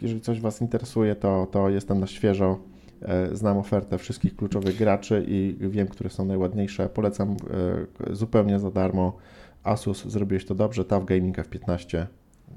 Jeżeli 0.00 0.20
coś 0.20 0.40
Was 0.40 0.60
interesuje, 0.60 1.16
to, 1.16 1.46
to 1.50 1.70
jestem 1.70 2.00
na 2.00 2.06
świeżo 2.06 2.58
E, 3.04 3.36
znam 3.36 3.58
ofertę 3.58 3.98
wszystkich 3.98 4.36
kluczowych 4.36 4.76
graczy 4.76 5.24
i 5.28 5.56
wiem, 5.60 5.88
które 5.88 6.10
są 6.10 6.24
najładniejsze. 6.24 6.88
Polecam 6.88 7.36
e, 8.10 8.14
zupełnie 8.14 8.58
za 8.58 8.70
darmo. 8.70 9.16
Asus, 9.62 10.04
zrobiłeś 10.04 10.44
to 10.46 10.54
dobrze. 10.54 10.84
TAF 10.84 11.04
Gaming 11.04 11.38
F15 11.38 12.06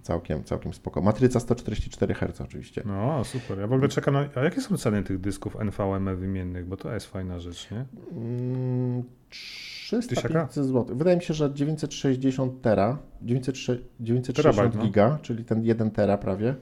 całkiem, 0.02 0.44
całkiem 0.44 0.74
spoko. 0.74 1.02
Matryca 1.02 1.40
144 1.40 2.14
Hz 2.14 2.42
oczywiście. 2.42 2.82
No, 2.86 3.24
super. 3.24 3.60
Ja 3.60 3.68
w 3.68 3.74
ogóle 3.74 3.90
czekam 3.90 4.14
na... 4.14 4.30
A 4.36 4.40
jakie 4.40 4.62
są 4.62 4.78
ceny 4.78 5.04
tych 5.04 5.20
dysków 5.20 5.56
NVMe 5.56 6.16
wymiennych? 6.16 6.66
Bo 6.68 6.78
to 6.78 6.94
jest 6.94 7.06
fajna 7.06 7.40
rzecz, 7.40 7.72
nie? 7.72 7.86
Mm, 8.12 9.04
300 9.30 10.48
zł. 10.52 10.86
Wydaje 10.96 11.18
mi 11.18 11.24
się, 11.24 11.34
że 11.34 11.54
960 11.54 12.62
tera, 12.62 12.98
960 13.22 14.36
Terabajt, 14.36 14.76
no. 14.76 14.84
giga, 14.84 15.20
czyli 15.22 15.46
ten 15.46 15.64
1 15.64 15.92
tera 15.92 16.18
prawie, 16.18 16.56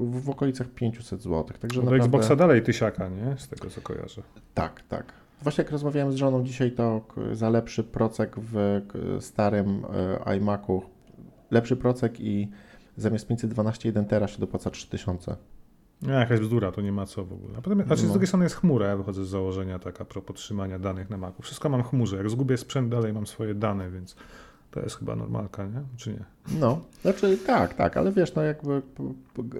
w 0.00 0.30
okolicach 0.30 0.68
500 0.68 1.22
zł. 1.22 1.44
Także 1.60 1.80
no 1.80 1.84
do 1.84 1.90
naprawdę... 1.90 2.16
Xboxa 2.16 2.36
dalej 2.36 2.62
tysiaka, 2.62 3.08
nie? 3.08 3.36
Z 3.38 3.48
tego 3.48 3.70
co 3.70 3.80
kojarzę. 3.80 4.22
Tak, 4.54 4.82
tak. 4.82 5.12
Właśnie 5.42 5.64
jak 5.64 5.70
rozmawiałem 5.72 6.12
z 6.12 6.16
żoną 6.16 6.44
dzisiaj, 6.44 6.72
to 6.72 7.00
za 7.32 7.50
lepszy 7.50 7.84
procek 7.84 8.36
w 8.38 8.80
starym 9.20 9.82
e, 10.26 10.36
iMacu, 10.36 10.82
lepszy 11.50 11.76
procek 11.76 12.20
i 12.20 12.48
zamiast 12.96 13.28
512 13.28 13.88
1 13.88 14.04
tera 14.04 14.28
się 14.28 14.38
dopłaca 14.38 14.70
3000. 14.70 15.36
Nie, 16.02 16.12
jakaś 16.12 16.40
bzdura, 16.40 16.72
to 16.72 16.80
nie 16.80 16.92
ma 16.92 17.06
co 17.06 17.24
w 17.24 17.32
ogóle. 17.32 17.58
A 17.58 17.62
potem, 17.62 17.82
znaczy 17.86 18.02
no. 18.02 18.08
z 18.08 18.10
drugiej 18.10 18.26
strony 18.26 18.44
jest 18.44 18.56
chmura, 18.56 18.86
ja 18.86 18.96
wychodzę 18.96 19.24
z 19.24 19.28
założenia 19.28 19.78
tak 19.78 20.00
a 20.00 20.04
propos 20.04 20.36
trzymania 20.36 20.78
danych 20.78 21.10
na 21.10 21.16
Macu. 21.16 21.42
Wszystko 21.42 21.68
mam 21.68 21.82
w 21.82 21.86
chmurze. 21.86 22.16
Jak 22.16 22.30
zgubię 22.30 22.56
sprzęt, 22.56 22.88
dalej 22.88 23.12
mam 23.12 23.26
swoje 23.26 23.54
dane, 23.54 23.90
więc 23.90 24.16
to 24.70 24.80
jest 24.80 24.96
chyba 24.98 25.16
normalka, 25.16 25.66
nie? 25.66 25.82
Czy 25.96 26.10
nie? 26.10 26.24
No, 26.60 26.80
znaczy 27.02 27.38
tak, 27.46 27.74
tak, 27.74 27.96
ale 27.96 28.12
wiesz, 28.12 28.34
no 28.34 28.42
jakby 28.42 28.82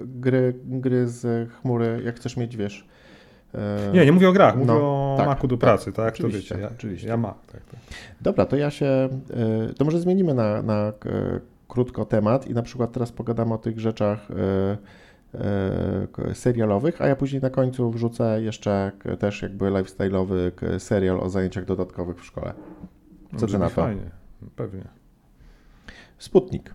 gry, 0.05 0.53
gry 0.65 1.07
z 1.07 1.51
chmury, 1.51 2.01
jak 2.05 2.15
chcesz 2.15 2.37
mieć, 2.37 2.57
wiesz, 2.57 2.87
E, 3.55 3.91
Nie, 3.93 4.05
nie 4.05 4.11
mówię 4.11 4.29
o 4.29 4.33
grach, 4.33 4.55
mówię 4.55 4.67
No, 4.67 5.13
o 5.13 5.15
tak, 5.17 5.27
Macu 5.27 5.47
do 5.47 5.57
tak, 5.57 5.59
pracy, 5.59 5.91
tak? 5.91 6.13
oczywiście, 6.13 6.49
to 6.49 6.55
wiecie, 6.55 6.61
ja, 6.61 6.77
oczywiście. 6.77 7.07
ja 7.07 7.17
Mac, 7.17 7.35
tak, 7.51 7.65
tak. 7.65 7.79
Dobra, 8.21 8.45
to 8.45 8.55
ja 8.55 8.71
się, 8.71 8.85
e, 8.85 9.73
to 9.77 9.85
może 9.85 9.99
zmienimy 9.99 10.33
na, 10.33 10.61
na 10.61 10.87
e, 11.05 11.39
krótko 11.67 12.05
temat 12.05 12.47
i 12.47 12.53
na 12.53 12.61
przykład 12.61 12.91
teraz 12.91 13.11
pogadamy 13.11 13.53
o 13.53 13.57
tych 13.57 13.79
rzeczach 13.79 14.27
e, 14.31 14.77
e, 16.29 16.35
serialowych, 16.35 17.01
a 17.01 17.07
ja 17.07 17.15
później 17.15 17.41
na 17.41 17.49
końcu 17.49 17.91
wrzucę 17.91 18.41
jeszcze 18.41 18.91
też 19.19 19.41
jakby 19.41 19.65
lifestyle'owy 19.65 20.51
serial 20.79 21.19
o 21.19 21.29
zajęciach 21.29 21.65
dodatkowych 21.65 22.21
w 22.21 22.25
szkole. 22.25 22.53
Co 23.37 23.47
ty 23.47 23.57
na 23.57 23.69
to? 23.69 23.75
Fajnie, 23.75 24.11
pewnie. 24.55 24.83
Sputnik. 26.17 26.73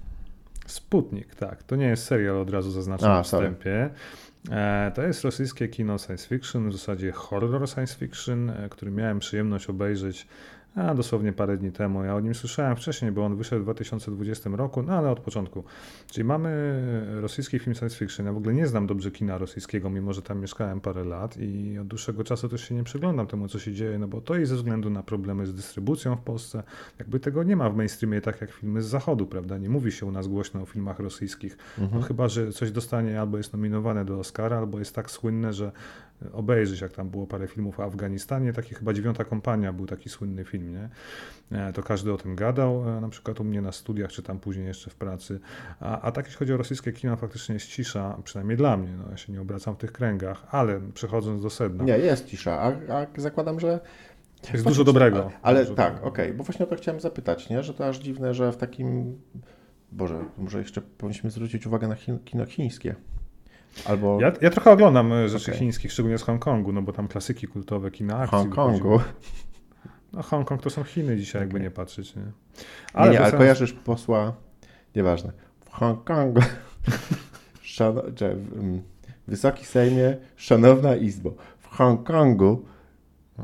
Sputnik, 0.66 1.34
tak. 1.34 1.62
To 1.62 1.76
nie 1.76 1.86
jest 1.86 2.04
serial, 2.04 2.36
od 2.40 2.50
razu 2.50 2.70
zaznaczam 2.70 3.10
A, 3.10 3.14
na 3.14 3.24
sorry. 3.24 3.46
wstępie. 3.46 3.90
E, 4.50 4.92
To 4.94 5.02
jest 5.02 5.24
rosyjskie 5.24 5.68
kino 5.68 5.98
science 5.98 6.28
fiction, 6.28 6.68
w 6.68 6.72
zasadzie 6.72 7.12
horror 7.12 7.68
science 7.68 7.96
fiction, 7.96 8.52
który 8.70 8.90
miałem 8.90 9.18
przyjemność 9.18 9.70
obejrzeć 9.70 10.26
a, 10.74 10.94
dosłownie 10.94 11.32
parę 11.32 11.56
dni 11.56 11.72
temu. 11.72 12.04
Ja 12.04 12.14
o 12.14 12.20
nim 12.20 12.34
słyszałem 12.34 12.76
wcześniej, 12.76 13.12
bo 13.12 13.24
on 13.24 13.36
wyszedł 13.36 13.62
w 13.62 13.64
2020 13.64 14.50
roku, 14.50 14.82
no 14.82 14.92
ale 14.92 15.10
od 15.10 15.20
początku. 15.20 15.64
Czyli 16.10 16.24
mamy 16.24 16.82
rosyjski 17.20 17.58
film 17.58 17.74
science 17.74 17.96
fiction. 17.96 18.26
Ja 18.26 18.32
w 18.32 18.36
ogóle 18.36 18.54
nie 18.54 18.66
znam 18.66 18.86
dobrze 18.86 19.10
kina 19.10 19.38
rosyjskiego, 19.38 19.90
mimo 19.90 20.12
że 20.12 20.22
tam 20.22 20.40
mieszkałem 20.40 20.80
parę 20.80 21.04
lat 21.04 21.36
i 21.36 21.78
od 21.78 21.86
dłuższego 21.86 22.24
czasu 22.24 22.48
też 22.48 22.68
się 22.68 22.74
nie 22.74 22.84
przyglądam 22.84 23.26
temu, 23.26 23.48
co 23.48 23.58
się 23.58 23.72
dzieje, 23.72 23.98
no 23.98 24.08
bo 24.08 24.20
to 24.20 24.36
i 24.36 24.46
ze 24.46 24.56
względu 24.56 24.90
na 24.90 25.02
problemy 25.02 25.46
z 25.46 25.54
dystrybucją 25.54 26.16
w 26.16 26.20
Polsce, 26.20 26.62
jakby 26.98 27.20
tego 27.20 27.42
nie 27.42 27.56
ma 27.56 27.70
w 27.70 27.76
mainstreamie 27.76 28.20
tak 28.20 28.40
jak 28.40 28.52
filmy 28.52 28.82
z 28.82 28.86
zachodu, 28.86 29.26
prawda? 29.26 29.58
Nie 29.58 29.68
mówi 29.68 29.92
się 29.92 30.06
u 30.06 30.12
nas 30.12 30.28
głośno 30.28 30.62
o 30.62 30.66
filmach 30.66 30.98
rosyjskich. 30.98 31.58
Mhm. 31.78 32.00
No, 32.00 32.06
chyba, 32.06 32.28
że 32.28 32.52
coś 32.52 32.70
dostanie 32.70 33.20
albo 33.20 33.36
jest 33.36 33.52
nominowane 33.52 34.04
do 34.04 34.18
Oscara, 34.18 34.58
albo 34.58 34.78
jest 34.78 34.94
tak 34.94 35.10
słynne, 35.10 35.52
że 35.52 35.72
obejrzysz, 36.32 36.80
jak 36.80 36.92
tam 36.92 37.10
było 37.10 37.26
parę 37.26 37.48
filmów 37.48 37.80
o 37.80 37.84
Afganistanie, 37.84 38.52
taki 38.52 38.74
chyba 38.74 38.92
Dziewiąta 38.92 39.24
Kompania 39.24 39.72
był 39.72 39.86
taki 39.86 40.08
słynny 40.08 40.44
film, 40.44 40.72
nie? 40.72 40.88
E, 41.58 41.72
To 41.72 41.82
każdy 41.82 42.12
o 42.12 42.16
tym 42.16 42.36
gadał, 42.36 42.88
e, 42.88 43.00
na 43.00 43.08
przykład 43.08 43.40
u 43.40 43.44
mnie 43.44 43.60
na 43.60 43.72
studiach, 43.72 44.10
czy 44.10 44.22
tam 44.22 44.38
później 44.38 44.66
jeszcze 44.66 44.90
w 44.90 44.94
pracy. 44.94 45.40
A, 45.80 46.00
a 46.00 46.12
tak 46.12 46.24
jeśli 46.24 46.38
chodzi 46.38 46.52
o 46.52 46.56
rosyjskie 46.56 46.92
kino, 46.92 47.16
faktycznie 47.16 47.52
jest 47.54 47.66
cisza, 47.66 48.18
przynajmniej 48.24 48.56
dla 48.56 48.76
mnie, 48.76 48.90
no, 49.04 49.10
ja 49.10 49.16
się 49.16 49.32
nie 49.32 49.40
obracam 49.40 49.74
w 49.74 49.78
tych 49.78 49.92
kręgach, 49.92 50.46
ale 50.50 50.80
przechodząc 50.94 51.42
do 51.42 51.50
sedna, 51.50 51.84
Nie, 51.84 51.98
jest 51.98 52.26
cisza, 52.26 52.60
a, 52.60 52.94
a 52.94 53.06
zakładam, 53.16 53.60
że... 53.60 53.80
jest 54.52 54.64
dużo 54.64 54.84
dobrego. 54.84 55.30
Ale 55.42 55.62
Dużo 55.62 55.74
tak, 55.74 56.04
okej, 56.04 56.32
bo 56.34 56.44
właśnie 56.44 56.66
o 56.66 56.68
to 56.68 56.76
chciałem 56.76 57.00
zapytać, 57.00 57.50
nie? 57.50 57.62
Że 57.62 57.74
to 57.74 57.86
aż 57.86 57.98
dziwne, 57.98 58.34
że 58.34 58.52
w 58.52 58.56
takim... 58.56 59.18
Boże, 59.92 60.24
może 60.38 60.58
jeszcze 60.58 60.82
powinniśmy 60.82 61.30
zwrócić 61.30 61.66
uwagę 61.66 61.88
na 61.88 61.96
kino 62.24 62.46
chińskie. 62.46 62.94
Albo 63.86 64.18
Ja, 64.20 64.32
ja 64.40 64.50
trochę 64.50 64.70
oglądam 64.70 65.12
e, 65.12 65.28
rzeczy 65.28 65.44
Okej. 65.50 65.58
chińskich, 65.58 65.92
szczególnie 65.92 66.18
z 66.18 66.22
Hongkongu, 66.22 66.72
no 66.72 66.82
bo 66.82 66.92
tam 66.92 67.08
klasyki 67.08 67.46
kultowe 67.48 67.90
kina 67.90 68.18
akcji 68.18 68.38
Hongkongu. 68.38 68.72
wychodziły. 68.72 69.00
No 70.12 70.22
Hongkong 70.22 70.62
to 70.62 70.70
są 70.70 70.84
Chiny 70.84 71.16
dzisiaj, 71.16 71.42
jakby 71.42 71.60
nie 71.60 71.70
patrzeć, 71.70 72.16
nie? 72.16 72.22
nie, 72.22 72.28
nie, 72.28 72.32
ale 72.92 73.10
wracając- 73.12 73.36
kojarzysz 73.38 73.72
posła, 73.72 74.32
nieważne, 74.96 75.32
w 75.64 75.70
Hongkongu, 75.70 76.40
Szano, 77.62 78.02
mm, 78.56 78.82
Wysoki 79.28 79.64
Sejmie, 79.66 80.16
Szanowna 80.36 80.96
Izbo, 80.96 81.34
w 81.58 81.66
Hongkongu, 81.76 82.64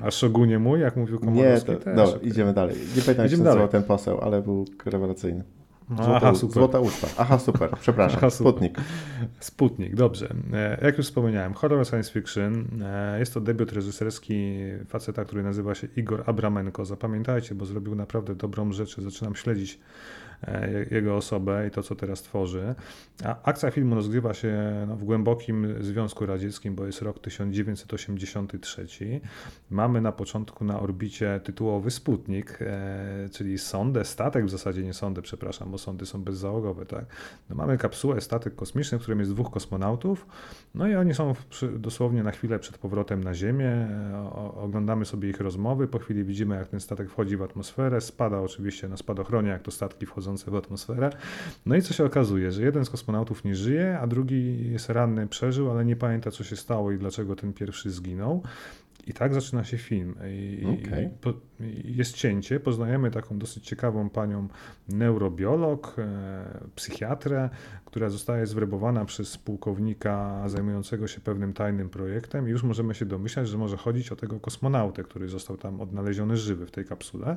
A 0.02 0.10
Szogunie 0.10 0.58
mój, 0.58 0.80
jak 0.80 0.96
mówił 0.96 1.14
nie, 1.20 1.24
Komorowski 1.26 1.66
to, 1.66 1.76
też. 1.76 1.96
dobra, 1.96 2.14
okej. 2.16 2.28
idziemy 2.28 2.52
dalej. 2.54 2.76
Nie 2.96 3.02
pamiętam, 3.02 3.24
jak 3.24 3.30
się 3.30 3.36
nazywał 3.38 3.54
dalej. 3.54 3.68
ten 3.68 3.82
poseł, 3.82 4.20
ale 4.20 4.42
był 4.42 4.64
rewelacyjny. 4.84 5.44
Złota, 5.96 6.16
Aha, 6.16 6.34
super. 6.34 6.54
Złota 6.54 6.80
usta. 6.80 7.06
Aha, 7.18 7.38
super, 7.38 7.70
przepraszam, 7.80 8.18
Aha, 8.18 8.30
super. 8.30 8.52
Sputnik. 8.52 8.78
Sputnik, 9.40 9.94
dobrze. 9.96 10.34
E, 10.52 10.78
Jak 10.84 10.98
już 10.98 11.06
wspomniałem, 11.06 11.54
horror 11.54 11.86
science 11.86 12.12
fiction. 12.12 12.82
E, 12.82 13.18
Jest 13.18 13.34
to 13.34 13.40
debiut 13.40 13.72
reżyserski 13.72 14.58
faceta, 14.88 15.24
który 15.24 15.42
nazywa 15.42 15.74
się 15.74 15.88
Igor 15.96 16.22
Abramenko. 16.26 16.84
Zapamiętajcie, 16.84 17.54
bo 17.54 17.64
zrobił 17.64 17.94
naprawdę 17.94 18.34
dobrą 18.34 18.72
rzecz. 18.72 18.96
Zaczynam 19.00 19.34
śledzić 19.34 19.80
jego 20.90 21.16
osobę 21.16 21.66
i 21.68 21.70
to, 21.70 21.82
co 21.82 21.94
teraz 21.94 22.22
tworzy. 22.22 22.74
A 23.24 23.42
akcja 23.42 23.70
filmu 23.70 23.94
rozgrywa 23.94 24.34
się 24.34 24.84
no, 24.88 24.96
w 24.96 25.04
głębokim 25.04 25.74
Związku 25.80 26.26
Radzieckim, 26.26 26.74
bo 26.74 26.86
jest 26.86 27.02
rok 27.02 27.18
1983. 27.18 28.86
Mamy 29.70 30.00
na 30.00 30.12
początku 30.12 30.64
na 30.64 30.80
orbicie 30.80 31.40
tytułowy 31.44 31.90
Sputnik, 31.90 32.58
e, 32.60 33.28
czyli 33.32 33.58
sondę, 33.58 34.04
statek 34.04 34.46
w 34.46 34.50
zasadzie 34.50 34.82
nie 34.82 34.94
sondę, 34.94 35.22
przepraszam, 35.22 35.70
bo 35.70 35.78
sondy 35.78 36.06
są 36.06 36.22
bezzałogowe, 36.22 36.86
tak? 36.86 37.04
No 37.50 37.56
mamy 37.56 37.78
kapsułę, 37.78 38.20
statek 38.20 38.54
kosmiczny, 38.54 38.98
w 38.98 39.02
którym 39.02 39.18
jest 39.18 39.32
dwóch 39.32 39.50
kosmonautów, 39.50 40.26
no 40.74 40.88
i 40.88 40.94
oni 40.94 41.14
są 41.14 41.34
przy, 41.50 41.68
dosłownie 41.68 42.22
na 42.22 42.30
chwilę 42.30 42.58
przed 42.58 42.78
powrotem 42.78 43.24
na 43.24 43.34
Ziemię, 43.34 43.70
e, 43.70 44.16
o, 44.16 44.54
oglądamy 44.54 45.04
sobie 45.04 45.30
ich 45.30 45.40
rozmowy, 45.40 45.88
po 45.88 45.98
chwili 45.98 46.24
widzimy 46.24 46.56
jak 46.56 46.68
ten 46.68 46.80
statek 46.80 47.10
wchodzi 47.10 47.36
w 47.36 47.42
atmosferę, 47.42 48.00
spada 48.00 48.40
oczywiście 48.40 48.88
na 48.88 48.96
spadochronie, 48.96 49.48
jak 49.48 49.62
to 49.62 49.70
statki 49.70 50.06
w 50.36 50.56
atmosferę, 50.56 51.10
no 51.66 51.76
i 51.76 51.82
co 51.82 51.94
się 51.94 52.04
okazuje, 52.04 52.52
że 52.52 52.62
jeden 52.62 52.84
z 52.84 52.90
kosmonautów 52.90 53.44
nie 53.44 53.54
żyje, 53.54 53.98
a 54.00 54.06
drugi 54.06 54.70
jest 54.70 54.88
ranny, 54.88 55.26
przeżył, 55.26 55.70
ale 55.70 55.84
nie 55.84 55.96
pamięta 55.96 56.30
co 56.30 56.44
się 56.44 56.56
stało 56.56 56.92
i 56.92 56.98
dlaczego 56.98 57.36
ten 57.36 57.52
pierwszy 57.52 57.90
zginął. 57.90 58.42
I 59.08 59.12
tak 59.12 59.34
zaczyna 59.34 59.64
się 59.64 59.78
film. 59.78 60.14
I, 60.30 60.62
i- 60.62 60.86
Okej. 60.86 61.08
po, 61.20 61.30
i 61.60 61.96
jest 61.96 62.14
cięcie. 62.16 62.60
Poznajemy 62.60 63.10
taką 63.10 63.38
dosyć 63.38 63.64
ciekawą 63.66 64.10
panią 64.10 64.48
neurobiolog, 64.88 65.94
e, 65.98 66.44
psychiatrę, 66.74 67.50
która 67.84 68.08
zostaje 68.10 68.46
zwerbowana 68.46 69.04
przez 69.04 69.38
pułkownika 69.38 70.42
zajmującego 70.48 71.06
się 71.06 71.20
pewnym 71.20 71.52
tajnym 71.52 71.88
projektem 71.88 72.48
i 72.48 72.50
już 72.50 72.62
możemy 72.62 72.94
się 72.94 73.06
domyślać, 73.06 73.48
że 73.48 73.58
może 73.58 73.76
chodzić 73.76 74.12
o 74.12 74.16
tego 74.16 74.40
kosmonautę, 74.40 75.02
który 75.04 75.28
został 75.28 75.56
tam 75.56 75.80
odnaleziony 75.80 76.36
żywy 76.36 76.66
w 76.66 76.70
tej 76.70 76.84
kapsule. 76.84 77.36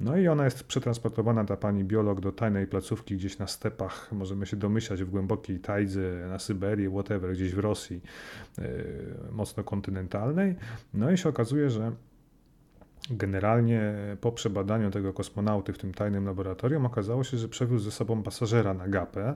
No 0.00 0.16
i 0.16 0.28
ona 0.28 0.44
jest 0.44 0.64
przetransportowana, 0.64 1.44
ta 1.44 1.56
pani 1.56 1.84
biolog, 1.84 2.20
do 2.20 2.32
tajnej 2.32 2.66
placówki 2.66 3.16
gdzieś 3.16 3.38
na 3.38 3.46
stepach, 3.46 4.12
możemy 4.12 4.46
się 4.46 4.56
domyślać, 4.56 5.02
w 5.02 5.10
głębokiej 5.10 5.58
tajdze, 5.60 6.26
na 6.28 6.38
Syberii, 6.38 6.88
whatever, 6.88 7.32
gdzieś 7.32 7.54
w 7.54 7.58
Rosji, 7.58 8.00
e, 8.58 8.62
mocno 9.32 9.64
kontynentalnej. 9.64 10.54
No 10.96 11.10
i 11.10 11.18
się 11.18 11.28
okazuje, 11.28 11.70
że 11.70 11.92
generalnie 13.10 13.94
po 14.20 14.32
przebadaniu 14.32 14.90
tego 14.90 15.12
kosmonauty 15.12 15.72
w 15.72 15.78
tym 15.78 15.94
tajnym 15.94 16.26
laboratorium 16.26 16.86
okazało 16.86 17.24
się, 17.24 17.38
że 17.38 17.48
przewiózł 17.48 17.84
ze 17.84 17.90
sobą 17.90 18.22
pasażera 18.22 18.74
na 18.74 18.88
gapę. 18.88 19.34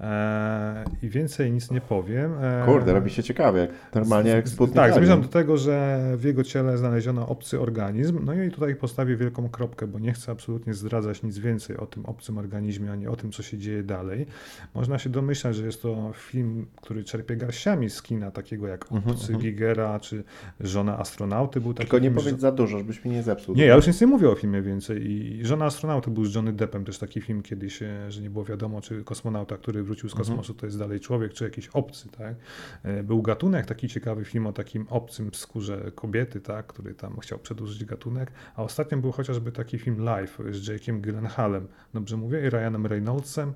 E, 0.00 0.84
I 1.02 1.08
więcej 1.08 1.52
nic 1.52 1.70
nie 1.70 1.80
powiem. 1.80 2.32
E, 2.40 2.62
Kurde, 2.66 2.92
robi 2.92 3.10
się 3.10 3.22
ciekawie, 3.22 3.68
normalnie 3.94 4.30
jak 4.30 4.48
Sputnik. 4.48 4.76
tak, 4.76 4.94
zmierzam 4.94 5.22
do 5.22 5.28
tego, 5.28 5.56
że 5.56 6.00
w 6.16 6.24
jego 6.24 6.44
ciele 6.44 6.78
znaleziono 6.78 7.28
obcy 7.28 7.60
organizm. 7.60 8.24
No 8.24 8.34
i 8.34 8.50
tutaj 8.50 8.74
postawię 8.76 9.16
wielką 9.16 9.48
kropkę, 9.48 9.86
bo 9.86 9.98
nie 9.98 10.12
chcę 10.12 10.32
absolutnie 10.32 10.74
zdradzać 10.74 11.22
nic 11.22 11.38
więcej 11.38 11.76
o 11.76 11.86
tym 11.86 12.06
obcym 12.06 12.38
organizmie, 12.38 12.92
ani 12.92 13.06
o 13.06 13.16
tym, 13.16 13.32
co 13.32 13.42
się 13.42 13.58
dzieje 13.58 13.82
dalej. 13.82 14.26
Można 14.74 14.98
się 14.98 15.10
domyślać, 15.10 15.56
że 15.56 15.66
jest 15.66 15.82
to 15.82 16.12
film, 16.14 16.66
który 16.82 17.04
czerpie 17.04 17.36
garściami 17.36 17.90
z 17.90 18.02
kina, 18.02 18.30
takiego 18.30 18.66
jak 18.66 18.92
Mhm, 18.92 19.16
Obcy 19.16 19.32
mhm. 19.32 19.40
Gigera, 19.42 20.00
czy 20.00 20.24
Żona 20.60 20.98
astronauty. 20.98 21.60
Był 21.60 21.74
taki 21.74 21.88
Tylko 21.88 21.98
nie 21.98 22.10
powiedz 22.10 22.40
za 22.40 22.52
dużo, 22.52 22.78
żebyś 22.78 23.04
mi 23.04 23.10
nie 23.10 23.22
zepsuł. 23.22 23.54
Nie, 23.54 23.64
ja 23.64 23.76
już 23.76 23.86
nic 23.86 24.00
nie 24.00 24.06
mówię 24.06 24.30
o 24.30 24.34
filmie 24.34 24.62
więcej. 24.62 25.10
I 25.10 25.40
Żona 25.46 25.64
astronauty 25.64 26.10
był 26.10 26.24
z 26.24 26.34
Johnny 26.34 26.52
Deppem, 26.52 26.84
też 26.84 26.98
taki 26.98 27.20
film 27.20 27.42
kiedyś, 27.42 27.82
e, 27.82 28.10
że 28.12 28.22
nie 28.22 28.30
było 28.30 28.44
wiadomo, 28.44 28.80
czy 28.80 29.04
kosmonauta, 29.04 29.56
który 29.56 29.82
wrócił 29.90 30.08
z 30.08 30.12
Mhm. 30.12 30.26
kosmosu, 30.28 30.54
to 30.54 30.66
jest 30.66 30.78
dalej 30.78 31.00
człowiek, 31.00 31.32
czy 31.32 31.44
jakiś 31.44 31.68
obcy, 31.68 32.08
tak? 32.08 32.34
E, 32.82 33.02
Był 33.02 33.22
gatunek, 33.22 33.66
taki 33.66 33.88
ciekawy 33.88 34.24
film 34.24 34.46
o 34.46 34.52
takim 34.52 34.86
obcym 34.88 35.34
skórze 35.34 35.90
kobiety, 35.94 36.40
tak? 36.40 36.66
Który 36.66 36.94
tam 36.94 37.18
chciał 37.20 37.38
przedłużyć 37.38 37.84
gatunek, 37.84 38.32
a 38.56 38.62
ostatnio 38.62 38.98
był 38.98 39.12
chociażby 39.12 39.52
taki 39.52 39.78
film 39.78 40.00
Live 40.04 40.38
z 40.50 40.68
Jake'em 40.68 41.00
Gyllenhaalem, 41.00 41.68
dobrze 41.94 42.16
mówię, 42.16 42.46
i 42.46 42.50
Ryanem 42.50 42.86
Reynoldsem, 42.86 43.52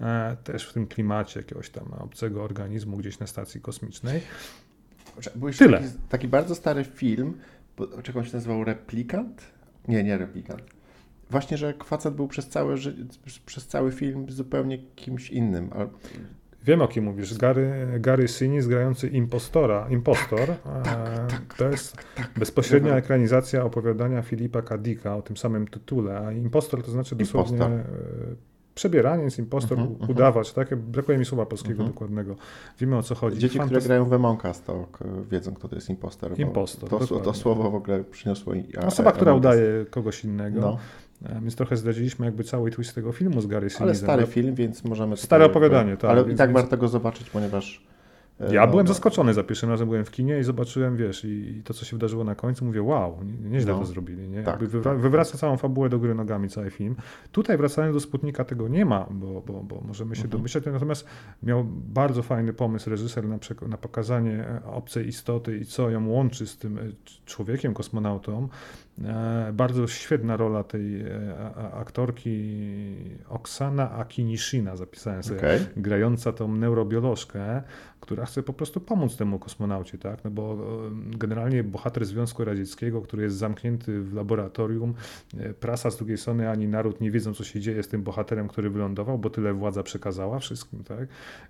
e, 0.00 0.36
też 0.44 0.68
w 0.68 0.72
tym 0.72 0.86
klimacie 0.86 1.40
jakiegoś 1.40 1.70
tam 1.70 1.92
obcego 1.92 2.44
organizmu 2.44 2.96
gdzieś 2.96 3.18
na 3.18 3.26
stacji 3.26 3.60
kosmicznej. 3.60 4.20
Tyle. 5.58 5.78
Taki, 5.80 5.92
taki 6.08 6.28
bardzo 6.28 6.54
stary 6.54 6.84
film, 6.84 7.34
czy 8.02 8.18
on 8.18 8.24
się 8.24 8.32
nazywał 8.32 8.64
Replikant? 8.64 9.42
Nie, 9.88 10.04
nie 10.04 10.18
Replikant. 10.18 10.62
Właśnie, 11.30 11.56
że 11.56 11.74
facet 11.84 12.14
był 12.14 12.28
przez 12.28 12.48
cały, 12.48 12.74
przez 13.46 13.66
cały 13.66 13.92
film 13.92 14.26
zupełnie 14.30 14.78
kimś 14.78 15.30
innym. 15.30 15.70
A, 15.72 15.86
Wiem 16.64 16.82
o 16.82 16.88
kim 16.88 17.04
mówisz. 17.04 17.38
Gary, 17.38 17.86
Gary 18.00 18.28
Sinise 18.28 18.68
grający 18.68 19.08
impostora. 19.08 19.86
Impostor. 19.90 20.40
e, 20.40 20.56
to 21.56 21.68
jest 21.68 21.96
bezpośrednia 22.36 22.96
ekranizacja 22.96 23.64
opowiadania 23.64 24.22
Filipa 24.22 24.62
Kadika 24.62 25.16
o 25.16 25.22
tym 25.22 25.36
samym 25.36 25.66
tytule. 25.68 26.18
A 26.26 26.32
impostor 26.32 26.82
to 26.82 26.90
znaczy 26.90 27.16
dosłownie 27.16 27.56
Impostor. 27.56 27.78
e, 27.80 27.84
przebieraniec, 28.74 29.38
impostor, 29.38 29.78
Mhm, 29.78 29.88
u- 29.88 29.92
mhm. 30.00 30.10
udawać. 30.10 30.52
Tak? 30.52 30.76
Brakuje 30.76 31.18
mi 31.18 31.24
słowa 31.24 31.46
polskiego 31.46 31.72
Mhm. 31.74 31.90
dokładnego. 31.92 32.36
Wiemy 32.80 32.96
o 32.96 33.02
co 33.02 33.14
chodzi. 33.14 33.38
Dzieci, 33.38 33.58
które 33.58 33.80
grają 33.80 34.04
w 34.04 34.12
Among 34.12 34.44
Us, 34.44 34.62
to 34.62 34.86
wiedzą, 35.30 35.54
kto 35.54 35.68
to 35.68 35.74
jest 35.74 35.90
impostor. 35.90 36.38
Impostor, 36.40 36.90
To, 36.90 37.20
to 37.20 37.34
słowo 37.34 37.70
w 37.70 37.74
ogóle 37.74 38.04
przyniosło. 38.04 38.52
a- 38.82 38.86
Osoba, 38.86 39.12
która 39.12 39.34
udaje 39.34 39.84
kogoś 39.90 40.24
innego. 40.24 40.60
No, 40.60 40.78
Więc 41.42 41.56
trochę 41.56 41.76
zdradziliśmy 41.76 42.26
jakby 42.26 42.44
cały 42.44 42.70
twist 42.70 42.94
tego 42.94 43.12
filmu 43.12 43.40
z 43.40 43.46
Gary 43.46 43.70
Sinise. 43.70 43.82
ale 43.82 43.94
stary 43.94 44.26
film, 44.26 44.54
więc 44.54 44.84
możemy. 44.84 45.16
Stare 45.16 45.44
opowiadanie, 45.44 45.96
tak, 45.96 46.10
Ale 46.10 46.22
i 46.22 46.24
więc- 46.24 46.38
tak 46.38 46.48
więc- 46.48 46.60
warto 46.60 46.76
go 46.76 46.88
zobaczyć, 46.88 47.30
ponieważ 47.30 47.82
Ja 48.52 48.66
byłem 48.66 48.86
no. 48.86 48.92
zaskoczony 48.92 49.34
za 49.34 49.42
pierwszym 49.42 49.70
razem, 49.70 49.88
byłem 49.88 50.04
w 50.04 50.10
kinie 50.10 50.38
i 50.38 50.42
zobaczyłem, 50.42 50.96
wiesz, 50.96 51.24
i, 51.24 51.62
to, 51.64 51.74
co 51.74 51.84
się 51.84 51.96
wydarzyło 51.96 52.24
na 52.24 52.34
końcu, 52.34 52.64
mówię, 52.64 52.82
wow, 52.82 53.18
nieźle 53.50 53.72
no. 53.72 53.78
to 53.78 53.84
zrobili. 53.84 54.28
Nie? 54.28 54.42
Tak, 54.42 54.58
wywra 54.64 54.92
tak. 54.92 55.00
Wywraca 55.00 55.38
całą 55.38 55.56
fabułę 55.56 55.88
do 55.88 55.98
góry 55.98 56.14
nogami, 56.14 56.48
cały 56.48 56.70
film. 56.70 56.96
Tutaj 57.32 57.56
wracając 57.56 57.96
do 57.96 58.00
Sputnika 58.00 58.44
tego 58.44 58.68
nie 58.68 58.84
ma, 58.84 59.06
bo, 59.10 59.40
bo, 59.46 59.62
bo 59.62 59.80
możemy 59.80 60.16
się 60.16 60.22
mhm. 60.22 60.30
domyślać, 60.30 60.64
natomiast 60.66 61.06
miał 61.42 61.64
bardzo 61.68 62.22
fajny 62.22 62.52
pomysł 62.52 62.90
reżyser 62.90 63.28
na, 63.28 63.38
na 63.68 63.76
pokazanie 63.76 64.44
obcej 64.66 65.08
istoty 65.08 65.58
i 65.58 65.64
co 65.64 65.90
ją 65.90 66.08
łączy 66.08 66.46
z 66.46 66.58
tym 66.58 66.78
człowiekiem, 67.24 67.74
kosmonautą, 67.74 68.48
E, 68.89 68.89
bardzo 69.52 69.86
świetna 69.86 70.36
rola 70.36 70.64
tej 70.64 71.02
e, 71.02 71.36
aktorki 71.72 72.66
Oksana 73.28 73.90
Akinishina, 73.90 74.76
zapisałem 74.76 75.22
sobie, 75.22 75.38
okay. 75.38 75.66
grająca 75.76 76.32
tą 76.32 76.54
neurobiolożkę, 76.54 77.62
która 78.00 78.26
chce 78.26 78.42
po 78.42 78.52
prostu 78.52 78.80
pomóc 78.80 79.16
temu 79.16 79.38
kosmonaucie, 79.38 79.98
tak? 79.98 80.24
No 80.24 80.30
bo 80.30 80.52
e, 80.52 80.56
generalnie 81.18 81.64
bohater 81.64 82.04
Związku 82.04 82.44
Radzieckiego, 82.44 83.02
który 83.02 83.22
jest 83.22 83.36
zamknięty 83.36 84.00
w 84.02 84.14
laboratorium, 84.14 84.94
prasa 85.60 85.90
z 85.90 85.96
drugiej 85.96 86.18
strony 86.18 86.50
ani 86.50 86.68
naród 86.68 87.00
nie 87.00 87.10
wiedzą, 87.10 87.34
co 87.34 87.44
się 87.44 87.60
dzieje 87.60 87.82
z 87.82 87.88
tym 87.88 88.02
bohaterem, 88.02 88.48
który 88.48 88.70
wylądował, 88.70 89.18
bo 89.18 89.30
tyle 89.30 89.52
władza 89.52 89.82
przekazała 89.82 90.38
wszystkim, 90.38 90.84
tak? 90.84 91.08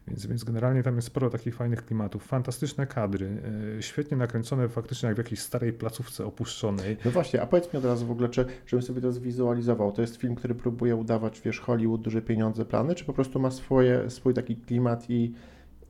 Więc, 0.09 0.26
więc 0.26 0.44
generalnie 0.44 0.82
tam 0.82 0.96
jest 0.96 1.07
sporo 1.07 1.30
takich 1.30 1.55
fajnych 1.55 1.86
klimatów, 1.86 2.24
fantastyczne 2.24 2.86
kadry, 2.86 3.42
świetnie 3.80 4.16
nakręcone 4.16 4.68
faktycznie 4.68 5.07
jak 5.07 5.16
w 5.16 5.18
jakiejś 5.18 5.40
starej 5.40 5.72
placówce 5.72 6.26
opuszczonej. 6.26 6.96
No 7.05 7.11
właśnie, 7.11 7.39
a 7.41 7.47
powiedz 7.47 7.72
mi 7.72 7.78
od 7.78 7.84
razu 7.84 8.07
w 8.07 8.11
ogóle, 8.11 8.28
czy, 8.28 8.45
żebym 8.66 8.86
sobie 8.86 9.01
to 9.01 9.12
zwizualizował, 9.12 9.93
to 9.93 10.03
jest 10.03 10.16
film, 10.16 10.34
który 10.34 10.55
próbuje 10.55 10.97
udawać, 10.97 11.41
wiesz, 11.41 11.61
Hollywood, 11.61 12.01
duże 12.03 12.22
pieniądze, 12.22 12.64
plany, 12.64 12.95
czy 12.95 13.05
po 13.05 13.12
prostu 13.12 13.41
ma 13.41 13.51
swoje, 13.51 14.11
swój 14.11 14.34
taki 14.34 14.57
klimat 14.57 15.11
i, 15.11 15.34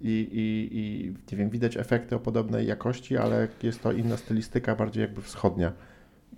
i, 0.01 0.29
i, 0.33 0.79
i 0.79 1.15
nie 1.33 1.39
wiem, 1.39 1.51
widać 1.51 1.77
efekty 1.77 2.17
o 2.17 2.21
podobnej 2.21 2.67
jakości, 2.67 3.17
ale 3.17 3.49
jest 3.63 3.83
to 3.83 3.93
inna 3.93 4.17
stylistyka, 4.17 4.77
bardziej 4.77 5.01
jakby 5.01 5.23
wschodnia. 5.23 5.73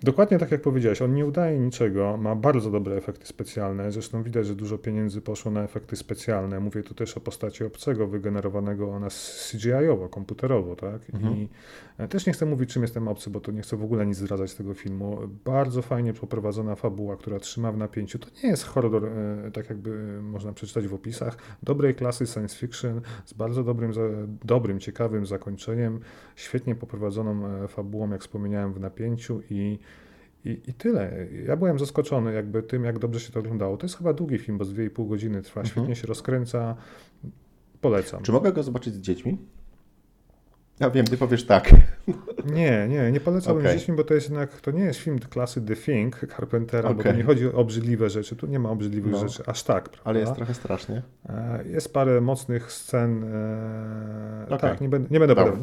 Dokładnie 0.03 0.39
tak 0.39 0.51
jak 0.51 0.61
powiedziałeś, 0.61 1.01
on 1.01 1.13
nie 1.13 1.25
udaje 1.25 1.59
niczego, 1.59 2.17
ma 2.17 2.35
bardzo 2.35 2.71
dobre 2.71 2.95
efekty 2.95 3.27
specjalne. 3.27 3.91
Zresztą 3.91 4.23
widać, 4.23 4.47
że 4.47 4.55
dużo 4.55 4.77
pieniędzy 4.77 5.21
poszło 5.21 5.51
na 5.51 5.63
efekty 5.63 5.95
specjalne. 5.95 6.59
Mówię 6.59 6.83
tu 6.83 6.93
też 6.93 7.17
o 7.17 7.19
postaci 7.19 7.63
obcego 7.63 8.07
wygenerowanego 8.07 8.99
nas 8.99 9.49
CGI-owo, 9.51 10.09
komputerowo, 10.09 10.75
tak? 10.75 11.01
Mhm. 11.13 11.37
I 11.37 11.49
e, 11.97 12.07
też 12.07 12.25
nie 12.25 12.33
chcę 12.33 12.45
mówić, 12.45 12.73
czym 12.73 12.81
jestem 12.81 13.07
obcy, 13.07 13.29
bo 13.29 13.39
to 13.39 13.51
nie 13.51 13.61
chcę 13.61 13.77
w 13.77 13.83
ogóle 13.83 14.05
nic 14.05 14.17
zdradzać 14.17 14.51
z 14.51 14.55
tego 14.55 14.73
filmu. 14.73 15.17
Bardzo 15.45 15.81
fajnie 15.81 16.13
poprowadzona 16.13 16.75
fabuła, 16.75 17.17
która 17.17 17.39
trzyma 17.39 17.71
w 17.71 17.77
napięciu. 17.77 18.19
To 18.19 18.27
nie 18.43 18.49
jest 18.49 18.63
horror, 18.63 19.05
e, 19.05 19.51
tak 19.51 19.69
jakby 19.69 20.21
można 20.21 20.53
przeczytać 20.53 20.87
w 20.87 20.93
opisach. 20.93 21.37
Dobrej 21.63 21.95
klasy 21.95 22.27
science 22.27 22.57
fiction 22.57 23.01
z 23.25 23.33
bardzo 23.33 23.63
dobrym, 23.63 23.91
dobrym 24.43 24.79
ciekawym 24.79 25.25
zakończeniem, 25.25 25.99
świetnie 26.35 26.75
poprowadzoną 26.75 27.63
e, 27.63 27.67
fabułą, 27.67 28.09
jak 28.09 28.21
wspomniałem, 28.21 28.73
w 28.73 28.79
napięciu 28.79 29.41
i 29.49 29.79
i, 30.45 30.61
I 30.67 30.73
tyle. 30.73 31.27
Ja 31.45 31.57
byłem 31.57 31.79
zaskoczony 31.79 32.33
jakby 32.33 32.63
tym, 32.63 32.83
jak 32.83 32.99
dobrze 32.99 33.19
się 33.19 33.31
to 33.31 33.39
oglądało. 33.39 33.77
To 33.77 33.85
jest 33.85 33.97
chyba 33.97 34.13
długi 34.13 34.37
film, 34.37 34.57
bo 34.57 34.65
z 34.65 34.73
2,5 34.73 35.09
godziny 35.09 35.41
trwa, 35.41 35.61
mhm. 35.61 35.71
świetnie 35.71 35.95
się 35.95 36.07
rozkręca. 36.07 36.75
Polecam. 37.81 38.23
Czy 38.23 38.31
mogę 38.31 38.53
go 38.53 38.63
zobaczyć 38.63 38.93
z 38.93 38.99
dziećmi? 38.99 39.37
Ja 40.79 40.89
wiem, 40.89 41.05
ty 41.05 41.17
powiesz 41.17 41.45
tak. 41.45 41.69
Nie, 42.45 42.87
nie, 42.89 43.11
nie 43.11 43.19
polecałbym 43.19 43.65
okay. 43.65 43.77
dziećmi, 43.77 43.95
bo 43.95 44.03
to 44.03 44.13
jest 44.13 44.29
jednak, 44.29 44.61
to 44.61 44.71
nie 44.71 44.83
jest 44.83 44.99
film 44.99 45.19
klasy 45.19 45.61
The 45.61 45.75
Thing 45.75 46.27
Carpentera, 46.35 46.89
okay. 46.89 46.95
bo 46.95 47.03
to 47.03 47.17
nie 47.17 47.23
chodzi 47.23 47.47
o 47.47 47.53
obrzydliwe 47.53 48.09
rzeczy, 48.09 48.35
tu 48.35 48.47
nie 48.47 48.59
ma 48.59 48.69
obrzydliwych 48.69 49.11
no. 49.11 49.19
rzeczy, 49.19 49.43
aż 49.45 49.63
tak. 49.63 49.83
Prawda? 49.83 50.09
Ale 50.09 50.19
jest 50.19 50.35
trochę 50.35 50.53
strasznie. 50.53 51.01
E, 51.29 51.63
jest 51.65 51.93
parę 51.93 52.21
mocnych 52.21 52.71
scen, 52.71 53.25
okay. 54.45 54.59
tak, 54.59 54.81
nie 54.81 54.89
będę, 54.89 55.07
nie 55.11 55.19
będę 55.19 55.35
dobra, 55.35 55.53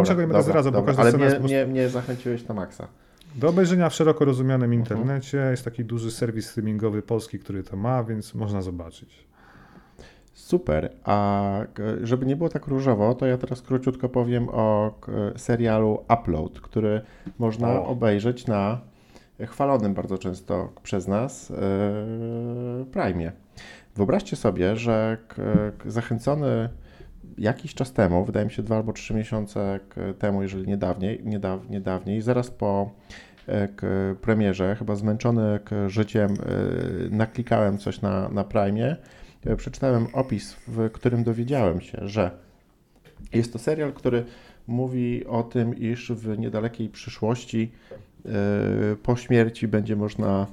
niczego 0.00 0.20
nie 0.20 0.26
będę 0.26 0.42
zdradzał, 0.42 0.72
bo 0.72 0.82
każda 0.82 1.02
Ale 1.02 1.10
scena 1.10 1.38
mnie, 1.38 1.54
jest... 1.54 1.70
mnie 1.70 1.88
zachęciłeś 1.88 2.48
na 2.48 2.54
maksa. 2.54 2.88
Do 3.36 3.48
obejrzenia 3.48 3.90
w 3.90 3.94
szeroko 3.94 4.24
rozumianym 4.24 4.72
mhm. 4.72 4.80
internecie. 4.80 5.38
Jest 5.50 5.64
taki 5.64 5.84
duży 5.84 6.10
serwis 6.10 6.50
streamingowy 6.50 7.02
polski, 7.02 7.38
który 7.38 7.62
to 7.62 7.76
ma, 7.76 8.04
więc 8.04 8.34
można 8.34 8.62
zobaczyć. 8.62 9.25
Super. 10.36 10.92
A 11.04 11.60
żeby 12.02 12.26
nie 12.26 12.36
było 12.36 12.48
tak 12.48 12.66
różowo, 12.66 13.14
to 13.14 13.26
ja 13.26 13.38
teraz 13.38 13.62
króciutko 13.62 14.08
powiem 14.08 14.48
o 14.48 14.94
serialu 15.36 16.04
Upload, 16.18 16.60
który 16.60 17.00
można 17.38 17.72
o. 17.72 17.86
obejrzeć 17.86 18.46
na 18.46 18.80
chwalonym 19.46 19.94
bardzo 19.94 20.18
często 20.18 20.72
przez 20.82 21.08
nas 21.08 21.50
yy, 21.50 21.56
Prime. 22.84 23.32
Wyobraźcie 23.94 24.36
sobie, 24.36 24.76
że 24.76 25.16
zachęcony 25.86 26.68
jakiś 27.38 27.74
czas 27.74 27.92
temu, 27.92 28.24
wydaje 28.24 28.46
mi 28.46 28.52
się 28.52 28.62
dwa 28.62 28.76
albo 28.76 28.92
trzy 28.92 29.14
miesiące 29.14 29.80
temu, 30.18 30.42
jeżeli 30.42 30.68
nie 30.68 30.76
dawniej, 30.76 31.20
nie, 31.24 31.38
da, 31.38 31.58
nie 31.70 31.80
dawniej, 31.80 32.20
zaraz 32.20 32.50
po 32.50 32.90
e, 33.48 33.68
premierze, 34.20 34.76
chyba 34.76 34.94
zmęczony 34.94 35.60
życiem, 35.86 36.30
e, 36.30 36.36
naklikałem 37.10 37.78
coś 37.78 38.00
na, 38.00 38.28
na 38.28 38.44
Prime, 38.44 38.90
e, 38.90 38.96
przeczytałem 39.56 40.06
opis, 40.12 40.56
w 40.68 40.90
którym 40.90 41.24
dowiedziałem 41.24 41.80
się, 41.80 41.98
że 42.08 42.30
jest 43.32 43.52
to 43.52 43.58
serial, 43.58 43.92
który 43.92 44.24
mówi 44.66 45.26
o 45.26 45.42
tym, 45.42 45.78
iż 45.78 46.12
w 46.12 46.38
niedalekiej 46.38 46.88
przyszłości 46.88 47.70
po 49.02 49.16
śmierci 49.16 49.68
będzie 49.68 49.96
można 49.96 50.46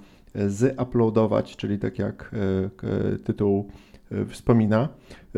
zuploadować, 0.48 1.56
czyli 1.56 1.80
tak 1.80 2.00
jak 2.00 2.32
tytuł 3.24 3.70
wspomina, 4.28 4.90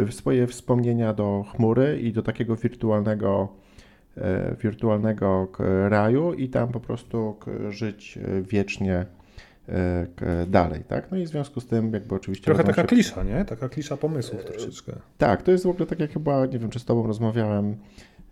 swoje 0.09 0.47
wspomnienia 0.47 1.13
do 1.13 1.45
chmury 1.51 1.99
i 2.01 2.13
do 2.13 2.21
takiego 2.21 2.55
wirtualnego, 2.55 3.47
e, 4.17 4.55
wirtualnego 4.61 5.47
raju 5.89 6.33
i 6.33 6.49
tam 6.49 6.71
po 6.71 6.79
prostu 6.79 7.35
żyć 7.69 8.19
wiecznie. 8.41 8.95
e, 8.95 9.24
dalej, 10.47 10.83
tak? 10.87 11.11
No 11.11 11.17
i 11.17 11.25
w 11.25 11.27
związku 11.27 11.61
z 11.61 11.67
tym 11.67 11.93
jakby 11.93 12.15
oczywiście... 12.15 12.45
Trochę 12.45 12.63
taka 12.63 12.81
się... 12.81 12.87
klisza, 12.87 13.23
nie? 13.23 13.45
Taka 13.45 13.69
klisza 13.69 13.97
pomysłów 13.97 14.45
troszeczkę. 14.45 14.93
Tak, 15.17 15.43
to 15.43 15.51
jest 15.51 15.63
w 15.63 15.69
ogóle 15.69 15.85
tak 15.85 15.99
jak 15.99 16.11
chyba, 16.11 16.45
nie 16.45 16.59
wiem, 16.59 16.69
czy 16.69 16.79
z 16.79 16.85
Tobą 16.85 17.07
rozmawiałem, 17.07 17.75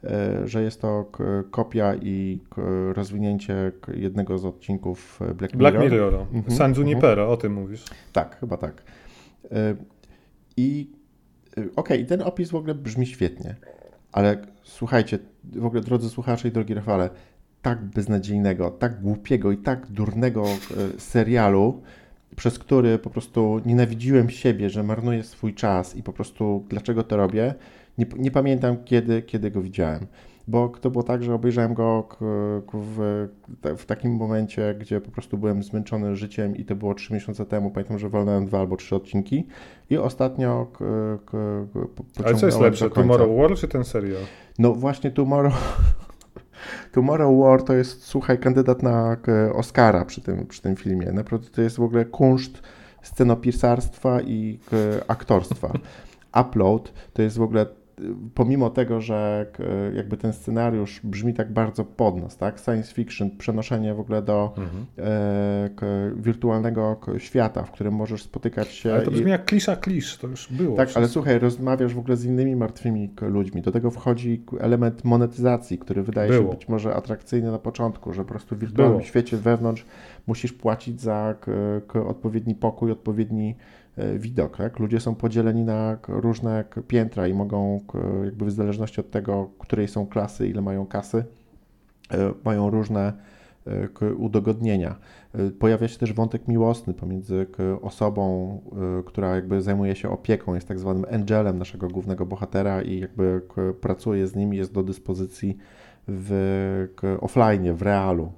e, 0.03 0.47
że 0.47 0.63
jest 0.63 0.81
to 0.81 1.11
kopia 1.51 1.95
i 1.95 2.39
rozwinięcie 2.93 3.71
jednego 3.93 4.37
z 4.37 4.45
odcinków 4.45 5.19
Black 5.19 5.53
Mirror. 5.53 5.57
Black 5.57 5.79
Mirror, 5.79 6.13
mhm, 6.13 6.57
San 6.57 6.73
Junipero, 6.73 7.21
mhm. 7.21 7.29
o 7.29 7.37
tym 7.37 7.53
mówisz. 7.53 7.85
Tak, 8.13 8.39
chyba 8.39 8.57
tak. 8.57 8.83
I 10.57 10.91
okej, 11.55 11.71
okay, 11.75 12.05
ten 12.05 12.21
opis 12.21 12.49
w 12.49 12.55
ogóle 12.55 12.75
brzmi 12.75 13.05
świetnie, 13.05 13.55
ale 14.11 14.37
słuchajcie, 14.63 15.19
w 15.43 15.65
ogóle 15.65 15.81
drodzy 15.81 16.09
słuchacze 16.09 16.47
i 16.47 16.51
drogi 16.51 16.73
Rafale, 16.73 17.09
tak 17.63 17.81
beznadziejnego, 17.85 18.71
tak 18.71 19.01
głupiego 19.01 19.51
i 19.51 19.57
tak 19.57 19.87
durnego 19.87 20.45
y, 20.45 20.99
serialu, 20.99 21.81
przez 22.35 22.59
który 22.59 22.99
po 22.99 23.09
prostu 23.09 23.61
nienawidziłem 23.65 24.29
siebie, 24.29 24.69
że 24.69 24.83
marnuję 24.83 25.23
swój 25.23 25.53
czas 25.53 25.95
i 25.95 26.03
po 26.03 26.13
prostu 26.13 26.65
dlaczego 26.69 27.03
to 27.03 27.17
robię, 27.17 27.55
nie, 27.97 28.05
nie 28.17 28.31
pamiętam 28.31 28.77
kiedy, 28.85 29.21
kiedy 29.21 29.51
go 29.51 29.61
widziałem 29.61 30.07
bo 30.47 30.69
to 30.69 30.89
było 30.91 31.03
tak, 31.03 31.23
że 31.23 31.33
obejrzałem 31.33 31.73
go 31.73 32.07
w, 32.73 33.27
w, 33.77 33.85
takim 33.85 34.15
momencie, 34.15 34.75
gdzie 34.79 35.01
po 35.01 35.11
prostu 35.11 35.37
byłem 35.37 35.63
zmęczony 35.63 36.15
życiem 36.15 36.55
i 36.57 36.65
to 36.65 36.75
było 36.75 36.93
trzy 36.93 37.13
miesiące 37.13 37.45
temu. 37.45 37.71
Pamiętam, 37.71 37.99
że 37.99 38.09
wolnałem 38.09 38.45
dwa 38.45 38.59
albo 38.59 38.77
trzy 38.77 38.95
odcinki 38.95 39.47
i 39.89 39.97
ostatnio 39.97 40.71
Ale 42.25 42.35
co 42.35 42.45
jest 42.45 42.59
lepsze, 42.59 42.89
Tomorrow 42.89 43.37
War 43.37 43.55
czy 43.55 43.67
ten 43.67 43.83
serial? 43.83 44.21
No 44.59 44.73
właśnie 44.73 45.11
Tomorrow... 45.11 45.53
Tomorrow 46.91 47.39
War 47.39 47.63
to 47.63 47.73
jest, 47.73 48.03
słuchaj, 48.03 48.39
kandydat 48.39 48.83
na 48.83 49.17
Oscara 49.53 50.05
przy 50.05 50.21
tym, 50.21 50.47
przy 50.47 50.61
tym 50.61 50.75
filmie. 50.75 51.11
Naprawdę 51.11 51.49
to 51.49 51.61
jest 51.61 51.75
w 51.77 51.83
ogóle 51.83 52.05
kunszt 52.05 52.61
scenopisarstwa 53.03 54.21
i 54.21 54.59
aktorstwa. 55.07 55.73
Upload 56.41 56.93
to 57.13 57.21
jest 57.21 57.37
w 57.37 57.41
ogóle 57.41 57.65
pomimo 58.33 58.69
tego, 58.69 59.01
że 59.01 59.45
jakby 59.95 60.17
ten 60.17 60.33
scenariusz 60.33 61.01
brzmi 61.03 61.33
tak 61.33 61.53
bardzo 61.53 61.85
pod 61.85 62.15
nas, 62.17 62.37
tak? 62.37 62.59
Science 62.59 62.93
fiction, 62.93 63.37
przenoszenie 63.37 63.93
w 63.93 63.99
ogóle 63.99 64.21
do 64.21 64.53
mhm. 64.57 64.85
e, 64.97 65.69
wirtualnego 66.15 66.99
świata, 67.17 67.63
w 67.63 67.71
którym 67.71 67.93
możesz 67.93 68.23
spotykać 68.23 68.67
się. 68.67 68.93
Ale 68.93 69.01
to 69.01 69.11
brzmi 69.11 69.27
i... 69.27 69.29
jak 69.29 69.45
klisza 69.45 69.75
klisz, 69.75 70.17
to 70.17 70.27
już 70.27 70.51
było. 70.51 70.77
Tak, 70.77 70.87
wszystko. 70.87 70.99
ale 70.99 71.07
słuchaj, 71.07 71.39
rozmawiasz 71.39 71.93
w 71.93 71.99
ogóle 71.99 72.17
z 72.17 72.25
innymi 72.25 72.55
martwymi 72.55 73.09
ludźmi. 73.21 73.61
Do 73.61 73.71
tego 73.71 73.91
wchodzi 73.91 74.43
element 74.59 75.03
monetyzacji, 75.03 75.77
który 75.77 76.03
wydaje 76.03 76.31
było. 76.31 76.43
się 76.43 76.57
być 76.57 76.69
może 76.69 76.95
atrakcyjny 76.95 77.51
na 77.51 77.59
początku, 77.59 78.13
że 78.13 78.21
po 78.21 78.29
prostu 78.29 78.55
w 78.55 78.59
wirtualnym 78.59 78.97
było. 78.97 79.07
świecie 79.07 79.37
wewnątrz 79.37 79.85
musisz 80.27 80.53
płacić 80.53 81.01
za 81.01 81.35
odpowiedni 82.07 82.55
pokój, 82.55 82.91
odpowiedni 82.91 83.55
widok. 84.17 84.57
Tak? 84.57 84.79
Ludzie 84.79 84.99
są 84.99 85.15
podzieleni 85.15 85.63
na 85.63 85.97
różne 86.07 86.63
piętra 86.87 87.27
i 87.27 87.33
mogą, 87.33 87.79
jakby 88.25 88.45
w 88.45 88.51
zależności 88.51 89.01
od 89.01 89.11
tego, 89.11 89.49
której 89.59 89.87
są 89.87 90.07
klasy, 90.07 90.47
ile 90.47 90.61
mają 90.61 90.85
kasy, 90.85 91.23
e, 92.11 92.33
mają 92.45 92.69
różne 92.69 93.13
udogodnienia. 94.17 94.95
Pojawia 95.59 95.87
się 95.87 95.97
też 95.97 96.13
wątek 96.13 96.47
miłosny 96.47 96.93
pomiędzy 96.93 97.47
osobą, 97.81 98.59
która 99.05 99.35
jakby 99.35 99.61
zajmuje 99.61 99.95
się 99.95 100.09
opieką, 100.09 100.55
jest 100.55 100.67
tak 100.67 100.79
zwanym 100.79 101.05
angelem 101.11 101.59
naszego 101.59 101.87
głównego 101.87 102.25
bohatera 102.25 102.81
i 102.81 102.99
jakby 102.99 103.41
pracuje 103.81 104.27
z 104.27 104.35
nim, 104.35 104.53
jest 104.53 104.73
do 104.73 104.83
dyspozycji 104.83 105.57
w 106.07 106.87
offline, 107.21 107.73
w 107.73 107.81
realu. 107.81 108.31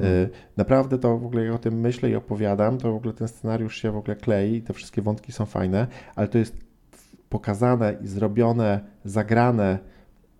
Hmm. 0.00 0.28
Naprawdę 0.56 0.98
to 0.98 1.18
w 1.18 1.26
ogóle 1.26 1.44
jak 1.44 1.54
o 1.54 1.58
tym 1.58 1.80
myślę 1.80 2.10
i 2.10 2.14
opowiadam, 2.14 2.78
to 2.78 2.92
w 2.92 2.96
ogóle 2.96 3.14
ten 3.14 3.28
scenariusz 3.28 3.82
się 3.82 3.92
w 3.92 3.96
ogóle 3.96 4.16
klei, 4.16 4.62
te 4.62 4.72
wszystkie 4.72 5.02
wątki 5.02 5.32
są 5.32 5.46
fajne, 5.46 5.86
ale 6.16 6.28
to 6.28 6.38
jest 6.38 6.56
pokazane 7.28 7.96
i 8.02 8.06
zrobione, 8.06 8.80
zagrane 9.04 9.78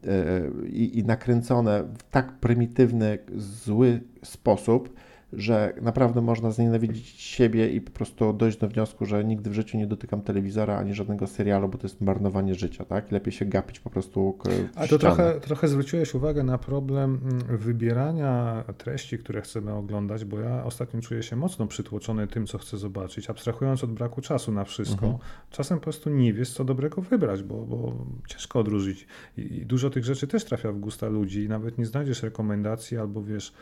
yy, 0.03 0.69
i 0.69 1.05
nakręcone 1.05 1.85
w 1.99 2.03
tak 2.11 2.33
prymitywny, 2.33 3.19
zły 3.37 4.01
sposób, 4.23 4.95
że 5.37 5.75
naprawdę 5.83 6.21
można 6.21 6.51
znienawidzić 6.51 7.09
siebie 7.09 7.71
i 7.71 7.81
po 7.81 7.91
prostu 7.91 8.33
dojść 8.33 8.59
do 8.59 8.69
wniosku, 8.69 9.07
że 9.07 9.25
nigdy 9.25 9.51
w 9.51 9.55
życiu 9.55 9.79
nie 9.79 9.87
dotykam 9.87 10.23
telewizora 10.23 10.79
ani 10.79 10.95
żadnego 10.95 11.27
serialu, 11.27 11.69
bo 11.69 11.79
to 11.79 11.87
jest 11.87 12.01
marnowanie 12.01 12.55
życia, 12.55 12.85
tak? 12.85 13.13
lepiej 13.13 13.33
się 13.33 13.45
gapić 13.45 13.81
po 13.81 13.91
prostu 13.91 14.39
A 14.75 14.87
to 14.87 14.99
trochę, 14.99 15.41
trochę 15.41 15.69
zwróciłeś 15.69 16.15
uwagę 16.15 16.43
na 16.43 16.59
problem 16.59 17.21
mm, 17.23 17.59
wybierania 17.59 18.65
treści, 18.79 19.19
które 19.19 19.43
chcemy 19.43 19.73
oglądać, 19.73 20.25
bo 20.25 20.41
ja 20.41 20.65
ostatnio 20.65 21.01
czuję 21.01 21.23
się 21.23 21.37
mocno 21.37 21.67
przytłoczony 21.67 22.27
tym, 22.27 22.47
co 22.47 22.59
chcę 22.59 22.79
zobaczyć, 22.79 23.31
abstrahując 23.31 23.85
od 23.85 23.93
braku 23.93 24.21
czasu 24.21 24.53
na 24.53 24.65
wszystko. 24.65 25.07
Mhm. 25.07 25.19
Czasem 25.51 25.79
po 25.79 25.85
prostu 25.85 26.11
nie 26.11 26.33
wiesz, 26.33 26.51
co 26.51 26.65
dobrego 26.65 27.03
wybrać, 27.03 27.43
bo, 27.43 27.55
bo 27.67 28.07
ciężko 28.29 28.61
odróżnić. 28.61 29.07
I 29.37 29.67
dużo 29.67 29.91
tych 29.91 30.05
rzeczy 30.05 30.27
też 30.27 30.45
trafia 30.45 30.73
w 30.73 30.79
gusta 30.79 31.09
ludzi 31.09 31.45
i 31.45 31.49
nawet 31.49 31.79
nie 31.79 31.87
znajdziesz 31.87 32.23
rekomendacji 32.23 32.99
albo 32.99 33.23
wiesz, 33.23 33.53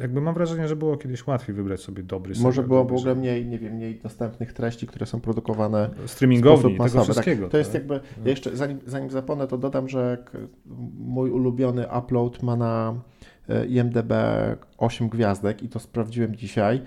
jakby 0.00 0.20
mam 0.20 0.34
wrażenie, 0.34 0.68
że 0.68 0.76
było 0.76 0.96
kiedyś 0.96 1.26
łatwiej 1.26 1.54
wybrać 1.54 1.80
sobie 1.80 2.02
dobry 2.02 2.34
serial. 2.34 2.48
Może 2.48 2.62
było 2.62 2.84
w 2.84 2.92
ogóle 2.92 3.14
mniej, 3.14 3.46
nie 3.46 3.58
wiem, 3.58 3.74
mniej 3.74 4.00
dostępnych 4.00 4.52
treści, 4.52 4.86
które 4.86 5.06
są 5.06 5.20
produkowane 5.20 5.90
streamingowi, 6.06 6.62
tego 6.62 6.84
tak, 6.90 7.02
wszystkiego. 7.02 7.42
Tak, 7.42 7.50
to 7.52 7.58
jest 7.58 7.72
tak? 7.72 7.80
jakby, 7.80 8.00
ja 8.24 8.30
jeszcze 8.30 8.56
zanim, 8.56 8.78
zanim 8.86 9.10
zapomnę, 9.10 9.46
to 9.46 9.58
dodam, 9.58 9.88
że 9.88 10.24
mój 10.98 11.30
ulubiony 11.30 11.86
upload 11.98 12.42
ma 12.42 12.56
na 12.56 12.94
e, 13.48 13.66
IMDB 13.66 14.12
8 14.78 15.08
gwiazdek 15.08 15.62
i 15.62 15.68
to 15.68 15.78
sprawdziłem 15.78 16.36
dzisiaj 16.36 16.82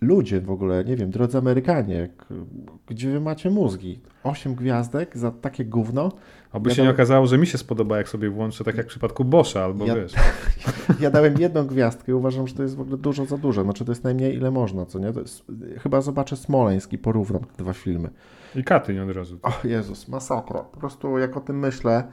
ludzie 0.00 0.40
w 0.40 0.50
ogóle, 0.50 0.84
nie 0.84 0.96
wiem, 0.96 1.10
drodzy 1.10 1.38
Amerykanie, 1.38 2.08
gdzie 2.86 3.10
wy 3.10 3.20
macie 3.20 3.50
mózgi? 3.50 4.00
Osiem 4.24 4.54
gwiazdek 4.54 5.18
za 5.18 5.30
takie 5.30 5.64
gówno? 5.64 6.12
Aby 6.52 6.70
ja 6.70 6.74
się 6.74 6.82
dałem... 6.82 6.90
nie 6.90 6.94
okazało, 6.94 7.26
że 7.26 7.38
mi 7.38 7.46
się 7.46 7.58
spodoba, 7.58 7.96
jak 7.98 8.08
sobie 8.08 8.30
włączę, 8.30 8.64
tak 8.64 8.76
jak 8.76 8.86
w 8.86 8.88
przypadku 8.88 9.24
Boscha, 9.24 9.64
albo 9.64 9.86
ja... 9.86 9.96
wiesz. 9.96 10.12
ja 11.00 11.10
dałem 11.10 11.34
jedną 11.38 11.66
gwiazdkę 11.66 12.12
i 12.12 12.14
uważam, 12.14 12.48
że 12.48 12.54
to 12.54 12.62
jest 12.62 12.76
w 12.76 12.80
ogóle 12.80 12.96
dużo 12.96 13.24
za 13.24 13.38
dużo. 13.38 13.62
Znaczy 13.62 13.84
to 13.84 13.92
jest 13.92 14.04
najmniej, 14.04 14.36
ile 14.36 14.50
można, 14.50 14.86
co 14.86 14.98
nie? 14.98 15.06
Jest... 15.06 15.44
Chyba 15.78 16.00
zobaczę 16.00 16.36
Smoleńsk 16.36 16.92
i 16.92 16.98
porównam 16.98 17.44
te 17.44 17.62
dwa 17.62 17.72
filmy. 17.72 18.10
I 18.54 18.64
Katyń 18.64 18.98
od 18.98 19.10
razu. 19.10 19.38
O 19.42 19.52
Jezus, 19.64 20.08
masakra. 20.08 20.60
Po 20.60 20.80
prostu 20.80 21.18
jak 21.18 21.36
o 21.36 21.40
tym 21.40 21.58
myślę, 21.58 22.04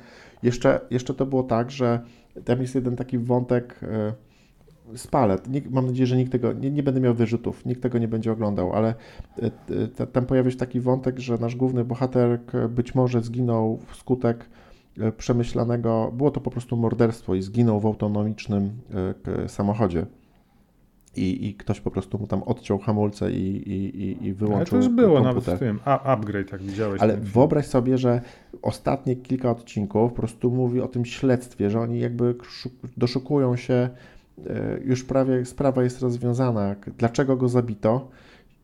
jeszcze, 0.44 0.80
jeszcze 0.92 1.14
to 1.14 1.26
było 1.26 1.44
tak, 1.44 1.72
że 1.72 2.00
tam 2.46 2.62
jest 2.62 2.76
jeden 2.76 2.96
taki 2.96 3.18
wątek... 3.18 3.80
Yy 3.82 4.33
spalę. 4.96 5.38
Nikt, 5.50 5.72
mam 5.72 5.86
nadzieję, 5.86 6.08
że 6.08 6.18
nikt 6.18 6.32
tego, 6.32 6.54
nie, 6.54 6.72
nie, 6.72 6.84
będę 6.84 7.02
miał 7.02 7.14
wyrzutów, 7.14 7.66
nikt 7.66 7.82
tego 7.82 7.98
nie 7.98 8.08
będzie 8.08 8.32
oglądał, 8.32 8.74
ale 8.74 8.96
e, 10.02 10.08
tam 10.08 10.26
pojawia 10.26 10.52
się 10.52 10.58
taki 10.58 10.80
wątek, 10.80 11.20
że 11.20 11.38
nasz 11.38 11.56
główny 11.56 11.86
bohater 11.86 12.40
być 12.70 12.96
może 12.96 13.22
zginął 13.22 13.80
wskutek 13.88 14.50
e, 15.00 15.12
przemyślanego, 15.12 16.12
było 16.18 16.32
to 16.32 16.42
po 16.42 16.52
prostu 16.52 16.78
morderstwo 16.78 17.36
i 17.36 17.42
zginął 17.42 17.80
w 17.80 17.86
autonomicznym 17.86 18.72
e, 19.44 19.50
samochodzie. 19.50 20.06
I, 21.16 21.48
I 21.48 21.56
ktoś 21.56 21.82
po 21.82 21.92
prostu 21.92 22.20
mu 22.20 22.28
tam 22.28 22.44
odciął 22.44 22.80
hamulce 22.80 23.32
i, 23.32 23.70
i, 23.72 24.26
i 24.28 24.34
wyłączył. 24.34 24.58
Ale 24.58 24.66
to 24.66 24.76
już 24.76 24.90
było 24.90 25.22
komputer. 25.22 25.48
nawet 25.48 25.58
w 25.58 25.60
tym, 25.60 25.80
a, 25.86 26.14
upgrade, 26.14 26.52
jak 26.52 26.62
widziałeś. 26.62 27.02
Ale 27.02 27.18
wyobraź 27.18 27.66
sobie, 27.66 27.98
że 27.98 28.22
ostatnie 28.62 29.16
kilka 29.16 29.52
odcinków 29.52 30.12
po 30.12 30.18
prostu 30.18 30.52
mówi 30.52 30.82
o 30.82 30.88
tym 30.88 31.06
śledztwie, 31.06 31.70
że 31.70 31.80
oni 31.80 32.00
jakby 32.00 32.36
doszukują 32.98 33.56
się 33.56 33.74
E, 33.74 33.90
już 34.86 35.04
prawie 35.04 35.46
sprawa 35.46 35.84
jest 35.84 36.02
rozwiązana, 36.02 36.76
dlaczego 36.98 37.38
go 37.38 37.50
zabito. 37.50 38.10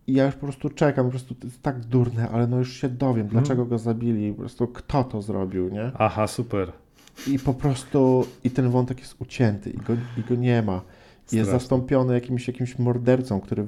I 0.07 0.13
ja 0.13 0.26
już 0.26 0.36
po 0.36 0.41
prostu 0.41 0.70
czekam, 0.70 1.05
po 1.05 1.11
prostu 1.11 1.36
to 1.36 1.47
jest 1.47 1.61
tak 1.61 1.80
durne, 1.80 2.30
ale 2.30 2.47
no 2.47 2.57
już 2.57 2.74
się 2.74 2.89
dowiem, 2.89 3.26
mhm. 3.26 3.30
dlaczego 3.30 3.65
go 3.65 3.78
zabili, 3.78 4.32
po 4.32 4.39
prostu 4.39 4.67
kto 4.67 5.03
to 5.03 5.22
zrobił, 5.22 5.70
nie? 5.70 5.91
Aha, 5.97 6.28
super. 6.28 6.72
I 7.28 7.39
po 7.39 7.53
prostu, 7.53 8.26
i 8.43 8.51
ten 8.51 8.70
wątek 8.70 8.99
jest 8.99 9.15
ucięty, 9.20 9.70
i 9.70 9.78
go, 9.78 9.93
i 9.93 10.24
go 10.30 10.36
nie 10.36 10.61
ma. 10.61 10.82
Jest 11.32 11.51
zastąpiony 11.51 12.13
jakimś, 12.13 12.47
jakimś 12.47 12.80
mordercą, 12.80 13.41
który, 13.41 13.65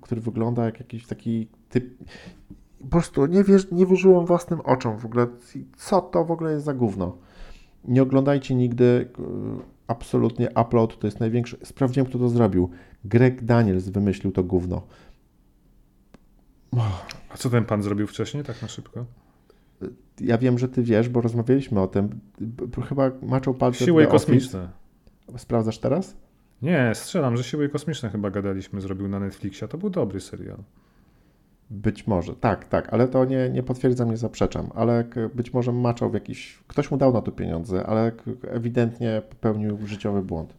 który 0.00 0.20
wygląda 0.20 0.64
jak 0.64 0.78
jakiś 0.78 1.06
taki 1.06 1.48
typ. 1.68 1.98
Po 2.80 2.86
prostu 2.86 3.26
nie, 3.26 3.44
wierz, 3.44 3.70
nie 3.70 3.86
wierzyłem 3.86 4.26
własnym 4.26 4.60
oczom 4.60 4.98
w 4.98 5.04
ogóle, 5.04 5.26
co 5.76 6.00
to 6.00 6.24
w 6.24 6.30
ogóle 6.30 6.52
jest 6.52 6.64
za 6.64 6.74
gówno. 6.74 7.16
Nie 7.84 8.02
oglądajcie 8.02 8.54
nigdy 8.54 9.08
absolutnie 9.86 10.48
upload 10.50 10.98
to 10.98 11.06
jest 11.06 11.20
największy. 11.20 11.56
Sprawdziłem, 11.62 12.06
kto 12.06 12.18
to 12.18 12.28
zrobił. 12.28 12.70
Greg 13.04 13.44
Daniels 13.44 13.88
wymyślił 13.88 14.32
to 14.32 14.44
gówno. 14.44 14.86
A 17.28 17.36
co 17.36 17.50
ten 17.50 17.64
pan 17.64 17.82
zrobił 17.82 18.06
wcześniej, 18.06 18.44
tak 18.44 18.62
na 18.62 18.68
szybko? 18.68 19.04
Ja 20.20 20.38
wiem, 20.38 20.58
że 20.58 20.68
ty 20.68 20.82
wiesz, 20.82 21.08
bo 21.08 21.20
rozmawialiśmy 21.20 21.80
o 21.80 21.86
tym. 21.86 22.20
Chyba 22.88 23.10
maczał 23.22 23.54
palce 23.54 23.84
Siły 23.84 24.06
kosmiczne. 24.06 24.68
Sprawdzasz 25.36 25.78
teraz? 25.78 26.16
Nie, 26.62 26.92
strzelam, 26.94 27.36
że 27.36 27.44
Siły 27.44 27.68
kosmiczne 27.68 28.10
chyba 28.10 28.30
gadaliśmy, 28.30 28.80
zrobił 28.80 29.08
na 29.08 29.20
Netflixie. 29.20 29.68
To 29.68 29.78
był 29.78 29.90
dobry 29.90 30.20
serial. 30.20 30.58
Być 31.70 32.06
może, 32.06 32.34
tak, 32.36 32.68
tak, 32.68 32.92
ale 32.92 33.08
to 33.08 33.24
nie, 33.24 33.50
nie 33.50 33.62
potwierdzam, 33.62 34.10
nie 34.10 34.16
zaprzeczam, 34.16 34.70
ale 34.74 35.04
być 35.34 35.52
może 35.52 35.72
maczał 35.72 36.10
w 36.10 36.14
jakiś, 36.14 36.58
ktoś 36.66 36.90
mu 36.90 36.96
dał 36.96 37.12
na 37.12 37.22
to 37.22 37.32
pieniądze, 37.32 37.86
ale 37.86 38.12
ewidentnie 38.48 39.22
popełnił 39.30 39.86
życiowy 39.86 40.22
błąd. 40.22 40.54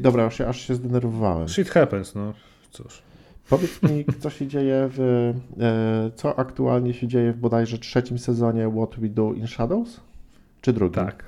Dobra, 0.00 0.26
aż 0.26 0.38
się, 0.38 0.46
aż 0.46 0.60
się 0.60 0.74
zdenerwowałem. 0.74 1.48
Shit 1.48 1.70
happens, 1.70 2.14
no 2.14 2.32
cóż. 2.70 3.02
Powiedz 3.50 3.82
mi, 3.82 4.04
co 4.20 4.30
się 4.30 4.46
dzieje 4.46 4.88
w, 4.92 5.00
e, 5.60 6.10
co 6.14 6.38
aktualnie 6.38 6.94
się 6.94 7.08
dzieje 7.08 7.32
w 7.32 7.36
bodajże 7.36 7.78
trzecim 7.78 8.18
sezonie 8.18 8.70
What 8.76 9.00
We 9.00 9.08
Do 9.08 9.32
in 9.32 9.46
Shadows? 9.46 10.00
Czy 10.60 10.72
drugim? 10.72 11.04
Tak, 11.04 11.24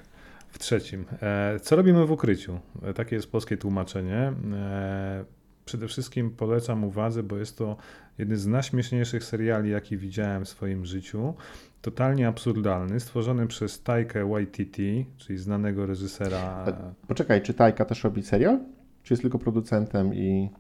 w 0.49 0.59
trzecim. 0.59 1.05
E, 1.23 1.61
co 1.61 1.77
robimy 1.77 2.07
w 2.07 2.13
ukryciu? 2.13 2.59
E, 2.83 2.95
takie 2.95 3.17
jest 3.17 3.33
polskie 3.33 3.57
tłumaczenie 3.57 4.33
przede 5.65 5.89
wszystkim 5.89 6.31
polecam 6.31 6.85
uwadze, 6.85 7.23
bo 7.23 7.37
jest 7.37 7.59
to 7.59 7.77
jeden 8.19 8.37
z 8.37 8.47
najśmieszniejszych 8.47 9.25
seriali, 9.25 9.71
jaki 9.71 9.97
widziałem 9.97 10.45
w 10.45 10.49
swoim 10.49 10.85
życiu. 10.85 11.35
Totalnie 11.83 12.29
absurdalny, 12.29 13.01
stworzony 13.01 13.47
przez 13.47 13.83
Taika 13.83 14.27
Waititi, 14.27 15.07
czyli 15.17 15.39
znanego 15.39 15.87
reżysera. 15.87 16.65
Poczekaj, 17.09 17.43
czy 17.43 17.55
Taika 17.55 17.85
też 17.85 18.05
robi 18.05 18.23
serial? 18.23 18.59
Czy 19.03 19.15
jest 19.15 19.23
tylko 19.23 19.39
producentem 19.39 20.15
i 20.15 20.51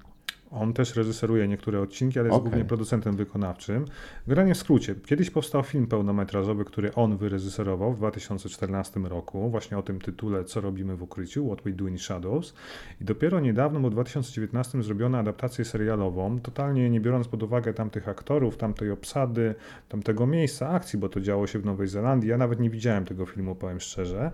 on 0.53 0.72
też 0.72 0.96
reżyseruje 0.96 1.48
niektóre 1.48 1.80
odcinki, 1.80 2.18
ale 2.18 2.28
jest 2.28 2.36
okay. 2.36 2.50
głównie 2.50 2.64
producentem 2.64 3.16
wykonawczym. 3.16 3.84
Granie 4.26 4.55
w 4.55 4.59
skrócie. 4.59 4.94
Kiedyś 5.07 5.30
powstał 5.30 5.62
film 5.62 5.86
pełnometrażowy, 5.86 6.64
który 6.64 6.94
on 6.94 7.16
wyreżyserował 7.16 7.92
w 7.92 7.96
2014 7.96 9.00
roku, 9.00 9.50
właśnie 9.50 9.78
o 9.78 9.82
tym 9.82 10.00
tytule 10.00 10.44
Co 10.44 10.61
robimy 10.61 10.96
w 10.96 11.03
ukryciu, 11.03 11.46
What 11.46 11.62
We 11.62 11.72
Do 11.72 11.88
in 11.88 11.98
Shadows. 11.98 12.55
I 13.00 13.05
dopiero 13.05 13.40
niedawno, 13.40 13.80
bo 13.80 13.88
w 13.88 13.92
2019 13.92 14.82
zrobiono 14.82 15.18
adaptację 15.18 15.64
serialową, 15.64 16.40
totalnie 16.40 16.90
nie 16.90 17.00
biorąc 17.00 17.28
pod 17.28 17.42
uwagę 17.42 17.74
tamtych 17.74 18.09
aktorów, 18.09 18.57
tamtej 18.57 18.90
obsady, 18.90 19.55
tamtego 19.88 20.26
miejsca 20.26 20.68
akcji, 20.68 20.98
bo 20.98 21.09
to 21.09 21.20
działo 21.20 21.46
się 21.46 21.59
w 21.59 21.64
Nowej 21.64 21.88
Zelandii. 21.88 22.30
Ja 22.30 22.38
nawet 22.38 22.61
nie 22.61 22.70
widziałem 22.70 23.05
tego 23.05 23.26
filmu, 23.26 23.55
powiem 23.55 23.80
szczerze. 23.80 24.30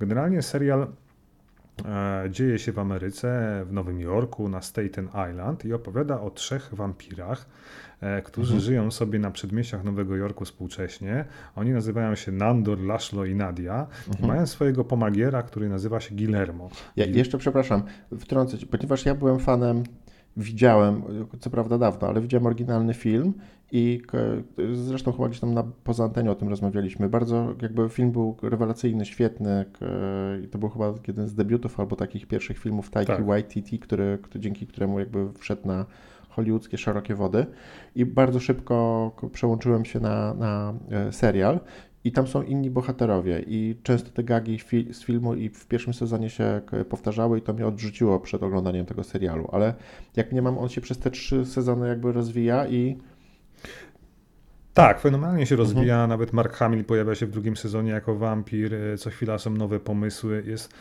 Generalnie 0.00 0.42
serial 0.42 0.86
dzieje 2.30 2.58
się 2.58 2.72
w 2.72 2.78
Ameryce, 2.78 3.62
w 3.68 3.72
Nowym 3.72 4.00
Jorku, 4.00 4.48
na 4.48 4.62
Staten 4.62 5.08
Island 5.30 5.64
i 5.64 5.72
opowiada 5.72 6.20
o 6.20 6.30
trzech 6.30 6.74
wampirach, 6.74 7.46
e, 8.00 8.22
którzy 8.22 8.52
mhm. 8.52 8.60
żyją 8.60 8.90
sobie 8.90 9.18
na 9.18 9.30
przedmieściach 9.30 9.84
Nowego 9.84 10.16
Jorku 10.16 10.44
współcześnie. 10.44 11.24
Oni 11.56 11.70
nazywają 11.70 12.14
się 12.14 12.32
Nandor, 12.32 12.80
Laszlo 12.80 13.24
i 13.24 13.34
Nadia 13.34 13.86
mhm. 14.08 14.24
i 14.24 14.26
mają 14.26 14.46
swojego 14.46 14.84
pomagiera, 14.84 15.42
który 15.42 15.68
nazywa 15.68 16.00
się 16.00 16.14
Guillermo. 16.14 16.70
Ja, 16.96 17.06
jeszcze 17.06 17.38
przepraszam, 17.38 17.82
wtrącę 18.18 18.56
ponieważ 18.70 19.06
ja 19.06 19.14
byłem 19.14 19.38
fanem 19.38 19.84
widziałem, 20.36 21.02
co 21.40 21.50
prawda 21.50 21.78
dawno, 21.78 22.08
ale 22.08 22.20
widziałem 22.20 22.46
oryginalny 22.46 22.94
film 22.94 23.34
i 23.72 24.02
zresztą 24.74 25.12
chyba 25.12 25.28
gdzieś 25.28 25.40
tam 25.40 25.54
na, 25.54 25.64
poza 25.84 26.04
antenią 26.04 26.30
o 26.30 26.34
tym 26.34 26.48
rozmawialiśmy. 26.48 27.08
Bardzo 27.08 27.54
jakby 27.62 27.88
film 27.88 28.10
był 28.10 28.36
rewelacyjny, 28.42 29.04
świetny 29.04 29.64
i 30.44 30.48
to 30.48 30.58
był 30.58 30.68
chyba 30.68 30.94
jeden 31.08 31.28
z 31.28 31.34
debiutów 31.34 31.80
albo 31.80 31.96
takich 31.96 32.26
pierwszych 32.26 32.58
filmów 32.58 32.90
Taiki 32.90 33.12
tak. 33.12 33.26
Waititi, 33.26 33.78
który, 33.78 34.18
który, 34.22 34.40
dzięki 34.40 34.66
któremu 34.66 34.98
jakby 34.98 35.32
wszedł 35.32 35.68
na 35.68 35.86
hollywoodzkie 36.28 36.78
szerokie 36.78 37.14
wody 37.14 37.46
i 37.94 38.06
bardzo 38.06 38.40
szybko 38.40 39.10
przełączyłem 39.32 39.84
się 39.84 40.00
na, 40.00 40.34
na 40.34 40.74
e, 40.90 41.12
serial 41.12 41.60
i 42.04 42.12
tam 42.12 42.26
są 42.26 42.42
inni 42.42 42.70
bohaterowie 42.70 43.44
i 43.46 43.76
często 43.82 44.10
te 44.10 44.24
gagi 44.24 44.58
fi 44.58 44.94
z 44.94 45.04
filmu 45.04 45.34
i 45.34 45.48
w 45.48 45.66
pierwszym 45.66 45.94
sezonie 45.94 46.30
się 46.30 46.60
powtarzały 46.88 47.38
i 47.38 47.42
to 47.42 47.52
mnie 47.52 47.66
odrzuciło 47.66 48.20
przed 48.20 48.42
oglądaniem 48.42 48.86
tego 48.86 49.04
serialu, 49.04 49.48
ale 49.52 49.74
jak 50.16 50.32
nie 50.32 50.42
mam, 50.42 50.58
on 50.58 50.68
się 50.68 50.80
przez 50.80 50.98
te 50.98 51.10
trzy 51.10 51.46
sezony 51.46 51.88
jakby 51.88 52.12
rozwija 52.12 52.66
i 52.66 52.98
tak, 54.74 55.00
fenomenalnie 55.00 55.46
się 55.46 55.56
rozwija. 55.56 55.94
Mhm. 55.94 56.08
Nawet 56.08 56.32
Mark 56.32 56.52
Hamill 56.52 56.84
pojawia 56.84 57.14
się 57.14 57.26
w 57.26 57.30
drugim 57.30 57.56
sezonie 57.56 57.90
jako 57.90 58.14
wampir. 58.14 58.74
E, 58.74 58.98
co 58.98 59.10
chwila 59.10 59.38
są 59.38 59.50
nowe 59.50 59.80
pomysły. 59.80 60.44
Jest 60.46 60.74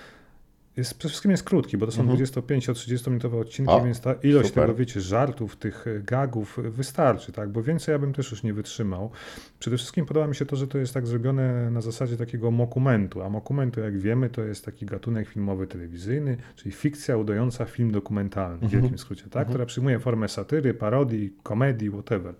jest, 0.77 0.93
przede 0.93 1.09
wszystkim 1.09 1.31
jest 1.31 1.43
krótki, 1.43 1.77
bo 1.77 1.85
to 1.85 1.91
są 1.91 2.01
mhm. 2.01 2.19
25-30 2.19 3.07
minutowe 3.07 3.37
odcinki, 3.37 3.71
o, 3.71 3.83
więc 3.83 4.01
ta 4.01 4.13
ilość 4.13 4.47
super. 4.47 4.63
tego, 4.63 4.75
wiecie, 4.75 5.01
żartów, 5.01 5.55
tych 5.55 5.87
e, 5.87 5.99
gagów 5.99 6.59
wystarczy, 6.63 7.31
tak? 7.31 7.49
Bo 7.49 7.63
więcej 7.63 7.93
ja 7.93 7.99
bym 7.99 8.13
też 8.13 8.31
już 8.31 8.43
nie 8.43 8.53
wytrzymał. 8.53 9.11
Przede 9.59 9.77
wszystkim 9.77 10.05
podoba 10.05 10.27
mi 10.27 10.35
się 10.35 10.45
to, 10.45 10.55
że 10.55 10.67
to 10.67 10.77
jest 10.77 10.93
tak 10.93 11.07
zrobione 11.07 11.71
na 11.71 11.81
zasadzie 11.81 12.17
takiego 12.17 12.51
mokumentu, 12.51 13.21
a 13.21 13.29
mokumentu, 13.29 13.79
jak 13.79 13.99
wiemy, 13.99 14.29
to 14.29 14.41
jest 14.41 14.65
taki 14.65 14.85
gatunek 14.85 15.27
filmowy 15.27 15.67
telewizyjny, 15.67 16.37
czyli 16.55 16.71
fikcja 16.71 17.17
udająca 17.17 17.65
film 17.65 17.91
dokumentalny, 17.91 18.57
w 18.57 18.63
mhm. 18.63 18.81
wielkim 18.81 18.97
skrócie, 18.97 19.23
tak? 19.23 19.35
Mhm. 19.35 19.47
Która 19.47 19.65
przyjmuje 19.65 19.99
formę 19.99 20.27
satyry, 20.27 20.73
parodii, 20.73 21.33
komedii, 21.43 21.89
whatever 21.89 22.33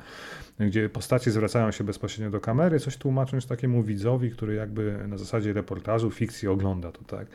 gdzie 0.60 0.90
postacie 0.90 1.32
zwracają 1.32 1.72
się 1.72 1.84
bezpośrednio 1.84 2.32
do 2.32 2.40
kamery, 2.40 2.80
coś 2.80 2.98
tłumacząc 2.98 3.48
takiemu 3.48 3.84
widzowi, 3.84 4.32
który 4.32 4.56
jakby 4.56 5.08
na 5.08 5.18
zasadzie 5.18 5.54
reportażu, 5.54 6.12
fikcji 6.12 6.48
ogląda 6.48 6.92
to, 6.92 7.04
tak. 7.04 7.28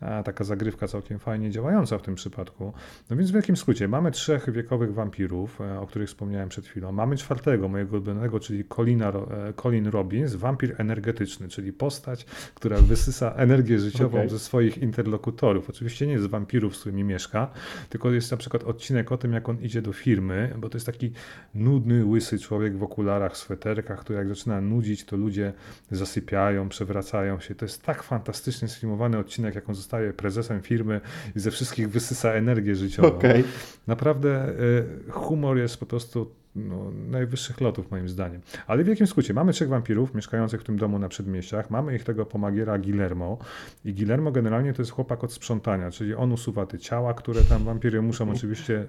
A 0.00 0.22
taka 0.22 0.44
zagrywka 0.44 0.88
całkiem 0.88 1.18
fajnie 1.18 1.50
działająca 1.50 1.98
w 1.98 2.02
tym 2.02 2.14
przypadku. 2.14 2.72
No 3.10 3.16
więc 3.16 3.30
w 3.30 3.34
wielkim 3.34 3.56
skrócie, 3.56 3.88
mamy 3.88 4.10
trzech 4.10 4.52
wiekowych 4.52 4.94
wampirów, 4.94 5.60
e, 5.60 5.80
o 5.80 5.86
których 5.86 6.08
wspomniałem 6.08 6.48
przed 6.48 6.66
chwilą. 6.66 6.92
Mamy 6.92 7.16
czwartego, 7.16 7.68
mojego 7.68 7.90
ulubionego, 7.92 8.40
czyli 8.40 8.64
Colina, 8.64 9.08
e, 9.08 9.52
Colin 9.52 9.86
Robbins, 9.86 10.34
wampir 10.34 10.74
energetyczny, 10.78 11.48
czyli 11.48 11.72
postać, 11.72 12.24
która 12.54 12.78
wysysa 12.78 13.34
energię 13.34 13.78
życiową 13.78 14.18
okay. 14.18 14.28
ze 14.28 14.38
swoich 14.38 14.78
interlokutorów. 14.78 15.70
Oczywiście 15.70 16.06
nie 16.06 16.18
z 16.18 16.26
wampirów, 16.26 16.76
z 16.76 16.80
którymi 16.80 17.04
mieszka, 17.04 17.50
tylko 17.88 18.10
jest 18.10 18.30
na 18.30 18.36
przykład 18.36 18.64
odcinek 18.64 19.12
o 19.12 19.18
tym, 19.18 19.32
jak 19.32 19.48
on 19.48 19.60
idzie 19.60 19.82
do 19.82 19.92
firmy, 19.92 20.54
bo 20.58 20.68
to 20.68 20.76
jest 20.76 20.86
taki 20.86 21.12
nudny, 21.54 22.04
łysy 22.04 22.38
człowiek, 22.38 22.61
człowiek 22.62 22.78
w 22.78 22.82
okularach, 22.82 23.36
sweterkach, 23.36 24.00
który 24.00 24.18
jak 24.18 24.28
zaczyna 24.28 24.60
nudzić, 24.60 25.04
to 25.04 25.16
ludzie 25.16 25.52
zasypiają, 25.90 26.68
przewracają 26.68 27.40
się. 27.40 27.54
To 27.54 27.64
jest 27.64 27.82
tak 27.82 28.02
fantastycznie 28.02 28.68
sfilmowany 28.68 29.18
odcinek, 29.18 29.54
jak 29.54 29.68
on 29.68 29.74
zostaje 29.74 30.12
prezesem 30.12 30.62
firmy 30.62 31.00
i 31.36 31.40
ze 31.40 31.50
wszystkich 31.50 31.90
wysysa 31.90 32.32
energię 32.32 32.74
życiową. 32.74 33.08
Okay. 33.08 33.44
Naprawdę 33.86 34.48
y, 35.08 35.10
humor 35.10 35.58
jest 35.58 35.76
po 35.76 35.86
prostu 35.86 36.30
no, 36.56 36.90
najwyższych 37.10 37.60
lotów 37.60 37.90
moim 37.90 38.08
zdaniem. 38.08 38.40
Ale 38.66 38.84
w 38.84 38.86
wielkim 38.86 39.06
skrócie, 39.06 39.34
mamy 39.34 39.52
trzech 39.52 39.68
wampirów 39.68 40.14
mieszkających 40.14 40.60
w 40.60 40.64
tym 40.64 40.78
domu 40.78 40.98
na 40.98 41.08
przedmieściach, 41.08 41.70
mamy 41.70 41.96
ich 41.96 42.04
tego 42.04 42.26
pomagiera 42.26 42.78
Guillermo 42.78 43.38
i 43.84 43.94
Guillermo 43.94 44.32
generalnie 44.32 44.72
to 44.72 44.82
jest 44.82 44.92
chłopak 44.92 45.24
od 45.24 45.32
sprzątania, 45.32 45.90
czyli 45.90 46.14
on 46.14 46.32
usuwa 46.32 46.66
te 46.66 46.78
ciała, 46.78 47.14
które 47.14 47.40
tam 47.40 47.64
wampiry 47.64 48.02
muszą 48.02 48.30
oczywiście 48.30 48.86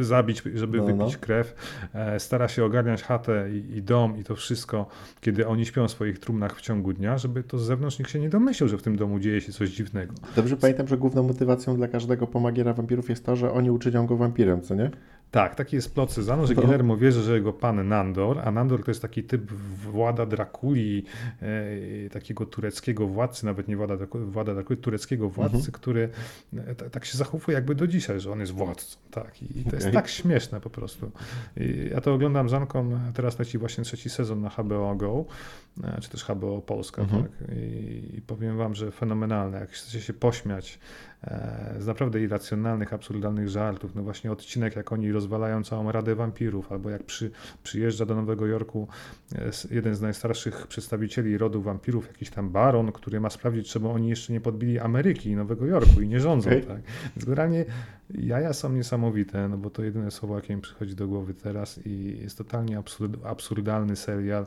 zabić, 0.00 0.42
żeby 0.54 0.78
no, 0.78 0.84
wypić 0.84 1.12
no. 1.12 1.20
krew, 1.20 1.54
e, 1.94 2.20
stara 2.20 2.48
się 2.48 2.64
ogarniać 2.64 3.02
chatę 3.02 3.50
i, 3.52 3.76
i, 3.76 3.82
dom 3.82 4.18
i 4.18 4.24
to 4.24 4.36
wszystko, 4.36 4.86
kiedy 5.20 5.46
oni 5.46 5.66
śpią 5.66 5.88
w 5.88 5.90
swoich 5.90 6.18
trumnach 6.18 6.56
w 6.56 6.60
ciągu 6.60 6.92
dnia, 6.92 7.18
żeby 7.18 7.42
to 7.42 7.58
z 7.58 7.62
zewnątrz 7.62 7.98
nikt 7.98 8.10
się 8.10 8.20
nie 8.20 8.28
domyślił, 8.28 8.68
że 8.68 8.78
w 8.78 8.82
tym 8.82 8.96
domu 8.96 9.20
dzieje 9.20 9.40
się 9.40 9.52
coś 9.52 9.70
dziwnego. 9.70 10.14
Dobrze 10.36 10.56
pamiętam, 10.56 10.88
że 10.88 10.98
główną 10.98 11.22
motywacją 11.22 11.76
dla 11.76 11.88
każdego 11.88 12.26
pomagiera 12.26 12.72
wampirów 12.72 13.08
jest 13.08 13.24
to, 13.24 13.36
że 13.36 13.52
oni 13.52 13.70
uczynią 13.70 14.06
go 14.06 14.16
wampirem, 14.16 14.62
co 14.62 14.74
nie? 14.74 14.90
Tak, 15.34 15.54
taki 15.54 15.76
jest 15.76 15.94
plot 15.94 16.10
Cezanu, 16.10 16.46
że 16.46 16.54
no. 16.54 16.62
Guillermo 16.62 16.96
wierzy, 16.96 17.22
że 17.22 17.34
jego 17.34 17.52
pan 17.52 17.88
Nandor, 17.88 18.38
a 18.44 18.50
Nandor 18.50 18.84
to 18.84 18.90
jest 18.90 19.02
taki 19.02 19.22
typ 19.22 19.52
włada 19.52 20.26
Drakuli, 20.26 21.04
e, 22.06 22.10
takiego 22.10 22.46
tureckiego 22.46 23.06
władcy, 23.06 23.46
nawet 23.46 23.68
nie 23.68 23.76
włada, 23.76 23.94
włada 24.14 24.54
Drakuli, 24.54 24.80
tureckiego 24.80 25.30
władcy, 25.30 25.56
mhm. 25.56 25.72
który 25.72 26.08
e, 26.56 26.74
tak 26.74 27.04
się 27.04 27.18
zachowuje 27.18 27.54
jakby 27.54 27.74
do 27.74 27.86
dzisiaj, 27.86 28.20
że 28.20 28.32
on 28.32 28.40
jest 28.40 28.52
władcą. 28.52 28.96
Tak? 29.10 29.42
I, 29.42 29.60
i 29.60 29.62
to 29.62 29.68
okay. 29.68 29.80
jest 29.80 29.92
tak 29.92 30.08
śmieszne 30.08 30.60
po 30.60 30.70
prostu. 30.70 31.10
I 31.56 31.88
ja 31.90 32.00
to 32.00 32.14
oglądam 32.14 32.48
z 32.48 32.54
Anką, 32.54 32.98
teraz 33.14 33.38
leci 33.38 33.58
właśnie 33.58 33.84
trzeci 33.84 34.10
sezon 34.10 34.40
na 34.40 34.48
HBO 34.48 34.94
Go, 34.94 35.24
e, 35.84 36.00
czy 36.00 36.10
też 36.10 36.24
HBO 36.24 36.62
Polska, 36.62 37.02
mhm. 37.02 37.22
tak? 37.22 37.32
I, 37.56 38.16
I 38.16 38.22
powiem 38.22 38.56
wam, 38.56 38.74
że 38.74 38.90
fenomenalne. 38.90 39.60
Jak 39.60 39.70
chcecie 39.70 40.00
się 40.00 40.12
pośmiać, 40.12 40.78
z 41.78 41.86
naprawdę 41.86 42.20
irracjonalnych, 42.20 42.92
absurdalnych 42.92 43.48
żartów. 43.48 43.94
No 43.94 44.02
właśnie 44.02 44.32
odcinek, 44.32 44.76
jak 44.76 44.92
oni 44.92 45.12
rozwalają 45.12 45.64
całą 45.64 45.92
Radę 45.92 46.14
Wampirów, 46.14 46.72
albo 46.72 46.90
jak 46.90 47.02
przy, 47.02 47.30
przyjeżdża 47.62 48.06
do 48.06 48.14
Nowego 48.14 48.46
Jorku 48.46 48.88
e, 49.34 49.50
jeden 49.70 49.94
z 49.94 50.00
najstarszych 50.00 50.66
przedstawicieli 50.66 51.38
rodu 51.38 51.62
wampirów, 51.62 52.06
jakiś 52.06 52.30
tam 52.30 52.50
baron, 52.50 52.92
który 52.92 53.20
ma 53.20 53.30
sprawdzić, 53.30 53.70
czemu 53.70 53.90
oni 53.90 54.08
jeszcze 54.08 54.32
nie 54.32 54.40
podbili 54.40 54.78
Ameryki 54.78 55.30
i 55.30 55.36
Nowego 55.36 55.66
Jorku 55.66 56.00
i 56.00 56.08
nie 56.08 56.20
rządzą. 56.20 56.50
Okay. 56.50 56.62
Tak? 56.62 56.80
Więc 57.16 57.24
generalnie 57.24 57.64
jaja 58.14 58.52
są 58.52 58.72
niesamowite, 58.72 59.48
no 59.48 59.56
bo 59.58 59.70
to 59.70 59.82
jedyne 59.82 60.10
słowo, 60.10 60.36
jakie 60.36 60.56
mi 60.56 60.62
przychodzi 60.62 60.94
do 60.94 61.08
głowy 61.08 61.34
teraz 61.34 61.86
i 61.86 62.18
jest 62.22 62.38
totalnie 62.38 62.78
absurd, 62.78 63.16
absurdalny 63.24 63.96
serial, 63.96 64.46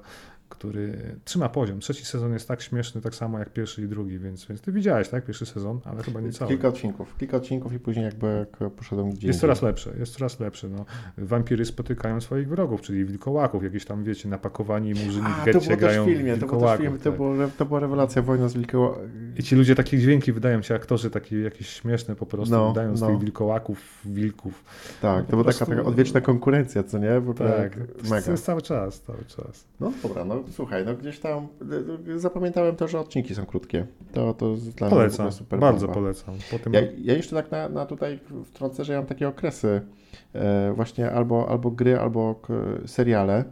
który 0.49 1.15
trzyma 1.25 1.49
poziom. 1.49 1.79
Trzeci 1.79 2.05
sezon 2.05 2.33
jest 2.33 2.47
tak 2.47 2.61
śmieszny, 2.61 3.01
tak 3.01 3.15
samo 3.15 3.39
jak 3.39 3.49
pierwszy 3.49 3.81
i 3.81 3.87
drugi, 3.87 4.19
więc, 4.19 4.45
więc 4.45 4.61
ty 4.61 4.71
widziałeś, 4.71 5.09
tak? 5.09 5.25
Pierwszy 5.25 5.45
sezon, 5.45 5.79
ale 5.85 6.03
chyba 6.03 6.21
nie 6.21 6.31
cały. 6.31 6.49
Kilka 6.51 6.67
odcinków, 6.67 7.17
kilka 7.17 7.37
odcinków 7.37 7.73
i 7.73 7.79
później 7.79 8.05
jakby 8.05 8.45
poszedłem 8.77 9.09
gdzieś. 9.09 9.23
Jest 9.23 9.39
coraz 9.39 9.61
lepsze, 9.61 9.93
jest 9.99 10.13
coraz 10.13 10.39
lepsze. 10.39 10.69
No. 10.69 10.85
Wampiry 11.17 11.65
spotykają 11.65 12.21
swoich 12.21 12.49
wrogów, 12.49 12.81
czyli 12.81 13.05
wilkołaków, 13.05 13.63
jakieś 13.63 13.85
tam, 13.85 14.03
wiecie, 14.03 14.29
napakowani 14.29 14.93
murzyni 14.93 15.27
w 15.41 15.45
getcie 15.45 15.77
grają 15.77 16.03
w 16.03 16.07
filmie, 16.07 16.37
to 16.37 16.45
było 16.47 16.61
też 16.61 16.79
film, 16.79 16.97
to, 16.99 17.11
było, 17.11 17.33
to 17.57 17.65
była 17.65 17.79
rewelacja, 17.79 18.21
wojna 18.21 18.49
z 18.49 18.53
wilkołakami. 18.53 19.07
I 19.37 19.43
ci 19.43 19.55
ludzie 19.55 19.75
takie 19.75 19.97
dźwięki 19.97 20.33
wydają, 20.33 20.61
ci 20.61 20.73
aktorzy 20.73 21.09
takie 21.09 21.41
jakieś 21.41 21.69
śmieszne 21.69 22.15
po 22.15 22.25
prostu, 22.25 22.55
no, 22.55 22.67
wydają 22.67 22.89
no. 22.91 22.97
z 22.97 23.07
tych 23.07 23.19
wilkołaków, 23.19 24.01
wilków. 24.05 24.63
Tak, 25.01 25.17
no, 25.17 25.23
to 25.23 25.29
była 25.29 25.43
prostu... 25.43 25.65
taka, 25.65 25.77
taka 25.77 25.89
odwieczna 25.89 26.21
konkurencja, 26.21 26.83
co 26.83 26.97
nie? 26.97 27.21
Tak, 27.37 27.77
mega. 28.09 28.21
to 28.25 28.31
jest 28.31 28.45
cały 28.45 28.61
czas, 28.61 29.01
cały 29.01 29.25
czas. 29.25 29.65
No 29.79 29.91
dobra, 30.03 30.25
no 30.25 30.36
słuchaj, 30.51 30.85
no 30.85 30.95
gdzieś 30.95 31.19
tam 31.19 31.47
zapamiętałem 32.15 32.75
to, 32.75 32.87
że 32.87 32.99
odcinki 32.99 33.35
są 33.35 33.45
krótkie. 33.45 33.85
To, 34.11 34.33
to 34.33 34.55
dla 34.75 34.89
polecam, 34.89 35.25
mnie 35.25 35.35
super 35.35 35.59
bardzo 35.59 35.87
bomba. 35.87 36.01
polecam. 36.01 36.35
Potem... 36.51 36.73
Ja, 36.73 36.81
ja, 36.97 37.13
jeszcze 37.13 37.35
tak 37.35 37.51
na, 37.51 37.69
na 37.69 37.85
tutaj 37.85 38.19
wtrącę, 38.45 38.85
że 38.85 38.93
ja 38.93 38.99
mam 38.99 39.07
takie 39.07 39.27
okresy 39.27 39.81
e, 40.33 40.73
właśnie 40.75 41.11
albo, 41.11 41.49
albo 41.49 41.71
gry, 41.71 41.99
albo 41.99 42.41
seriale 42.85 43.43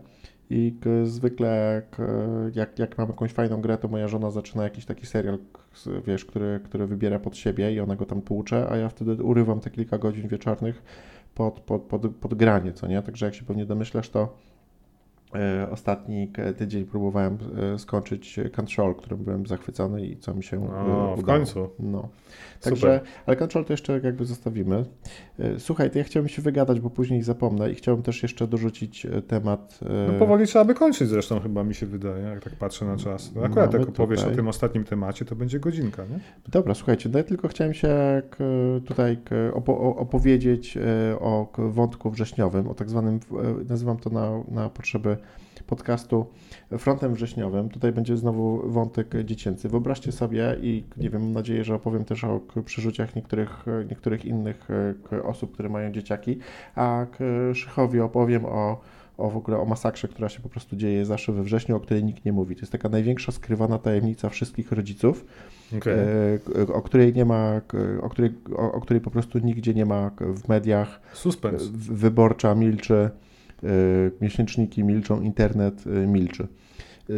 i 0.50 0.76
zwykle 1.04 1.82
jak, 2.54 2.80
jak 2.80 2.98
mam 2.98 3.08
jakąś 3.08 3.32
fajną 3.32 3.62
grę, 3.62 3.78
to 3.78 3.88
moja 3.88 4.08
żona 4.08 4.32
zaczyna 4.32 4.64
jakiś 4.64 4.86
taki 4.86 5.06
serial, 5.06 5.38
wiesz, 6.08 6.26
który, 6.26 6.60
który 6.64 6.88
wybiera 6.88 7.20
pod 7.20 7.38
siebie 7.38 7.74
i 7.74 7.80
ona 7.80 7.96
go 7.96 8.06
tam 8.06 8.22
tłucze, 8.22 8.70
a 8.70 8.78
ja 8.78 8.90
wtedy 8.90 9.24
urywam 9.24 9.60
te 9.60 9.70
kilka 9.70 9.98
godzin 9.98 10.28
wieczornych 10.28 10.84
pod, 11.36 11.60
pod, 11.60 11.82
pod, 11.82 12.16
pod 12.16 12.34
granie, 12.34 12.74
co 12.74 12.88
nie? 12.88 13.02
Także 13.02 13.26
jak 13.26 13.36
się 13.36 13.46
pewnie 13.46 13.66
domyślasz, 13.66 14.10
to 14.10 14.38
ostatni 15.72 16.32
tydzień 16.58 16.86
próbowałem 16.86 17.38
e, 17.74 17.80
skończyć 17.80 18.40
Control, 18.56 18.96
którym 18.96 19.24
byłem 19.24 19.48
zachwycony 19.48 20.06
i 20.06 20.18
co 20.18 20.34
mi 20.34 20.44
się 20.44 20.58
o, 20.58 20.84
udało. 20.84 21.16
w 21.16 21.24
końcu. 21.24 21.70
No. 21.80 22.10
Także, 22.62 23.02
ale 23.26 23.38
Control 23.38 23.66
to 23.66 23.74
jeszcze 23.74 24.00
jakby 24.04 24.26
zostawimy. 24.26 24.86
E, 25.40 25.60
słuchaj, 25.60 25.92
to 25.92 25.98
ja 25.98 26.04
chciałbym 26.04 26.30
się 26.30 26.42
wygadać, 26.42 26.80
bo 26.80 26.90
później 26.90 27.24
zapomnę 27.24 27.72
i 27.72 27.76
chciałbym 27.76 28.04
też 28.04 28.24
jeszcze 28.24 28.48
dorzucić 28.48 29.08
temat. 29.28 29.80
No 30.08 30.20
powoli 30.20 30.46
trzeba 30.46 30.66
by 30.66 30.74
kończyć 30.74 31.10
zresztą 31.10 31.40
chyba 31.40 31.64
mi 31.64 31.76
się 31.76 31.86
wydaje, 31.86 32.24
jak 32.24 32.44
tak 32.44 32.54
patrzę 32.54 32.86
na 32.86 32.98
czas. 32.98 33.36
No, 33.36 33.44
akurat 33.44 33.74
jak 33.74 33.90
opowiesz 33.90 34.20
tutaj... 34.20 34.34
o 34.34 34.36
tym 34.36 34.48
ostatnim 34.48 34.84
temacie, 34.84 35.26
to 35.26 35.36
będzie 35.36 35.60
godzinka, 35.60 36.04
nie? 36.04 36.20
Dobra, 36.52 36.74
słuchajcie, 36.74 37.10
no 37.10 37.18
ja 37.18 37.24
tylko 37.24 37.48
chciałem 37.48 37.74
się 37.74 38.22
tutaj 38.86 39.18
opowiedzieć 39.76 40.78
o 41.20 41.52
wątku 41.58 42.12
wrześniowym, 42.12 42.68
o 42.68 42.74
tak 42.74 42.90
zwanym, 42.90 43.20
nazywam 43.70 43.98
to 43.98 44.10
na, 44.10 44.44
na 44.48 44.70
potrzeby 44.70 45.18
podcastu 45.68 46.26
frontem 46.78 47.14
wrześniowym. 47.14 47.70
Tutaj 47.70 47.92
będzie 47.92 48.18
znowu 48.18 48.72
wątek 48.72 49.24
dziecięcy. 49.24 49.70
Wyobraźcie 49.70 50.12
sobie 50.12 50.56
i 50.62 50.84
nie 50.98 51.10
wiem, 51.10 51.22
mam 51.22 51.34
nadzieję, 51.34 51.64
że 51.64 51.76
opowiem 51.76 52.06
też 52.06 52.24
o 52.24 52.42
przeżyciach 52.66 53.16
niektórych, 53.16 53.66
niektórych 53.90 54.26
innych 54.26 54.68
e, 55.12 55.24
osób, 55.24 55.54
które 55.54 55.70
mają 55.70 55.92
dzieciaki, 55.92 56.40
a 56.76 57.06
Szychowi 57.54 58.00
opowiem 58.00 58.46
o 58.46 58.82
o 59.18 59.30
w 59.30 59.38
ogóle 59.38 59.58
o 59.60 59.66
masakrze, 59.66 60.08
która 60.08 60.30
się 60.30 60.40
po 60.40 60.50
prostu 60.50 60.76
dzieje 60.76 61.06
zawsze 61.06 61.32
we 61.32 61.44
wrześniu, 61.44 61.76
o 61.76 61.80
której 61.80 62.04
nikt 62.04 62.26
nie 62.26 62.34
mówi. 62.34 62.56
To 62.56 62.62
jest 62.62 62.72
taka 62.72 62.90
największa 62.90 63.32
skrywana 63.32 63.78
tajemnica 63.80 64.30
wszystkich 64.30 64.72
rodziców, 64.72 65.26
okay. 65.78 65.94
E, 65.94 66.74
o 66.74 66.82
której 66.82 67.14
nie 67.14 67.26
ma, 67.26 67.62
o 68.02 68.10
której, 68.10 68.34
o, 68.56 68.72
o 68.72 68.82
której 68.82 69.02
po 69.02 69.12
prostu 69.12 69.40
nigdzie 69.40 69.74
nie 69.74 69.86
ma 69.86 70.12
w 70.20 70.48
mediach. 70.48 71.02
Suspens. 71.14 71.64
Wyborcza 71.74 72.56
milczy. 72.56 73.10
E, 73.66 74.12
miesięczniki 74.22 74.84
milczą, 74.84 75.22
internet 75.22 75.84
e, 75.88 76.08
milczy. 76.08 76.44
E, 77.10 77.14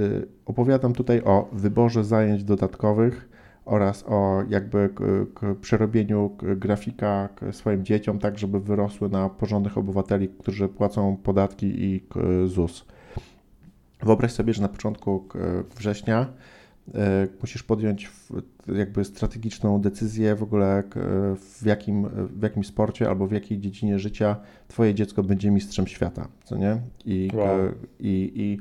opowiadam 0.45 0.93
tutaj 0.93 1.21
o 1.21 1.49
wyborze 1.53 2.03
zajęć 2.03 2.43
dodatkowych 2.43 3.29
oraz 3.65 4.03
o 4.07 4.43
jakby 4.49 4.89
przerobieniu 5.61 6.37
grafika 6.41 7.29
swoim 7.51 7.85
dzieciom, 7.85 8.19
tak 8.19 8.39
żeby 8.39 8.59
wyrosły 8.59 9.09
na 9.09 9.29
porządnych 9.29 9.77
obywateli, 9.77 10.29
którzy 10.29 10.67
płacą 10.67 11.17
podatki 11.23 11.65
i 11.65 12.03
ZUS. 12.45 12.85
Wyobraź 14.03 14.31
sobie, 14.31 14.53
że 14.53 14.61
na 14.61 14.67
początku 14.67 15.27
września 15.75 16.27
musisz 17.41 17.63
podjąć 17.63 18.11
jakby 18.75 19.05
strategiczną 19.05 19.81
decyzję 19.81 20.35
w 20.35 20.43
ogóle 20.43 20.83
w 21.35 21.65
jakim, 21.65 22.07
w 22.09 22.43
jakim 22.43 22.63
sporcie 22.63 23.09
albo 23.09 23.27
w 23.27 23.31
jakiej 23.31 23.59
dziedzinie 23.59 23.99
życia 23.99 24.35
twoje 24.67 24.93
dziecko 24.93 25.23
będzie 25.23 25.51
mistrzem 25.51 25.87
świata, 25.87 26.27
co 26.43 26.57
nie? 26.57 26.81
I, 27.05 27.29
wow. 27.33 27.57
i, 27.99 28.31
i 28.35 28.57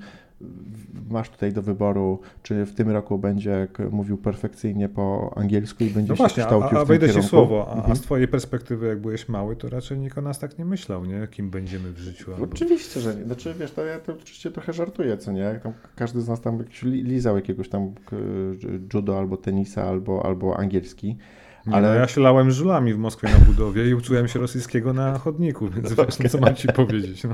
masz 1.10 1.30
tutaj 1.30 1.52
do 1.52 1.62
wyboru, 1.62 2.20
czy 2.42 2.66
w 2.66 2.74
tym 2.74 2.90
roku 2.90 3.18
będzie 3.18 3.68
mówił 3.90 4.18
perfekcyjnie 4.18 4.88
po 4.88 5.32
angielsku 5.36 5.84
i 5.84 5.90
będzie 5.90 6.08
no 6.08 6.16
właśnie, 6.16 6.42
się 6.42 6.46
kształcił 6.48 6.78
a, 6.78 6.80
a 6.80 6.84
wejdę 6.84 7.10
ci 7.10 7.22
słowo, 7.22 7.66
a, 7.68 7.74
mhm. 7.74 7.92
a, 7.92 7.94
z 7.94 8.00
twojej 8.00 8.28
perspektywy, 8.28 8.86
jak 8.86 9.00
byłeś 9.00 9.28
mały, 9.28 9.56
to 9.56 9.68
raczej 9.68 9.98
nikt 9.98 10.18
o 10.18 10.20
nas 10.20 10.38
tak 10.38 10.58
nie 10.58 10.64
myślał, 10.64 11.04
nie? 11.04 11.28
Kim 11.30 11.50
będziemy 11.50 11.92
w 11.92 11.98
życiu. 11.98 12.34
Albo... 12.34 12.44
Oczywiście, 12.44 13.00
że 13.00 13.14
nie. 13.14 13.24
Znaczy, 13.24 13.54
wiesz, 13.58 13.72
to 13.72 13.84
ja 13.84 14.00
to 14.00 14.12
oczywiście 14.12 14.50
trochę 14.50 14.72
żartuję, 14.72 15.18
co 15.18 15.32
nie? 15.32 15.60
Tam 15.62 15.72
każdy 15.96 16.20
z 16.20 16.28
nas 16.28 16.40
tam 16.40 16.64
lizał 16.82 17.36
jakiegoś 17.36 17.68
tam 17.68 17.94
judo 18.94 19.18
albo 19.18 19.36
tenisa 19.36 19.82
albo, 19.84 20.26
albo 20.26 20.56
angielski. 20.56 21.16
Ale 21.72 21.88
no 21.88 21.94
ja 21.94 22.08
się 22.08 22.20
lałem 22.20 22.50
żulami 22.50 22.94
w 22.94 22.98
Moskwie 22.98 23.28
na 23.28 23.38
budowie 23.38 23.88
i 23.88 23.94
uczyłem 23.94 24.28
się 24.28 24.38
rosyjskiego 24.38 24.92
na 24.92 25.18
chodniku, 25.18 25.68
więc 25.68 25.92
wiesz, 25.94 26.18
no, 26.18 26.28
co 26.28 26.38
mam 26.38 26.54
ci 26.54 26.68
powiedzieć. 26.68 27.24
No. 27.24 27.30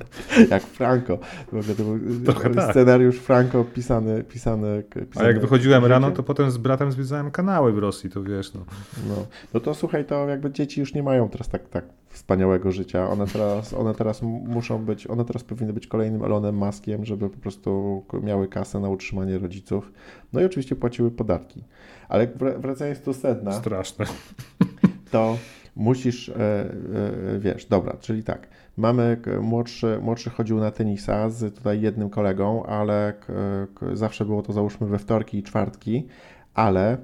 Jak 0.50 0.62
Franco. 0.62 1.18
To 1.50 1.56
był 1.84 1.98
Trochę 2.24 2.50
tak. 2.50 2.70
scenariusz 2.70 3.18
Franco 3.18 3.64
pisany, 3.64 4.24
pisany, 4.24 4.82
pisany. 5.10 5.26
A 5.26 5.28
jak 5.28 5.40
wychodziłem 5.40 5.84
rano, 5.84 6.10
to 6.10 6.22
potem 6.22 6.50
z 6.50 6.58
bratem 6.58 6.92
zwiedzałem 6.92 7.30
kanały 7.30 7.72
w 7.72 7.78
Rosji, 7.78 8.10
to 8.10 8.22
wiesz. 8.22 8.54
No. 8.54 8.64
No, 9.08 9.26
no 9.54 9.60
to 9.60 9.74
słuchaj, 9.74 10.04
to 10.04 10.28
jakby 10.28 10.50
dzieci 10.50 10.80
już 10.80 10.94
nie 10.94 11.02
mają 11.02 11.28
teraz 11.28 11.48
tak, 11.48 11.68
tak 11.68 11.84
wspaniałego 12.12 12.72
życia. 12.72 13.08
One 13.08 13.26
teraz, 13.26 13.74
one 13.74 13.94
teraz 13.94 14.22
muszą 14.22 14.84
być, 14.84 15.06
one 15.06 15.24
teraz 15.24 15.44
powinny 15.44 15.72
być 15.72 15.86
kolejnym 15.86 16.24
Elonem 16.24 16.58
Maskiem, 16.58 17.04
żeby 17.04 17.30
po 17.30 17.38
prostu 17.38 18.02
miały 18.22 18.48
kasę 18.48 18.80
na 18.80 18.88
utrzymanie 18.88 19.38
rodziców. 19.38 19.92
No 20.32 20.40
i 20.40 20.44
oczywiście 20.44 20.76
płaciły 20.76 21.10
podatki. 21.10 21.64
Ale 22.08 22.26
wracając 22.58 23.00
do 23.00 23.14
sedna. 23.14 23.52
Straszne. 23.52 24.04
To 25.10 25.36
musisz, 25.76 26.28
e, 26.28 26.34
e, 26.34 27.38
wiesz, 27.38 27.66
dobra, 27.66 27.96
czyli 28.00 28.24
tak. 28.24 28.48
Mamy, 28.76 29.16
młodszy, 29.40 29.98
młodszy 30.02 30.30
chodził 30.30 30.58
na 30.58 30.70
tenisa 30.70 31.30
z 31.30 31.54
tutaj 31.54 31.80
jednym 31.80 32.10
kolegą, 32.10 32.66
ale 32.66 33.14
zawsze 33.92 34.24
było 34.24 34.42
to 34.42 34.52
załóżmy 34.52 34.86
we 34.86 34.98
wtorki 34.98 35.38
i 35.38 35.42
czwartki, 35.42 36.06
ale 36.54 36.98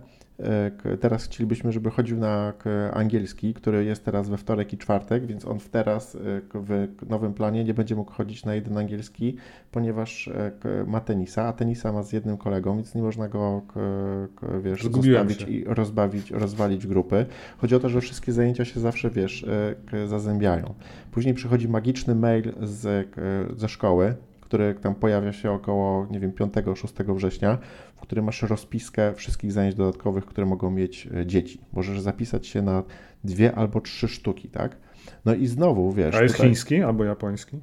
Teraz 1.00 1.24
chcielibyśmy, 1.24 1.72
żeby 1.72 1.90
chodził 1.90 2.16
na 2.16 2.52
angielski, 2.92 3.54
który 3.54 3.84
jest 3.84 4.04
teraz 4.04 4.28
we 4.28 4.36
wtorek 4.36 4.72
i 4.72 4.78
czwartek, 4.78 5.26
więc 5.26 5.44
on 5.44 5.58
teraz 5.70 6.14
e, 6.14 6.18
w 6.54 6.88
nowym 7.08 7.34
planie 7.34 7.64
nie 7.64 7.74
będzie 7.74 7.96
mógł 7.96 8.12
chodzić 8.12 8.44
na 8.44 8.54
jeden 8.54 8.78
angielski, 8.78 9.36
ponieważ 9.70 10.28
e, 10.28 10.52
ma 10.86 11.00
tenisa, 11.00 11.44
a 11.44 11.52
tenisa 11.52 11.92
ma 11.92 12.02
z 12.02 12.12
jednym 12.12 12.36
kolegą, 12.36 12.76
więc 12.76 12.94
nie 12.94 13.02
można 13.02 13.28
go 13.28 13.62
wiesz, 14.62 14.82
zostawić 14.82 15.42
i 15.42 15.64
rozbawić, 15.64 16.30
rozwalić 16.30 16.86
grupy. 16.86 17.26
Chodzi 17.58 17.74
o 17.74 17.80
to, 17.80 17.88
że 17.88 18.00
wszystkie 18.00 18.32
zajęcia 18.32 18.64
się 18.64 18.80
zawsze, 18.80 19.10
wiesz, 19.10 19.46
e, 19.92 20.06
zazębiają. 20.06 20.74
Później 21.10 21.34
przychodzi 21.34 21.68
magiczny 21.68 22.14
mail 22.14 22.52
z, 22.62 23.08
ze 23.56 23.68
szkoły, 23.68 24.14
który 24.48 24.74
tam 24.74 24.94
pojawia 24.94 25.32
się 25.32 25.50
około, 25.50 26.06
nie 26.10 26.20
wiem, 26.20 26.32
5-6 26.32 27.16
września, 27.16 27.58
w 27.96 28.00
którym 28.00 28.24
masz 28.24 28.42
rozpiskę 28.42 29.14
wszystkich 29.14 29.52
zajęć 29.52 29.74
dodatkowych, 29.74 30.26
które 30.26 30.46
mogą 30.46 30.70
mieć 30.70 31.08
e, 31.16 31.26
dzieci. 31.26 31.60
Możesz 31.72 32.00
zapisać 32.00 32.46
się 32.46 32.62
na 32.62 32.82
dwie 33.24 33.54
albo 33.54 33.80
trzy 33.80 34.08
sztuki, 34.08 34.48
tak? 34.48 34.76
No 35.24 35.34
i 35.34 35.46
znowu, 35.46 35.92
wiesz... 35.92 36.14
A 36.14 36.22
jest 36.22 36.34
tutaj... 36.34 36.48
chiński 36.48 36.82
albo 36.82 37.04
japoński? 37.04 37.60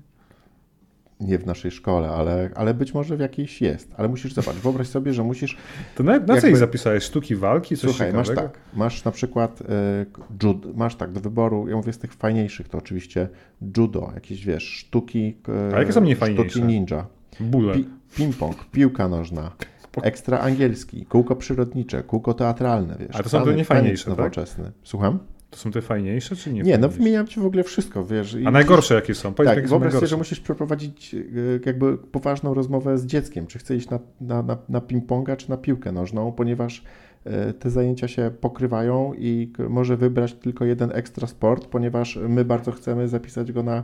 Nie 1.20 1.38
w 1.38 1.46
naszej 1.46 1.72
szkole, 1.72 2.10
ale, 2.10 2.50
ale 2.56 2.74
być 2.74 2.94
może 2.94 3.18
w 3.18 3.20
jakiejś 3.20 3.62
jest. 3.62 3.94
Ale 3.98 4.08
musisz 4.08 4.34
zobaczyć, 4.34 4.62
wyobraź 4.62 4.88
sobie, 4.88 5.14
że 5.14 5.24
musisz... 5.24 5.58
To 5.96 6.04
na, 6.04 6.20
na 6.20 6.42
co 6.42 6.48
ich 6.48 6.58
zapisałeś? 6.58 7.04
Sztuki 7.04 7.36
walki? 7.36 7.78
Coś 7.78 7.90
Słuchaj, 7.90 8.08
ciekawego? 8.08 8.34
masz 8.34 8.44
tak, 8.44 8.60
masz 8.74 9.04
na 9.04 9.12
przykład 9.12 9.62
y, 9.62 9.66
judo, 10.44 10.70
masz 10.74 10.96
tak 10.96 11.12
do 11.12 11.20
wyboru, 11.20 11.68
ja 11.68 11.76
mówię 11.76 11.94
z 11.94 11.98
tych 11.98 12.14
fajniejszych, 12.14 12.70
to 12.70 12.78
oczywiście 12.78 13.30
judo, 13.78 14.12
jakieś 14.16 14.46
wiesz, 14.46 14.64
sztuki... 14.64 15.38
Y, 15.72 15.76
A 15.76 15.80
jakie 15.80 15.94
są 15.94 16.02
mniej 16.02 16.16
fajniejsze? 16.16 16.50
Sztuki 16.50 16.66
ninja. 16.66 17.06
Bule. 17.40 17.74
Pi, 17.74 17.88
ping-pong, 18.18 18.56
piłka 18.72 19.08
nożna, 19.08 19.52
ekstra 20.04 20.40
angielski, 20.40 21.06
kółko 21.06 21.36
przyrodnicze, 21.36 22.04
kółko 22.04 22.34
teatralne, 22.34 22.96
wiesz. 23.00 23.16
A 23.16 23.24
to 23.24 23.30
są 23.30 23.46
te 23.46 23.54
niefajniejsze, 23.54 24.06
tak? 24.06 24.18
nowoczesny. 24.18 24.72
Słucham? 24.84 25.20
To 25.56 25.62
są 25.62 25.72
te 25.72 25.82
fajniejsze, 25.82 26.36
czy 26.36 26.54
nie? 26.54 26.62
Nie, 26.62 26.78
no 26.78 26.90
wymieniam 26.90 27.28
ci 27.28 27.40
w 27.40 27.46
ogóle 27.46 27.64
wszystko, 27.64 28.06
wiesz. 28.06 28.38
A 28.46 28.52
najgorsze 28.52 28.96
jakie 28.96 29.16
są? 29.16 29.34
Powiedz, 29.34 29.56
tak, 29.56 29.68
wyobraź 29.68 29.94
sobie, 29.94 30.08
że 30.08 30.18
musisz 30.18 30.40
przeprowadzić 30.40 31.16
e, 31.16 31.20
jakby 31.66 31.98
poważną 31.98 32.54
rozmowę 32.54 32.98
z 32.98 33.06
dzieckiem, 33.06 33.48
czy 33.48 33.60
chce 33.60 33.76
iść 33.76 33.90
na, 33.90 34.00
na, 34.22 34.42
na, 34.42 34.58
na 34.70 34.82
ping-ponga, 34.82 35.38
czy 35.38 35.50
na 35.50 35.58
piłkę 35.58 35.92
nożną, 35.92 36.32
ponieważ 36.32 36.84
e, 37.24 37.54
te 37.54 37.70
zajęcia 37.70 38.08
się 38.08 38.32
pokrywają 38.42 39.14
i 39.18 39.54
może 39.70 39.98
wybrać 39.98 40.34
tylko 40.34 40.66
jeden 40.66 40.92
ekstra 40.94 41.28
sport, 41.28 41.66
ponieważ 41.66 42.20
my 42.30 42.46
bardzo 42.46 42.72
chcemy 42.72 43.08
zapisać 43.08 43.52
go 43.52 43.64
na 43.64 43.84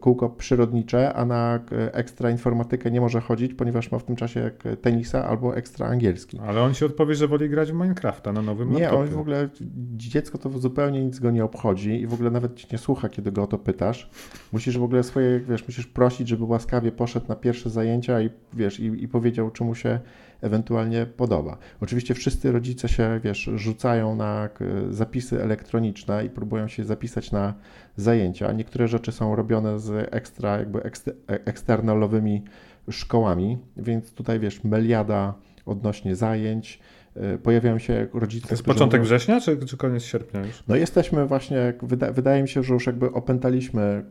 kółko 0.00 0.30
przyrodnicze, 0.30 1.14
a 1.14 1.24
na 1.24 1.60
ekstra 1.92 2.30
informatykę 2.30 2.90
nie 2.90 3.00
może 3.00 3.20
chodzić, 3.20 3.54
ponieważ 3.54 3.92
ma 3.92 3.98
w 3.98 4.04
tym 4.04 4.16
czasie 4.16 4.50
tenisa 4.82 5.24
albo 5.24 5.56
ekstra 5.56 5.86
angielski. 5.86 6.38
Ale 6.38 6.62
on 6.62 6.74
się 6.74 6.86
odpowie, 6.86 7.14
że 7.14 7.28
woli 7.28 7.48
grać 7.48 7.72
w 7.72 7.74
Minecrafta 7.74 8.32
na 8.32 8.42
nowym 8.42 8.72
nie, 8.72 8.80
laptopie. 8.80 9.02
Nie, 9.02 9.08
on 9.08 9.14
w 9.16 9.18
ogóle, 9.18 9.48
dziecko 9.96 10.38
to 10.38 10.50
zupełnie 10.50 11.04
nic 11.04 11.18
go 11.18 11.30
nie 11.30 11.44
obchodzi 11.44 12.00
i 12.00 12.06
w 12.06 12.14
ogóle 12.14 12.30
nawet 12.30 12.54
ci 12.54 12.66
nie 12.72 12.78
słucha, 12.78 13.08
kiedy 13.08 13.32
go 13.32 13.42
o 13.42 13.46
to 13.46 13.58
pytasz. 13.58 14.10
Musisz 14.52 14.78
w 14.78 14.82
ogóle 14.82 15.02
swoje, 15.02 15.40
wiesz, 15.40 15.68
musisz 15.68 15.86
prosić, 15.86 16.28
żeby 16.28 16.44
łaskawie 16.44 16.92
poszedł 16.92 17.28
na 17.28 17.36
pierwsze 17.36 17.70
zajęcia 17.70 18.20
i 18.20 18.30
wiesz, 18.52 18.80
i, 18.80 19.04
i 19.04 19.08
powiedział, 19.08 19.50
czy 19.50 19.64
mu 19.64 19.74
się 19.74 20.00
ewentualnie 20.44 21.06
podoba. 21.06 21.58
Oczywiście 21.80 22.14
wszyscy 22.14 22.52
rodzice 22.52 22.88
się, 22.88 23.20
wiesz, 23.24 23.50
rzucają 23.54 24.16
na 24.16 24.48
zapisy 24.90 25.42
elektroniczne 25.42 26.24
i 26.24 26.30
próbują 26.30 26.68
się 26.68 26.84
zapisać 26.84 27.32
na 27.32 27.54
zajęcia. 27.96 28.52
Niektóre 28.52 28.88
rzeczy 28.88 29.12
są 29.12 29.36
robione 29.36 29.78
z 29.78 30.14
ekstra, 30.14 30.58
jakby 30.58 30.82
e, 30.82 30.90
eksternalowymi 31.26 32.42
szkołami, 32.90 33.58
więc 33.76 34.12
tutaj, 34.12 34.40
wiesz, 34.40 34.64
meliada 34.64 35.34
odnośnie 35.66 36.16
zajęć, 36.16 36.80
e, 37.16 37.38
pojawiają 37.38 37.78
się 37.78 38.06
rodzice. 38.14 38.48
To 38.48 38.54
jest 38.54 38.62
początek 38.62 39.00
mówią, 39.00 39.04
września, 39.08 39.40
czy, 39.40 39.56
czy 39.56 39.76
koniec 39.76 40.02
sierpnia 40.02 40.40
już? 40.40 40.64
No 40.68 40.76
jesteśmy 40.76 41.26
właśnie, 41.26 41.74
wyda, 41.82 42.12
wydaje 42.12 42.42
mi 42.42 42.48
się, 42.48 42.62
że 42.62 42.74
już 42.74 42.86
jakby 42.86 43.12
opętaliśmy 43.12 44.04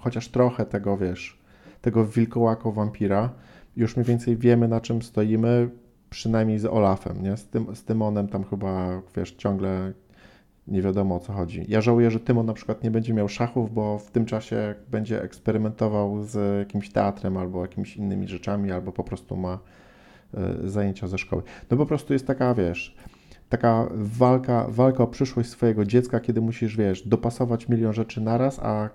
chociaż 0.00 0.28
trochę 0.28 0.66
tego, 0.66 0.96
wiesz, 0.96 1.38
tego 1.80 2.04
wilkołako 2.04 2.72
wampira 2.72 3.30
już 3.76 3.96
mniej 3.96 4.06
więcej 4.06 4.36
wiemy, 4.36 4.68
na 4.68 4.80
czym 4.80 5.02
stoimy, 5.02 5.70
przynajmniej 6.10 6.58
z 6.58 6.66
Olafem, 6.66 7.22
nie? 7.22 7.36
Z, 7.36 7.46
tym, 7.46 7.76
z 7.76 7.84
Tymonem 7.84 8.28
tam 8.28 8.44
chyba, 8.44 9.02
wiesz, 9.16 9.32
ciągle 9.32 9.92
nie 10.68 10.82
wiadomo 10.82 11.16
o 11.16 11.20
co 11.20 11.32
chodzi. 11.32 11.64
Ja 11.68 11.80
żałuję, 11.80 12.10
że 12.10 12.20
Tymon 12.20 12.46
na 12.46 12.52
przykład 12.52 12.82
nie 12.84 12.90
będzie 12.90 13.14
miał 13.14 13.28
szachów, 13.28 13.74
bo 13.74 13.98
w 13.98 14.10
tym 14.10 14.26
czasie 14.26 14.74
będzie 14.90 15.22
eksperymentował 15.22 16.22
z 16.22 16.58
jakimś 16.58 16.90
teatrem 16.90 17.36
albo 17.36 17.62
jakimiś 17.62 17.96
innymi 17.96 18.28
rzeczami, 18.28 18.72
albo 18.72 18.92
po 18.92 19.04
prostu 19.04 19.36
ma 19.36 19.58
y, 20.64 20.70
zajęcia 20.70 21.06
ze 21.06 21.18
szkoły. 21.18 21.42
No 21.70 21.76
po 21.76 21.86
prostu 21.86 22.12
jest 22.12 22.26
taka, 22.26 22.54
wiesz, 22.54 22.96
taka 23.56 23.88
walka, 23.94 24.66
walka 24.68 25.04
o 25.04 25.06
przyszłość 25.06 25.48
swojego 25.48 25.84
dziecka, 25.84 26.20
kiedy 26.20 26.40
musisz, 26.40 26.76
wiesz, 26.76 27.08
dopasować 27.08 27.68
milion 27.68 27.92
rzeczy 27.92 28.20
naraz, 28.20 28.58
a 28.62 28.90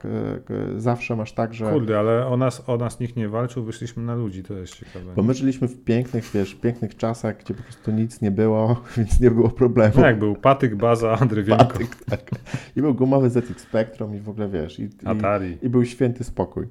zawsze 0.78 1.16
masz 1.16 1.34
tak, 1.34 1.53
że... 1.53 1.72
Kurde, 1.72 1.99
ale 1.99 2.28
o 2.28 2.38
nas, 2.38 2.64
o 2.68 2.78
nas 2.78 2.99
nikt 2.99 3.16
nie 3.16 3.30
walczył, 3.30 3.64
wyszliśmy 3.64 4.03
na 4.03 4.16
ludzi, 4.16 4.43
to 4.43 4.53
jest 4.53 4.76
ciekawe. 4.76 5.14
Bo 5.16 5.24
my 5.24 5.34
żyliśmy 5.34 5.68
w 5.68 5.84
pięknych, 5.84 6.32
wiesz, 6.34 6.55
pięknych 6.55 6.97
czasach, 6.97 7.38
gdzie 7.38 7.53
po 7.53 7.64
prostu 7.64 7.91
nic 7.91 8.22
nie 8.22 8.32
było, 8.32 8.82
więc 8.97 9.20
nie 9.20 9.32
było 9.32 9.49
problemu. 9.49 9.93
No 9.97 10.05
jak 10.05 10.20
był 10.20 10.36
patyk, 10.36 10.76
baza, 10.76 11.18
Andrywienko. 11.20 11.66
Patyk, 11.66 11.95
tak. 11.95 12.32
I 12.76 12.82
był 12.82 12.95
gumowy 12.95 13.30
ZX 13.30 13.62
Spectrum 13.62 14.16
i 14.16 14.20
w 14.20 14.30
ogóle, 14.30 14.49
wiesz, 14.49 14.80
i, 14.80 14.89
Atari. 15.05 15.57
I, 15.62 15.66
i 15.66 15.70
był 15.70 15.86
święty 15.86 16.24
spokój. 16.24 16.68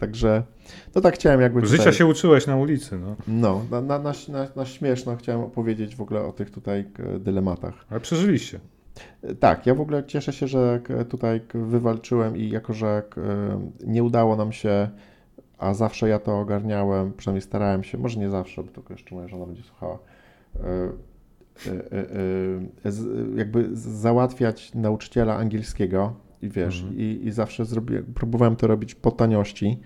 Także, 0.00 0.42
no 0.94 1.00
tak 1.00 1.14
chciałem 1.14 1.40
jakby 1.40 1.62
tutaj... 1.62 1.76
Życia 1.76 1.92
się 1.92 2.06
uczyłeś 2.06 2.46
na 2.46 2.56
ulicy, 2.56 2.98
no. 2.98 3.16
No, 3.28 3.62
na, 3.70 3.80
na, 3.80 3.98
na, 3.98 4.46
na 4.56 4.64
śmieszno 4.64 5.16
chciałem 5.16 5.40
opowiedzieć 5.40 5.96
w 5.96 6.00
ogóle 6.00 6.22
o 6.22 6.32
tych 6.32 6.50
tutaj 6.50 6.84
dylematach. 7.18 7.74
Ale 7.90 8.00
przeżyliście. 8.00 8.60
Tak, 9.40 9.66
ja 9.66 9.74
w 9.74 9.80
ogóle 9.80 10.04
cieszę 10.04 10.32
się, 10.32 10.48
że 10.48 10.80
tutaj 11.08 11.40
wywalczyłem 11.54 12.36
i 12.36 12.48
jako, 12.48 12.72
że 12.72 13.02
nie 13.86 14.02
udało 14.02 14.36
nam 14.36 14.52
się, 14.52 14.88
a 15.58 15.74
zawsze 15.74 16.08
ja 16.08 16.18
to 16.18 16.40
ogarniałem, 16.40 17.12
przynajmniej 17.12 17.42
starałem 17.42 17.84
się, 17.84 17.98
może 17.98 18.20
nie 18.20 18.30
zawsze, 18.30 18.62
bo 18.62 18.72
tylko 18.72 18.94
jeszcze 18.94 19.14
moja 19.14 19.28
żona 19.28 19.46
będzie 19.46 19.62
słuchała, 19.62 19.98
e, 20.56 20.60
e, 21.66 21.72
e, 22.84 22.96
jakby 23.36 23.68
załatwiać 23.76 24.74
nauczyciela 24.74 25.36
angielskiego, 25.36 26.14
i 26.42 26.48
wiesz, 26.48 26.80
mhm. 26.80 26.98
i, 26.98 27.20
i 27.24 27.30
zawsze 27.30 27.64
próbowałem 28.14 28.56
to 28.56 28.66
robić 28.66 28.94
po 28.94 29.10
taniości 29.10 29.78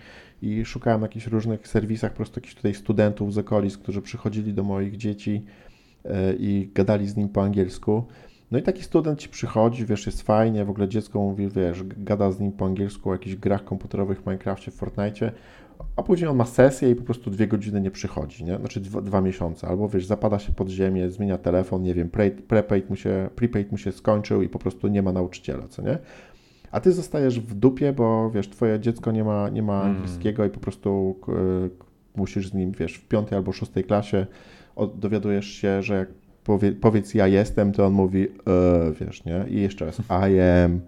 i 0.43 0.65
szukałem 0.65 1.03
jakichś 1.03 1.27
różnych 1.27 1.69
serwisach, 1.69 2.11
po 2.11 2.17
prostu 2.17 2.41
jakichś 2.41 2.55
tutaj 2.55 2.75
studentów 2.75 3.35
z 3.35 3.39
okolic, 3.39 3.79
którzy 3.79 4.03
przychodzili 4.03 4.55
do 4.55 4.63
moich 4.63 4.97
dzieci 4.97 5.45
e, 6.05 6.35
i 6.35 6.71
gadali 6.75 7.09
z 7.09 7.17
nim 7.17 7.29
po 7.29 7.43
angielsku. 7.43 8.05
No 8.51 8.59
i 8.59 8.63
taki 8.63 8.83
student 8.83 9.19
ci 9.19 9.29
przychodzi, 9.29 9.87
wiesz, 9.87 10.07
jest 10.07 10.23
fajnie, 10.23 10.65
w 10.65 10.71
ogóle 10.71 10.89
dziecko 10.89 11.19
mówi, 11.19 11.49
wiesz, 11.49 11.83
gada 11.83 12.31
z 12.31 12.41
nim 12.41 12.53
po 12.53 12.65
angielsku 12.67 13.11
o 13.11 13.13
jakichś 13.13 13.37
grach 13.37 13.65
komputerowych 13.65 14.23
w 14.23 14.27
Minecrafcie, 14.27 14.71
w 14.71 14.75
Fortnite. 14.75 15.33
a 15.97 16.03
później 16.03 16.31
on 16.31 16.37
ma 16.37 16.45
sesję 16.45 16.91
i 16.91 16.95
po 16.95 17.03
prostu 17.03 17.31
dwie 17.31 17.47
godziny 17.47 17.81
nie 17.81 17.91
przychodzi, 17.91 18.45
nie? 18.45 18.57
Znaczy 18.57 18.81
dwa, 18.81 19.01
dwa 19.01 19.21
miesiące, 19.21 19.69
albo 19.69 19.89
wiesz, 19.89 20.07
zapada 20.07 20.39
się 20.39 20.53
pod 20.53 20.69
ziemię, 20.69 21.11
zmienia 21.11 21.39
telefon, 21.39 21.83
nie 21.83 21.95
wiem, 21.95 22.09
pre, 22.09 22.31
prepaid, 22.31 22.91
mu 22.91 22.97
się, 22.97 23.29
prepaid 23.37 23.73
mu 23.73 23.79
się 23.79 23.93
skończył 23.93 24.43
i 24.43 24.49
po 24.49 24.59
prostu 24.59 24.89
nie 24.89 25.03
ma 25.03 25.13
nauczyciela, 25.13 25.69
co 25.69 25.83
nie? 25.83 25.99
A 26.75 26.81
ty 26.81 26.93
zostajesz 26.93 27.41
w 27.41 27.55
dupie, 27.55 27.93
bo 27.93 28.31
wiesz, 28.31 28.49
twoje 28.49 28.81
dziecko 28.81 29.13
nie 29.13 29.25
ma, 29.25 29.49
nie 29.49 29.63
ma 29.63 29.83
Mm. 29.85 29.97
angielskiego 29.97 30.45
i 30.45 30.51
po 30.51 30.61
prostu 30.61 31.17
k- 31.27 31.33
musisz 32.17 32.49
z 32.49 32.55
nim, 32.55 32.73
wiesz, 32.73 32.95
w 32.95 33.09
piątej 33.09 33.37
albo 33.39 33.53
szóstej 33.53 33.85
klasie 33.85 34.27
od, 34.77 34.99
dowiadujesz 34.99 35.47
się, 35.47 35.83
że 35.83 35.95
jak 35.95 36.09
powie, 36.45 36.73
powiedz 36.73 37.15
ja 37.15 37.27
jestem, 37.27 37.73
to 37.73 37.87
on 37.87 37.93
mówi 37.93 38.23
e, 38.29 38.93
wiesz, 39.01 39.25
nie? 39.25 39.45
I 39.49 39.61
jeszcze 39.61 39.85
raz 39.87 39.99
I 40.01 40.41
am. 40.65 40.81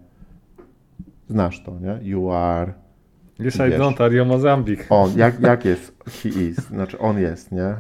Znasz 1.28 1.62
to, 1.62 1.78
nie? 1.80 1.98
You 2.08 2.30
are. 2.30 2.72
Yes, 3.40 3.54
I 3.56 3.58
Wiesz. 3.58 3.80
don't, 3.80 4.02
are 4.02 4.14
you 4.14 4.24
Mozambique? 4.24 4.86
On, 4.90 5.10
jak, 5.18 5.40
jak 5.40 5.64
jest 5.64 6.04
he 6.22 6.28
is, 6.28 6.56
znaczy 6.56 6.98
on 6.98 7.18
jest, 7.18 7.52
nie? 7.52 7.74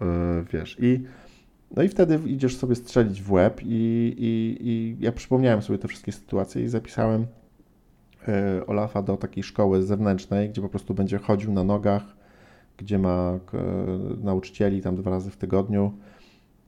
Yy, 0.00 0.44
wiesz, 0.52 0.76
i 0.80 1.04
no 1.76 1.82
i 1.82 1.88
wtedy 1.88 2.18
idziesz 2.26 2.56
sobie 2.56 2.74
strzelić 2.74 3.22
w 3.22 3.32
łeb 3.32 3.60
i, 3.64 4.14
i, 4.18 4.56
i 4.68 4.96
ja 5.00 5.12
przypomniałem 5.12 5.62
sobie 5.62 5.78
te 5.78 5.88
wszystkie 5.88 6.12
sytuacje 6.12 6.62
i 6.64 6.68
zapisałem 6.68 7.26
Olafa 8.66 9.02
do 9.02 9.16
takiej 9.16 9.42
szkoły 9.42 9.82
zewnętrznej, 9.82 10.48
gdzie 10.50 10.62
po 10.62 10.68
prostu 10.68 10.94
będzie 10.94 11.18
chodził 11.18 11.52
na 11.52 11.64
nogach, 11.64 12.02
gdzie 12.76 12.98
ma 12.98 13.38
k- 13.46 13.58
nauczycieli 14.22 14.80
tam 14.82 14.96
dwa 14.96 15.10
razy 15.10 15.30
w 15.30 15.36
tygodniu. 15.36 15.92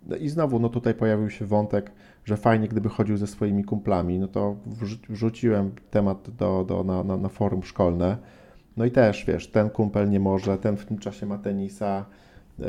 No 0.07 0.17
i 0.17 0.29
znowu, 0.29 0.59
no 0.59 0.69
tutaj 0.69 0.95
pojawił 0.95 1.31
się 1.31 1.45
wątek, 1.47 1.93
że 2.25 2.37
fajnie, 2.37 2.69
gdyby 2.69 2.89
chodził 2.89 3.17
ze 3.17 3.27
swoimi 3.27 3.65
kumplami, 3.65 4.19
no 4.19 4.29
to 4.29 4.57
wrzu- 4.67 5.07
wrzuciłem 5.09 5.71
temat 5.91 6.31
do, 6.39 6.65
do, 6.69 6.85
na, 6.85 7.05
na, 7.05 7.17
na 7.17 7.29
forum 7.29 7.63
szkolne. 7.63 8.17
No 8.77 8.85
i 8.85 8.91
też, 8.91 9.25
wiesz, 9.25 9.51
ten 9.51 9.71
kumpel 9.71 10.11
nie 10.11 10.21
może, 10.21 10.59
ten 10.59 10.77
w 10.77 10.85
tym 10.87 10.99
czasie 10.99 11.27
ma 11.27 11.39
tenisa 11.39 12.05
yy, 12.59 12.67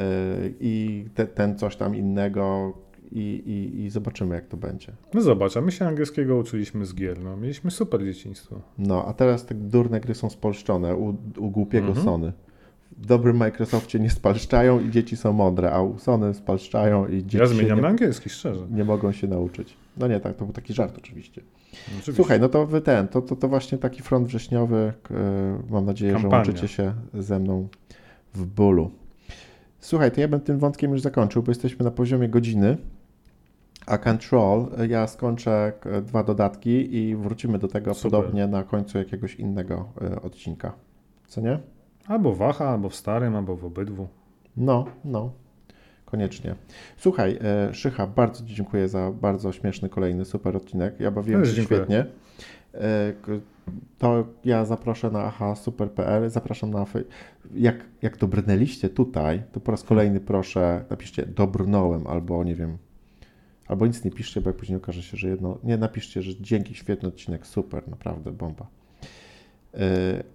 i 0.59 1.05
te, 1.15 1.27
ten 1.27 1.57
coś 1.57 1.75
tam 1.75 1.95
innego 1.95 2.73
i, 3.11 3.19
i, 3.45 3.83
i 3.83 3.89
zobaczymy, 3.89 4.35
jak 4.35 4.45
to 4.47 4.57
będzie. 4.57 4.91
No 5.13 5.21
zobacz, 5.21 5.57
a 5.57 5.61
my 5.61 5.71
się 5.71 5.87
angielskiego 5.87 6.37
uczyliśmy 6.37 6.85
z 6.85 6.95
gier, 6.95 7.23
no. 7.23 7.37
Mieliśmy 7.37 7.71
super 7.71 8.03
dzieciństwo. 8.05 8.61
No, 8.77 9.05
a 9.05 9.13
teraz 9.13 9.45
te 9.45 9.55
durne 9.55 9.99
gry 9.99 10.15
są 10.15 10.29
spolszczone 10.29 10.95
u, 10.95 11.15
u 11.37 11.49
głupiego 11.51 11.87
Mhm. 11.87 12.05
Sony. 12.05 12.33
W 12.97 13.05
dobrym 13.05 13.37
Microsoftie 13.37 13.99
nie 13.99 14.09
spalszczają 14.09 14.79
i 14.79 14.89
dzieci 14.91 15.17
są 15.17 15.33
mądre, 15.33 15.71
a 15.71 15.81
u 15.81 15.99
Sony 15.99 16.33
spalszczają 16.33 17.07
i 17.07 17.17
dzieci 17.23 17.37
Ja 17.37 17.45
zmieniam 17.45 17.75
nie, 17.77 17.81
na 17.81 17.87
angielski, 17.87 18.29
szczerze. 18.29 18.67
nie 18.71 18.83
mogą 18.83 19.11
się 19.11 19.27
nauczyć. 19.27 19.77
No 19.97 20.07
nie, 20.07 20.19
tak, 20.19 20.35
to 20.35 20.45
był 20.45 20.53
taki 20.53 20.73
żart 20.73 20.97
oczywiście. 20.97 21.41
Oczywiście. 21.87 22.13
Słuchaj, 22.13 22.39
no 22.39 22.49
to 22.49 22.65
wy 22.67 22.81
ten, 22.81 23.07
to, 23.07 23.21
to, 23.21 23.35
to 23.35 23.47
właśnie 23.47 23.77
taki 23.77 24.01
front 24.01 24.27
wrześniowy. 24.27 24.93
e, 25.11 25.59
Mam 25.69 25.85
nadzieję, 25.85 26.13
Kampania. 26.13 26.43
że 26.43 26.51
łączycie 26.51 26.67
się 26.67 26.93
ze 27.13 27.39
mną 27.39 27.67
w 28.33 28.45
bólu. 28.45 28.91
Słuchaj, 29.79 30.11
to 30.11 30.21
ja 30.21 30.27
bym 30.27 30.39
tym 30.39 30.59
wątkiem 30.59 30.91
już 30.91 31.01
zakończył, 31.01 31.43
bo 31.43 31.51
jesteśmy 31.51 31.85
na 31.85 31.91
poziomie 31.91 32.29
godziny. 32.29 32.77
A 33.87 33.97
Control, 33.97 34.67
e, 34.77 34.87
ja 34.87 35.07
skończę 35.07 35.73
dwa 36.01 36.23
dodatki 36.23 36.95
i 36.95 37.15
wrócimy 37.15 37.59
do 37.59 37.67
tego 37.67 37.93
Super. 37.93 38.11
podobnie 38.11 38.47
na 38.47 38.63
końcu 38.63 38.97
jakiegoś 38.97 39.35
innego 39.35 39.89
e, 40.01 40.21
odcinka. 40.21 40.73
Co 41.27 41.41
nie? 41.41 41.59
Albo 42.07 42.35
waha, 42.35 42.69
albo 42.69 42.89
w 42.89 42.95
starym, 42.95 43.35
albo 43.35 43.55
w 43.55 43.65
obydwu. 43.65 44.07
No, 44.57 44.85
no. 45.05 45.31
Koniecznie. 46.05 46.55
Słuchaj, 46.97 47.39
e, 47.41 47.73
Szycha, 47.73 48.07
bardzo 48.07 48.45
Ci 48.45 48.55
dziękuję 48.55 48.87
za 48.87 49.11
bardzo 49.11 49.51
śmieszny 49.51 49.89
kolejny 49.89 50.25
super 50.25 50.57
odcinek. 50.57 50.99
Ja 50.99 51.11
bawiłem 51.11 51.45
się 51.45 51.53
dziękuję. 51.53 51.79
świetnie. 51.79 52.05
To 53.97 54.25
ja 54.45 54.65
zaproszę 54.65 55.11
na 55.11 55.23
aha.super.pl, 55.23 56.29
zapraszam 56.29 56.71
na... 56.71 56.85
Jak, 57.53 57.75
jak 58.01 58.17
dobrnęliście 58.17 58.89
tutaj, 58.89 59.43
to 59.51 59.59
po 59.59 59.71
raz 59.71 59.83
kolejny 59.83 60.19
proszę 60.19 60.85
napiszcie 60.89 61.25
dobrnąłem 61.25 62.07
albo 62.07 62.43
nie 62.43 62.55
wiem, 62.55 62.77
albo 63.67 63.87
nic 63.87 64.03
nie 64.03 64.11
piszcie, 64.11 64.41
bo 64.41 64.49
jak 64.49 64.57
później 64.57 64.77
okaże 64.77 65.03
się, 65.03 65.17
że 65.17 65.29
jedno... 65.29 65.57
Nie, 65.63 65.77
napiszcie, 65.77 66.21
że 66.21 66.31
dzięki, 66.41 66.75
świetny 66.75 67.09
odcinek, 67.09 67.47
super, 67.47 67.87
naprawdę, 67.87 68.31
bomba. 68.31 68.67
E, 69.73 69.77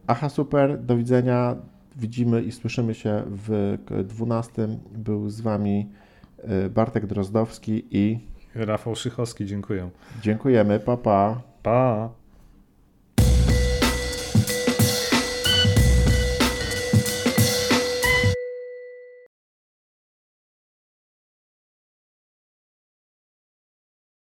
Aha, 0.07 0.29
super, 0.29 0.83
do 0.85 0.97
widzenia. 0.97 1.57
Widzimy 1.97 2.43
i 2.43 2.53
słyszymy 2.53 2.95
się 2.95 3.23
w 3.27 3.79
k- 3.87 3.95
12. 4.05 4.69
Był 4.93 5.29
z 5.31 5.41
Wami 5.41 5.89
e, 6.39 6.69
Bartek 6.69 7.07
Drozdowski 7.07 7.85
i 7.91 8.19
Rafał 8.55 8.95
Szychowski, 8.97 9.47
dziękuję. 9.47 9.91
dziękujemy. 10.23 10.81
Pa, 10.81 10.97
pa. 10.97 11.43
Pa! 11.63 12.11